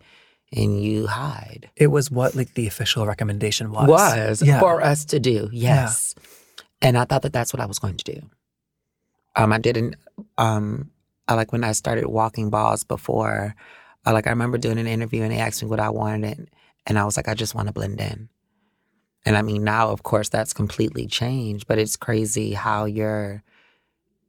and 0.52 0.80
you 0.80 1.08
hide. 1.08 1.70
It 1.76 1.88
was 1.88 2.10
what 2.10 2.34
like 2.34 2.54
the 2.54 2.68
official 2.68 3.06
recommendation 3.06 3.72
was. 3.72 3.88
Was 3.88 4.42
yeah. 4.42 4.60
for 4.60 4.80
us 4.80 5.04
to 5.06 5.18
do. 5.18 5.48
Yes. 5.52 6.14
Yeah. 6.16 6.22
And 6.82 6.98
I 6.98 7.04
thought 7.04 7.22
that 7.22 7.32
that's 7.32 7.52
what 7.52 7.60
I 7.60 7.66
was 7.66 7.78
going 7.78 7.96
to 7.96 8.04
do. 8.04 8.30
Um, 9.34 9.52
I 9.52 9.58
didn't. 9.58 9.96
Um, 10.38 10.90
I 11.26 11.34
like 11.34 11.52
when 11.52 11.64
I 11.64 11.72
started 11.72 12.06
walking 12.06 12.50
balls 12.50 12.84
before. 12.84 13.54
I 14.06 14.12
like 14.12 14.26
I 14.26 14.30
remember 14.30 14.56
doing 14.56 14.78
an 14.78 14.86
interview 14.86 15.22
and 15.22 15.32
they 15.32 15.38
asked 15.38 15.62
me 15.62 15.68
what 15.68 15.80
I 15.80 15.90
wanted, 15.90 16.48
and 16.86 16.98
I 16.98 17.04
was 17.04 17.16
like, 17.16 17.28
I 17.28 17.34
just 17.34 17.54
want 17.54 17.66
to 17.66 17.74
blend 17.74 18.00
in. 18.00 18.28
And 19.26 19.36
I 19.36 19.42
mean, 19.42 19.64
now 19.64 19.90
of 19.90 20.04
course 20.04 20.28
that's 20.28 20.52
completely 20.52 21.06
changed, 21.06 21.66
but 21.66 21.78
it's 21.78 21.96
crazy 21.96 22.52
how 22.52 22.84
your 22.84 23.42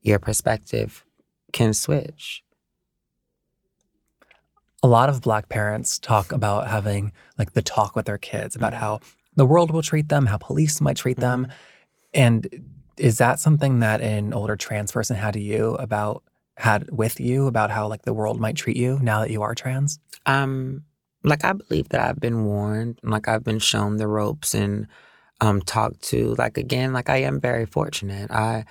your 0.02 0.20
perspective 0.20 1.06
can 1.54 1.74
switch. 1.74 2.44
A 4.82 4.88
lot 4.88 5.10
of 5.10 5.22
black 5.22 5.50
parents 5.50 6.00
talk 6.00 6.32
about 6.32 6.68
having 6.68 7.12
like 7.38 7.54
the 7.54 7.62
talk 7.62 7.96
with 7.96 8.06
their 8.06 8.18
kids 8.18 8.56
about 8.56 8.74
mm-hmm. 8.74 8.82
how 8.82 9.00
the 9.36 9.46
world 9.46 9.70
will 9.70 9.84
treat 9.84 10.10
them, 10.10 10.26
how 10.26 10.38
police 10.38 10.82
might 10.82 10.98
treat 10.98 11.18
them. 11.18 11.46
Mm-hmm. 11.46 11.52
And 12.14 12.66
is 12.98 13.20
that 13.20 13.40
something 13.40 13.80
that 13.80 14.02
an 14.02 14.34
older 14.34 14.56
trans 14.56 14.92
person 14.92 15.16
had 15.16 15.36
to 15.36 15.40
you 15.40 15.76
about 15.76 16.24
had 16.58 16.90
with 16.92 17.20
you 17.20 17.46
about 17.46 17.70
how 17.70 17.88
like 17.88 18.02
the 18.02 18.14
world 18.14 18.40
might 18.40 18.56
treat 18.56 18.78
you 18.78 19.00
now 19.02 19.22
that 19.22 19.30
you 19.30 19.44
are 19.44 19.54
trans? 19.54 20.00
Um, 20.26 20.84
like 21.24 21.46
I 21.46 21.54
believe 21.54 21.90
that 21.90 22.02
I've 22.02 22.20
been 22.20 22.46
warned, 22.46 23.00
like 23.04 23.28
I've 23.28 23.44
been 23.44 23.60
shown 23.60 23.98
the 23.98 24.08
ropes 24.08 24.54
and 24.54 24.88
um 25.40 25.62
talked 25.62 26.02
to. 26.04 26.34
Like 26.36 26.58
again, 26.58 26.94
like 26.94 27.10
I 27.10 27.18
am 27.18 27.40
very 27.40 27.66
fortunate. 27.66 28.32
I 28.32 28.66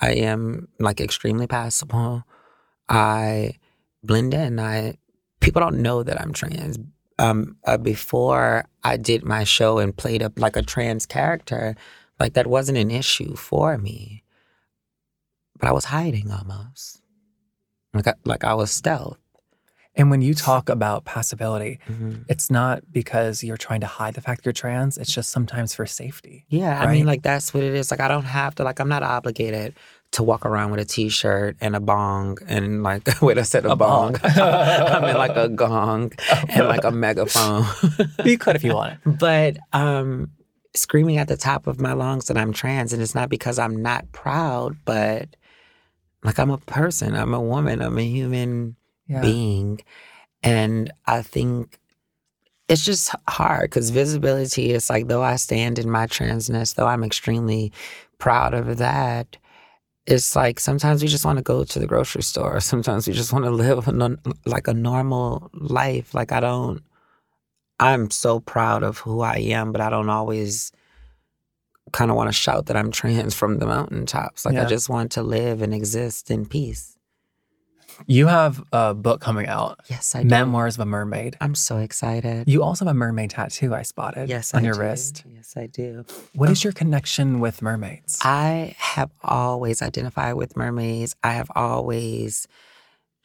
I 0.00 0.12
am 0.12 0.68
like 0.78 1.00
extremely 1.00 1.46
passable. 1.46 2.24
I 2.88 3.54
blend 4.04 4.32
in. 4.32 4.60
I 4.60 4.96
people 5.40 5.60
don't 5.60 5.82
know 5.82 6.02
that 6.02 6.20
I'm 6.20 6.32
trans. 6.32 6.78
Um, 7.18 7.56
uh, 7.64 7.76
before 7.76 8.64
I 8.82 8.96
did 8.96 9.24
my 9.24 9.44
show 9.44 9.78
and 9.78 9.96
played 9.96 10.22
up 10.22 10.38
like 10.38 10.56
a 10.56 10.62
trans 10.62 11.06
character, 11.06 11.76
like 12.18 12.34
that 12.34 12.46
wasn't 12.46 12.78
an 12.78 12.90
issue 12.90 13.36
for 13.36 13.78
me. 13.78 14.24
But 15.60 15.68
I 15.68 15.72
was 15.72 15.86
hiding 15.86 16.32
almost. 16.32 17.03
Like 17.94 18.08
I, 18.08 18.14
like 18.24 18.44
I 18.44 18.54
was 18.54 18.70
stealth. 18.70 19.18
And 19.96 20.10
when 20.10 20.22
you 20.22 20.34
talk 20.34 20.68
about 20.68 21.04
passability, 21.04 21.78
mm-hmm. 21.88 22.22
it's 22.28 22.50
not 22.50 22.82
because 22.90 23.44
you're 23.44 23.56
trying 23.56 23.80
to 23.82 23.86
hide 23.86 24.14
the 24.14 24.20
fact 24.20 24.44
you're 24.44 24.52
trans. 24.52 24.98
It's 24.98 25.12
just 25.12 25.30
sometimes 25.30 25.72
for 25.72 25.86
safety. 25.86 26.44
Yeah, 26.48 26.78
right? 26.78 26.88
I 26.88 26.92
mean, 26.92 27.06
like 27.06 27.22
that's 27.22 27.54
what 27.54 27.62
it 27.62 27.74
is. 27.74 27.92
Like 27.92 28.00
I 28.00 28.08
don't 28.08 28.24
have 28.24 28.56
to. 28.56 28.64
Like 28.64 28.80
I'm 28.80 28.88
not 28.88 29.04
obligated 29.04 29.74
to 30.12 30.24
walk 30.24 30.46
around 30.46 30.70
with 30.72 30.80
a 30.80 30.84
t-shirt 30.84 31.56
and 31.60 31.74
a 31.74 31.80
bong 31.80 32.38
and 32.46 32.82
like 32.82 33.20
wait, 33.22 33.38
I 33.38 33.42
said 33.42 33.66
a, 33.66 33.72
a 33.72 33.76
bong. 33.76 34.12
bong. 34.12 34.20
I 34.24 35.00
mean 35.00 35.16
like 35.16 35.36
a 35.36 35.48
gong 35.48 36.12
and 36.48 36.66
like 36.66 36.84
a 36.84 36.90
megaphone. 36.90 37.64
you 38.24 38.36
could 38.38 38.56
if 38.56 38.64
you 38.64 38.74
wanted. 38.74 38.98
But 39.18 39.58
um, 39.72 40.30
screaming 40.74 41.18
at 41.18 41.28
the 41.28 41.36
top 41.36 41.66
of 41.66 41.80
my 41.80 41.92
lungs 41.92 42.26
that 42.26 42.36
I'm 42.36 42.52
trans. 42.52 42.92
And 42.92 43.00
it's 43.00 43.14
not 43.14 43.28
because 43.28 43.58
I'm 43.58 43.80
not 43.80 44.10
proud, 44.12 44.76
but 44.84 45.36
like 46.24 46.38
I'm 46.38 46.50
a 46.50 46.58
person, 46.58 47.14
I'm 47.14 47.34
a 47.34 47.40
woman, 47.40 47.80
I'm 47.82 47.98
a 47.98 48.04
human 48.04 48.76
Yeah. 49.06 49.20
being. 49.20 49.80
And 50.42 50.92
I 51.06 51.22
think 51.22 51.78
it's 52.68 52.84
just 52.84 53.14
hard 53.28 53.70
because 53.70 53.90
visibility 53.90 54.70
is 54.72 54.88
like, 54.88 55.06
though 55.08 55.22
I 55.22 55.36
stand 55.36 55.78
in 55.78 55.90
my 55.90 56.06
transness, 56.06 56.74
though 56.74 56.86
I'm 56.86 57.04
extremely 57.04 57.72
proud 58.18 58.54
of 58.54 58.78
that, 58.78 59.36
it's 60.06 60.34
like 60.34 60.60
sometimes 60.60 61.02
we 61.02 61.08
just 61.08 61.24
want 61.24 61.38
to 61.38 61.42
go 61.42 61.64
to 61.64 61.78
the 61.78 61.86
grocery 61.86 62.22
store. 62.22 62.60
Sometimes 62.72 63.06
we 63.06 63.14
just 63.14 63.32
want 63.32 63.44
to 63.44 63.50
live 63.50 63.88
a 63.88 63.92
non- 63.92 64.18
like 64.44 64.68
a 64.68 64.74
normal 64.74 65.50
life. 65.54 66.12
Like 66.14 66.30
I 66.32 66.40
don't, 66.40 66.82
I'm 67.80 68.10
so 68.10 68.40
proud 68.40 68.82
of 68.82 68.98
who 68.98 69.20
I 69.22 69.36
am, 69.36 69.72
but 69.72 69.80
I 69.80 69.88
don't 69.90 70.10
always 70.10 70.72
kind 71.94 72.10
of 72.10 72.16
want 72.16 72.28
to 72.28 72.32
shout 72.32 72.66
that 72.66 72.76
I'm 72.76 72.90
trans 72.90 73.34
from 73.34 73.58
the 73.58 73.66
mountaintops. 73.66 74.44
Like 74.44 74.56
I 74.56 74.64
just 74.64 74.88
want 74.88 75.12
to 75.12 75.22
live 75.22 75.62
and 75.62 75.72
exist 75.72 76.30
in 76.30 76.44
peace. 76.44 76.98
You 78.06 78.26
have 78.26 78.62
a 78.72 78.92
book 78.92 79.20
coming 79.20 79.46
out, 79.46 79.78
Yes, 79.88 80.16
I 80.16 80.22
do. 80.22 80.28
Memoirs 80.28 80.74
of 80.74 80.80
a 80.80 80.86
Mermaid. 80.86 81.36
I'm 81.40 81.54
so 81.54 81.78
excited. 81.78 82.48
You 82.48 82.64
also 82.64 82.84
have 82.84 82.90
a 82.92 82.98
mermaid 82.98 83.30
tattoo, 83.30 83.72
I 83.72 83.82
spotted 83.82 84.28
yes, 84.28 84.52
on 84.52 84.62
I 84.62 84.66
your 84.66 84.74
do. 84.74 84.80
wrist. 84.80 85.24
Yes, 85.32 85.56
I 85.56 85.66
do. 85.66 86.04
What 86.34 86.50
is 86.50 86.64
oh. 86.64 86.66
your 86.66 86.72
connection 86.72 87.38
with 87.38 87.62
mermaids? 87.62 88.18
I 88.22 88.74
have 88.78 89.12
always 89.22 89.80
identified 89.80 90.34
with 90.34 90.56
mermaids. 90.56 91.14
I 91.22 91.34
have 91.34 91.50
always 91.54 92.48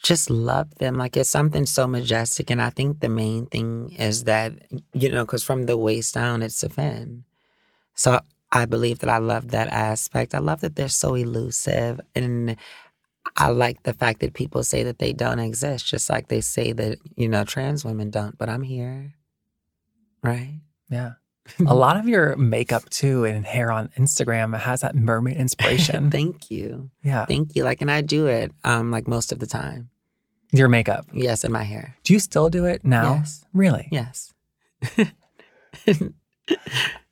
just 0.04 0.30
loved 0.30 0.78
them. 0.78 0.96
Like 0.96 1.18
it's 1.18 1.30
something 1.30 1.66
so 1.66 1.88
majestic. 1.88 2.52
And 2.52 2.62
I 2.62 2.70
think 2.70 3.00
the 3.00 3.10
main 3.10 3.48
thing 3.48 3.96
is 3.98 4.26
that, 4.26 4.54
you 4.94 5.10
know, 5.12 5.26
because 5.26 5.44
from 5.44 5.66
the 5.66 5.78
waist 5.78 6.14
down, 6.14 6.44
it's 6.44 6.62
a 6.62 6.70
fin. 6.70 7.24
So 7.96 8.20
I 8.52 8.66
believe 8.66 9.00
that 9.00 9.10
I 9.10 9.18
love 9.18 9.50
that 9.50 9.68
aspect. 9.68 10.34
I 10.34 10.40
love 10.40 10.62
that 10.62 10.76
they're 10.76 10.90
so 10.90 11.16
elusive. 11.16 12.00
And 12.16 12.56
I 13.38 13.50
like 13.50 13.84
the 13.84 13.94
fact 13.94 14.22
that 14.22 14.34
people 14.34 14.64
say 14.64 14.84
that 14.84 15.00
they 15.00 15.14
don't 15.14 15.40
exist, 15.40 15.86
just 15.86 16.10
like 16.10 16.28
they 16.28 16.42
say 16.42 16.72
that, 16.74 16.98
you 17.16 17.28
know, 17.28 17.44
trans 17.44 17.86
women 17.86 18.10
don't. 18.10 18.38
But 18.38 18.50
I'm 18.50 18.64
here. 18.64 19.14
Right? 20.24 20.60
yeah. 20.90 21.12
a 21.66 21.76
lot 21.76 21.98
of 21.98 22.08
your 22.08 22.36
makeup 22.36 22.90
too 22.90 23.24
and 23.26 23.46
hair 23.46 23.72
on 23.72 23.90
Instagram 23.98 24.58
has 24.58 24.82
that 24.82 24.96
mermaid 24.96 25.38
inspiration. 25.38 26.12
Thank 26.20 26.52
you. 26.52 26.90
yeah. 27.04 27.26
Thank 27.26 27.56
you. 27.56 27.64
Like, 27.64 27.82
and 27.82 27.92
I 27.92 28.02
do 28.02 28.28
it 28.28 28.52
um 28.64 28.92
like 28.92 29.08
most 29.08 29.32
of 29.32 29.40
the 29.40 29.48
time. 29.48 29.90
Your 30.52 30.68
makeup. 30.68 31.06
Yes, 31.14 31.44
in 31.44 31.52
my 31.52 31.64
hair. 31.64 31.96
Do 32.04 32.14
you 32.14 32.20
still 32.20 32.50
do 32.50 32.66
it 32.66 32.84
now? 32.84 33.16
Yes. 33.16 33.46
Really? 33.54 33.88
Yes. 33.92 34.34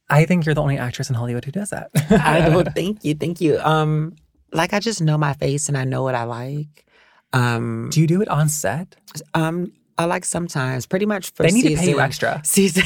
I 0.09 0.25
think 0.25 0.45
you're 0.45 0.55
the 0.55 0.61
only 0.61 0.77
actress 0.77 1.09
in 1.09 1.15
Hollywood 1.15 1.45
who 1.45 1.51
does 1.51 1.69
that. 1.71 1.89
I 2.09 2.41
don't 2.49 2.73
thank 2.75 3.03
you. 3.03 3.13
Thank 3.13 3.41
you. 3.41 3.59
Um, 3.59 4.15
like 4.53 4.73
I 4.73 4.79
just 4.79 5.01
know 5.01 5.17
my 5.17 5.33
face 5.33 5.67
and 5.67 5.77
I 5.77 5.83
know 5.83 6.03
what 6.03 6.15
I 6.15 6.23
like. 6.23 6.85
Um, 7.33 7.89
Do 7.91 7.99
you 7.99 8.07
do 8.07 8.21
it 8.21 8.29
on 8.29 8.47
set? 8.47 8.95
um, 9.33 9.73
I 9.99 10.05
like 10.05 10.25
sometimes 10.25 10.85
pretty 10.85 11.07
much 11.07 11.31
for 11.33 11.41
They 11.43 11.51
need 11.51 11.63
to 11.69 11.75
pay 11.75 11.89
you 11.89 11.99
extra. 11.99 12.39
Season 12.45 12.83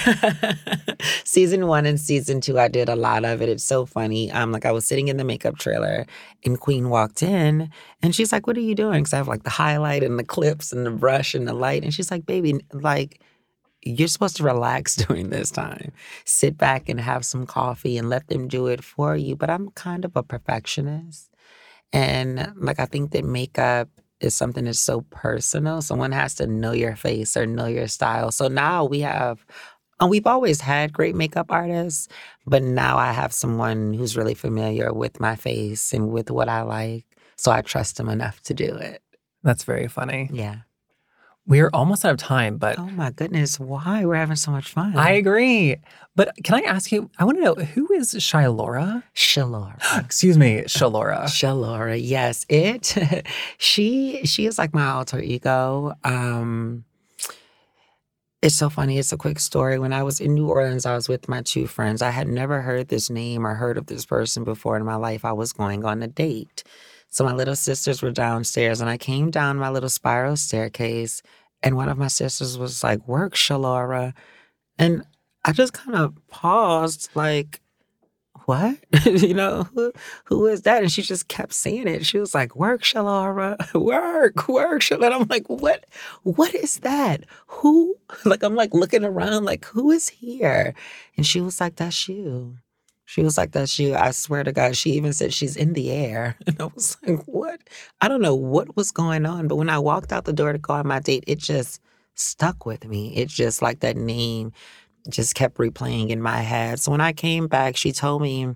season 1.25 1.67
one 1.67 1.85
and 1.85 1.99
season 1.99 2.39
two, 2.39 2.57
I 2.57 2.69
did 2.69 2.87
a 2.87 2.95
lot 2.95 3.25
of 3.25 3.41
it. 3.41 3.49
It's 3.49 3.65
so 3.65 3.85
funny. 3.85 4.31
Um, 4.31 4.51
like 4.53 4.65
I 4.65 4.71
was 4.71 4.85
sitting 4.85 5.09
in 5.09 5.17
the 5.17 5.25
makeup 5.25 5.57
trailer, 5.57 6.05
and 6.45 6.57
Queen 6.59 6.89
walked 6.89 7.21
in, 7.21 7.69
and 8.01 8.15
she's 8.15 8.31
like, 8.31 8.47
"What 8.47 8.55
are 8.55 8.61
you 8.61 8.75
doing?" 8.75 8.99
Because 9.03 9.13
I 9.13 9.17
have 9.17 9.27
like 9.27 9.43
the 9.43 9.49
highlight 9.49 10.03
and 10.03 10.17
the 10.17 10.23
clips 10.23 10.71
and 10.71 10.85
the 10.85 10.91
brush 10.91 11.35
and 11.35 11.45
the 11.47 11.53
light, 11.53 11.83
and 11.83 11.93
she's 11.93 12.11
like, 12.11 12.25
"Baby, 12.25 12.61
like." 12.73 13.21
You're 13.83 14.07
supposed 14.07 14.37
to 14.37 14.43
relax 14.43 14.95
during 15.07 15.29
this 15.29 15.51
time. 15.51 15.91
Sit 16.25 16.57
back 16.57 16.89
and 16.89 16.99
have 16.99 17.25
some 17.25 17.45
coffee 17.45 17.97
and 17.97 18.09
let 18.09 18.27
them 18.27 18.47
do 18.47 18.67
it 18.67 18.83
for 18.83 19.15
you. 19.15 19.35
But 19.35 19.49
I'm 19.49 19.69
kind 19.71 20.05
of 20.05 20.15
a 20.15 20.23
perfectionist. 20.23 21.29
And 21.93 22.53
like, 22.55 22.79
I 22.79 22.85
think 22.85 23.11
that 23.11 23.25
makeup 23.25 23.89
is 24.21 24.35
something 24.35 24.65
that's 24.65 24.79
so 24.79 25.01
personal. 25.09 25.81
Someone 25.81 26.11
has 26.11 26.35
to 26.35 26.47
know 26.47 26.71
your 26.71 26.95
face 26.95 27.35
or 27.35 27.45
know 27.45 27.65
your 27.65 27.87
style. 27.87 28.31
So 28.31 28.47
now 28.47 28.85
we 28.85 29.01
have, 29.01 29.45
and 29.99 30.09
we've 30.09 30.27
always 30.27 30.61
had 30.61 30.93
great 30.93 31.15
makeup 31.15 31.47
artists, 31.49 32.07
but 32.45 32.63
now 32.63 32.97
I 32.97 33.11
have 33.11 33.33
someone 33.33 33.93
who's 33.93 34.15
really 34.15 34.35
familiar 34.35 34.93
with 34.93 35.19
my 35.19 35.35
face 35.35 35.91
and 35.91 36.11
with 36.11 36.31
what 36.31 36.49
I 36.49 36.61
like. 36.61 37.05
So 37.35 37.51
I 37.51 37.61
trust 37.61 37.97
them 37.97 38.07
enough 38.07 38.41
to 38.43 38.53
do 38.53 38.75
it. 38.75 39.01
That's 39.43 39.63
very 39.63 39.87
funny. 39.87 40.29
Yeah. 40.31 40.57
We're 41.47 41.69
almost 41.73 42.05
out 42.05 42.11
of 42.11 42.17
time, 42.17 42.57
but 42.57 42.77
Oh 42.77 42.85
my 42.85 43.11
goodness. 43.11 43.59
Why? 43.59 44.05
We're 44.05 44.15
having 44.15 44.35
so 44.35 44.51
much 44.51 44.69
fun. 44.69 44.95
I 44.95 45.11
agree. 45.11 45.77
But 46.15 46.33
can 46.43 46.55
I 46.55 46.61
ask 46.61 46.91
you? 46.91 47.09
I 47.17 47.25
want 47.25 47.37
to 47.37 47.43
know 47.43 47.55
who 47.55 47.91
is 47.93 48.13
Shylora? 48.13 49.03
Shalora. 49.15 49.77
Excuse 50.05 50.37
me, 50.37 50.61
Shalora. 50.67 51.23
Shalora, 51.25 51.99
yes. 52.01 52.45
It 52.47 52.95
she 53.57 54.21
she 54.25 54.45
is 54.45 54.57
like 54.57 54.73
my 54.73 54.87
alter 54.87 55.19
ego. 55.19 55.93
Um 56.03 56.85
it's 58.41 58.55
so 58.55 58.69
funny. 58.69 58.97
It's 58.97 59.11
a 59.13 59.17
quick 59.17 59.39
story. 59.39 59.77
When 59.77 59.93
I 59.93 60.01
was 60.01 60.19
in 60.19 60.33
New 60.33 60.49
Orleans, 60.49 60.87
I 60.87 60.95
was 60.95 61.07
with 61.07 61.29
my 61.29 61.43
two 61.43 61.67
friends. 61.67 62.01
I 62.01 62.09
had 62.09 62.27
never 62.27 62.61
heard 62.61 62.87
this 62.87 63.07
name 63.09 63.45
or 63.45 63.53
heard 63.53 63.77
of 63.77 63.85
this 63.85 64.03
person 64.03 64.43
before 64.43 64.77
in 64.77 64.83
my 64.83 64.95
life. 64.95 65.23
I 65.23 65.31
was 65.31 65.53
going 65.53 65.85
on 65.85 66.01
a 66.01 66.07
date. 66.07 66.63
So 67.11 67.23
my 67.23 67.33
little 67.33 67.55
sisters 67.55 68.01
were 68.01 68.11
downstairs 68.11 68.81
and 68.81 68.89
I 68.89 68.97
came 68.97 69.29
down 69.29 69.57
my 69.57 69.69
little 69.69 69.89
spiral 69.89 70.37
staircase 70.37 71.21
and 71.61 71.75
one 71.75 71.89
of 71.89 71.97
my 71.97 72.07
sisters 72.07 72.57
was 72.57 72.83
like, 72.83 73.07
Work, 73.07 73.35
Shalora. 73.35 74.13
And 74.79 75.03
I 75.45 75.51
just 75.51 75.73
kind 75.73 75.95
of 75.95 76.15
paused, 76.27 77.09
like, 77.13 77.61
what? 78.45 78.77
you 79.05 79.33
know, 79.33 79.67
who, 79.75 79.91
who 80.25 80.47
is 80.47 80.63
that? 80.63 80.81
And 80.81 80.91
she 80.91 81.01
just 81.01 81.27
kept 81.27 81.53
saying 81.53 81.87
it. 81.87 82.05
She 82.05 82.17
was 82.17 82.33
like, 82.33 82.55
work, 82.55 82.81
Shalara, 82.81 83.57
work, 83.79 84.47
work, 84.47 84.81
Shalara. 84.81 85.21
I'm 85.21 85.27
like, 85.29 85.47
what, 85.47 85.85
what 86.23 86.53
is 86.55 86.79
that? 86.79 87.25
Who, 87.47 87.95
like, 88.25 88.43
I'm 88.43 88.55
like 88.55 88.73
looking 88.73 89.03
around, 89.03 89.45
like, 89.45 89.65
who 89.65 89.91
is 89.91 90.09
here? 90.09 90.73
And 91.17 91.25
she 91.25 91.41
was 91.41 91.59
like, 91.61 91.75
that's 91.75 92.07
you. 92.07 92.57
She 93.05 93.23
was 93.23 93.37
like, 93.37 93.51
that's 93.51 93.77
you. 93.77 93.95
I 93.95 94.11
swear 94.11 94.43
to 94.43 94.51
God. 94.51 94.77
She 94.77 94.91
even 94.91 95.13
said 95.13 95.33
she's 95.33 95.57
in 95.57 95.73
the 95.73 95.91
air. 95.91 96.37
And 96.47 96.61
I 96.61 96.65
was 96.65 96.97
like, 97.05 97.23
what? 97.25 97.59
I 97.99 98.07
don't 98.07 98.21
know 98.21 98.35
what 98.35 98.75
was 98.75 98.91
going 98.91 99.25
on. 99.25 99.47
But 99.47 99.57
when 99.57 99.69
I 99.69 99.79
walked 99.79 100.13
out 100.13 100.25
the 100.25 100.33
door 100.33 100.53
to 100.53 100.57
go 100.57 100.75
on 100.75 100.87
my 100.87 100.99
date, 100.99 101.25
it 101.27 101.39
just 101.39 101.81
stuck 102.15 102.65
with 102.65 102.85
me. 102.85 103.15
It 103.15 103.27
just 103.27 103.61
like 103.61 103.81
that 103.81 103.97
name 103.97 104.53
just 105.09 105.35
kept 105.35 105.57
replaying 105.57 106.09
in 106.09 106.21
my 106.21 106.41
head. 106.41 106.79
So 106.79 106.91
when 106.91 107.01
I 107.01 107.13
came 107.13 107.47
back, 107.47 107.75
she 107.75 107.91
told 107.91 108.21
me 108.21 108.55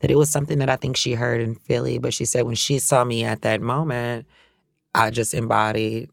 that 0.00 0.10
it 0.10 0.16
was 0.16 0.28
something 0.28 0.58
that 0.58 0.68
I 0.68 0.76
think 0.76 0.96
she 0.96 1.14
heard 1.14 1.40
in 1.40 1.54
Philly, 1.54 1.98
but 1.98 2.12
she 2.12 2.24
said 2.24 2.42
when 2.42 2.56
she 2.56 2.78
saw 2.78 3.04
me 3.04 3.24
at 3.24 3.42
that 3.42 3.60
moment, 3.60 4.26
I 4.94 5.10
just 5.10 5.34
embodied, 5.34 6.10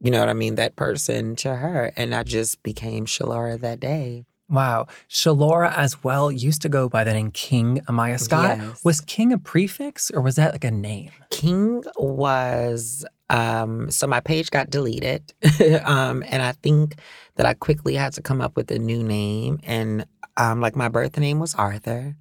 you 0.00 0.10
know 0.10 0.20
what 0.20 0.28
I 0.28 0.34
mean, 0.34 0.54
that 0.56 0.76
person 0.76 1.36
to 1.36 1.56
her. 1.56 1.92
And 1.96 2.14
I 2.14 2.22
just 2.22 2.62
became 2.62 3.06
Shalora 3.06 3.60
that 3.60 3.80
day. 3.80 4.24
Wow. 4.48 4.86
Shalora 5.08 5.72
as 5.76 6.04
well 6.04 6.30
used 6.30 6.62
to 6.62 6.68
go 6.68 6.88
by 6.88 7.02
the 7.04 7.12
name 7.12 7.30
King 7.30 7.80
Amiyah 7.88 8.20
Scott. 8.20 8.58
Yes. 8.58 8.84
Was 8.84 9.00
King 9.00 9.32
a 9.32 9.38
prefix 9.38 10.10
or 10.10 10.20
was 10.20 10.36
that 10.36 10.52
like 10.52 10.64
a 10.64 10.70
name? 10.70 11.10
King 11.30 11.82
was 11.96 13.04
um 13.30 13.90
so 13.90 14.06
my 14.06 14.20
page 14.20 14.50
got 14.50 14.68
deleted 14.68 15.32
um 15.84 16.22
and 16.28 16.42
I 16.42 16.52
think 16.62 16.96
that 17.36 17.46
I 17.46 17.54
quickly 17.54 17.94
had 17.94 18.12
to 18.14 18.22
come 18.22 18.42
up 18.42 18.54
with 18.54 18.70
a 18.70 18.78
new 18.78 19.02
name 19.02 19.60
and 19.64 20.04
um 20.36 20.60
like 20.60 20.76
my 20.76 20.88
birth 20.88 21.18
name 21.18 21.38
was 21.40 21.54
Arthur. 21.54 22.14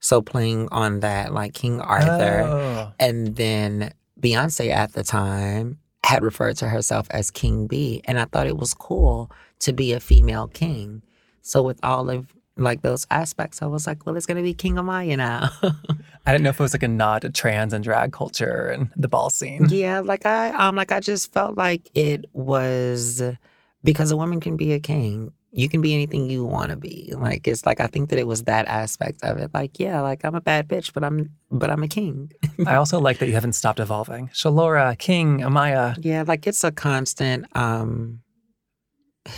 So 0.00 0.22
playing 0.22 0.68
on 0.72 1.00
that 1.00 1.34
like 1.34 1.52
King 1.52 1.80
Arthur 1.80 2.42
Oh. 2.46 2.92
and 2.98 3.36
then 3.36 3.92
Beyonce 4.18 4.70
at 4.70 4.94
the 4.94 5.04
time 5.04 5.78
had 6.04 6.22
referred 6.22 6.56
to 6.58 6.68
herself 6.68 7.06
as 7.10 7.30
King 7.30 7.66
B 7.66 8.00
and 8.06 8.18
I 8.18 8.24
thought 8.24 8.46
it 8.46 8.56
was 8.56 8.72
cool 8.72 9.30
to 9.60 9.72
be 9.74 9.92
a 9.92 10.00
female 10.00 10.48
king. 10.48 11.02
So 11.46 11.62
with 11.62 11.78
all 11.84 12.10
of 12.10 12.34
like 12.58 12.80
those 12.80 13.06
aspects 13.10 13.60
I 13.60 13.66
was 13.66 13.86
like 13.86 14.06
well 14.06 14.16
it's 14.16 14.24
going 14.26 14.38
to 14.38 14.42
be 14.42 14.54
King 14.54 14.76
Amiyah 14.76 15.16
now. 15.16 15.50
I 16.26 16.32
didn't 16.32 16.42
know 16.42 16.50
if 16.50 16.58
it 16.58 16.62
was 16.62 16.74
like 16.74 16.82
a 16.82 16.88
nod 16.88 17.22
to 17.22 17.30
trans 17.30 17.72
and 17.72 17.84
drag 17.84 18.12
culture 18.12 18.66
and 18.66 18.90
the 18.96 19.08
ball 19.08 19.30
scene. 19.30 19.66
Yeah, 19.68 20.00
like 20.00 20.26
I 20.26 20.50
um 20.50 20.74
like 20.74 20.90
I 20.90 21.00
just 21.00 21.32
felt 21.32 21.56
like 21.56 21.88
it 21.94 22.24
was 22.32 23.22
because 23.84 24.10
a 24.10 24.16
woman 24.16 24.40
can 24.40 24.56
be 24.56 24.72
a 24.72 24.80
king. 24.80 25.32
You 25.52 25.68
can 25.68 25.80
be 25.80 25.94
anything 25.94 26.28
you 26.28 26.44
want 26.44 26.70
to 26.70 26.76
be. 26.76 27.14
Like 27.16 27.46
it's 27.46 27.64
like 27.64 27.80
I 27.80 27.86
think 27.86 28.10
that 28.10 28.18
it 28.18 28.26
was 28.26 28.42
that 28.44 28.66
aspect 28.66 29.22
of 29.22 29.38
it. 29.38 29.52
Like 29.54 29.78
yeah, 29.78 30.00
like 30.00 30.24
I'm 30.24 30.34
a 30.34 30.40
bad 30.40 30.66
bitch, 30.66 30.92
but 30.92 31.04
I'm 31.04 31.30
but 31.50 31.70
I'm 31.70 31.82
a 31.82 31.88
king. 31.88 32.32
I 32.66 32.74
also 32.82 32.98
like 32.98 33.18
that 33.18 33.28
you 33.28 33.34
haven't 33.34 33.52
stopped 33.52 33.78
evolving. 33.78 34.28
Shalora, 34.28 34.98
King, 34.98 35.40
Amiyah. 35.40 35.98
Yeah, 36.00 36.24
like 36.26 36.46
it's 36.46 36.64
a 36.64 36.72
constant 36.72 37.46
um 37.56 38.20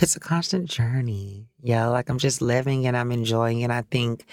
it's 0.01 0.15
a 0.15 0.19
constant 0.19 0.69
journey. 0.69 1.47
Yeah, 1.61 1.87
like 1.87 2.09
I'm 2.09 2.19
just 2.19 2.41
living 2.41 2.87
and 2.87 2.95
I'm 2.95 3.11
enjoying 3.11 3.63
and 3.63 3.73
I 3.73 3.83
think 3.83 4.25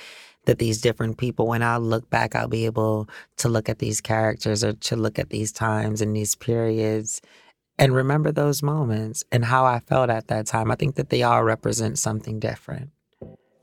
that 0.46 0.58
these 0.58 0.80
different 0.80 1.18
people, 1.18 1.46
when 1.46 1.62
I 1.62 1.76
look 1.76 2.08
back, 2.08 2.34
I'll 2.34 2.48
be 2.48 2.66
able 2.66 3.08
to 3.38 3.48
look 3.48 3.68
at 3.68 3.78
these 3.78 4.00
characters 4.00 4.62
or 4.64 4.72
to 4.72 4.96
look 4.96 5.18
at 5.18 5.30
these 5.30 5.52
times 5.52 6.00
and 6.00 6.16
these 6.16 6.34
periods 6.34 7.20
and 7.78 7.94
remember 7.94 8.32
those 8.32 8.62
moments 8.62 9.24
and 9.30 9.44
how 9.44 9.64
I 9.64 9.80
felt 9.80 10.08
at 10.08 10.28
that 10.28 10.46
time. 10.46 10.70
I 10.70 10.76
think 10.76 10.94
that 10.94 11.10
they 11.10 11.22
all 11.22 11.42
represent 11.42 11.98
something 11.98 12.38
different. 12.38 12.90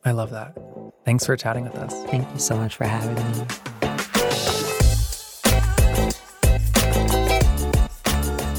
I 0.05 0.11
love 0.11 0.31
that. 0.31 0.57
Thanks 1.05 1.25
for 1.25 1.35
chatting 1.37 1.63
with 1.63 1.75
us. 1.75 1.93
Thank 2.05 2.31
you 2.31 2.39
so 2.39 2.57
much 2.57 2.75
for 2.75 2.83
having 2.83 3.15
me. 3.15 3.72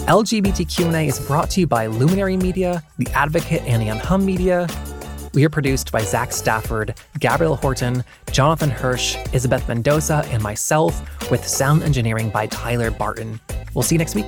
LGBTQ&A 0.06 1.08
is 1.08 1.18
brought 1.18 1.48
to 1.48 1.60
you 1.60 1.66
by 1.66 1.86
Luminary 1.86 2.36
Media, 2.36 2.82
The 2.98 3.08
Advocate, 3.14 3.62
and 3.62 3.82
Ann 3.82 3.96
Hum 3.96 4.22
Media. 4.22 4.68
We 5.32 5.46
are 5.46 5.48
produced 5.48 5.92
by 5.92 6.02
Zach 6.02 6.30
Stafford, 6.30 7.00
Gabriel 7.20 7.56
Horton, 7.56 8.04
Jonathan 8.30 8.68
Hirsch, 8.68 9.16
Isabeth 9.32 9.66
Mendoza, 9.66 10.22
and 10.28 10.42
myself, 10.42 11.30
with 11.30 11.48
sound 11.48 11.82
engineering 11.82 12.28
by 12.28 12.46
Tyler 12.48 12.90
Barton. 12.90 13.40
We'll 13.72 13.82
see 13.82 13.94
you 13.94 13.98
next 13.98 14.14
week. 14.14 14.26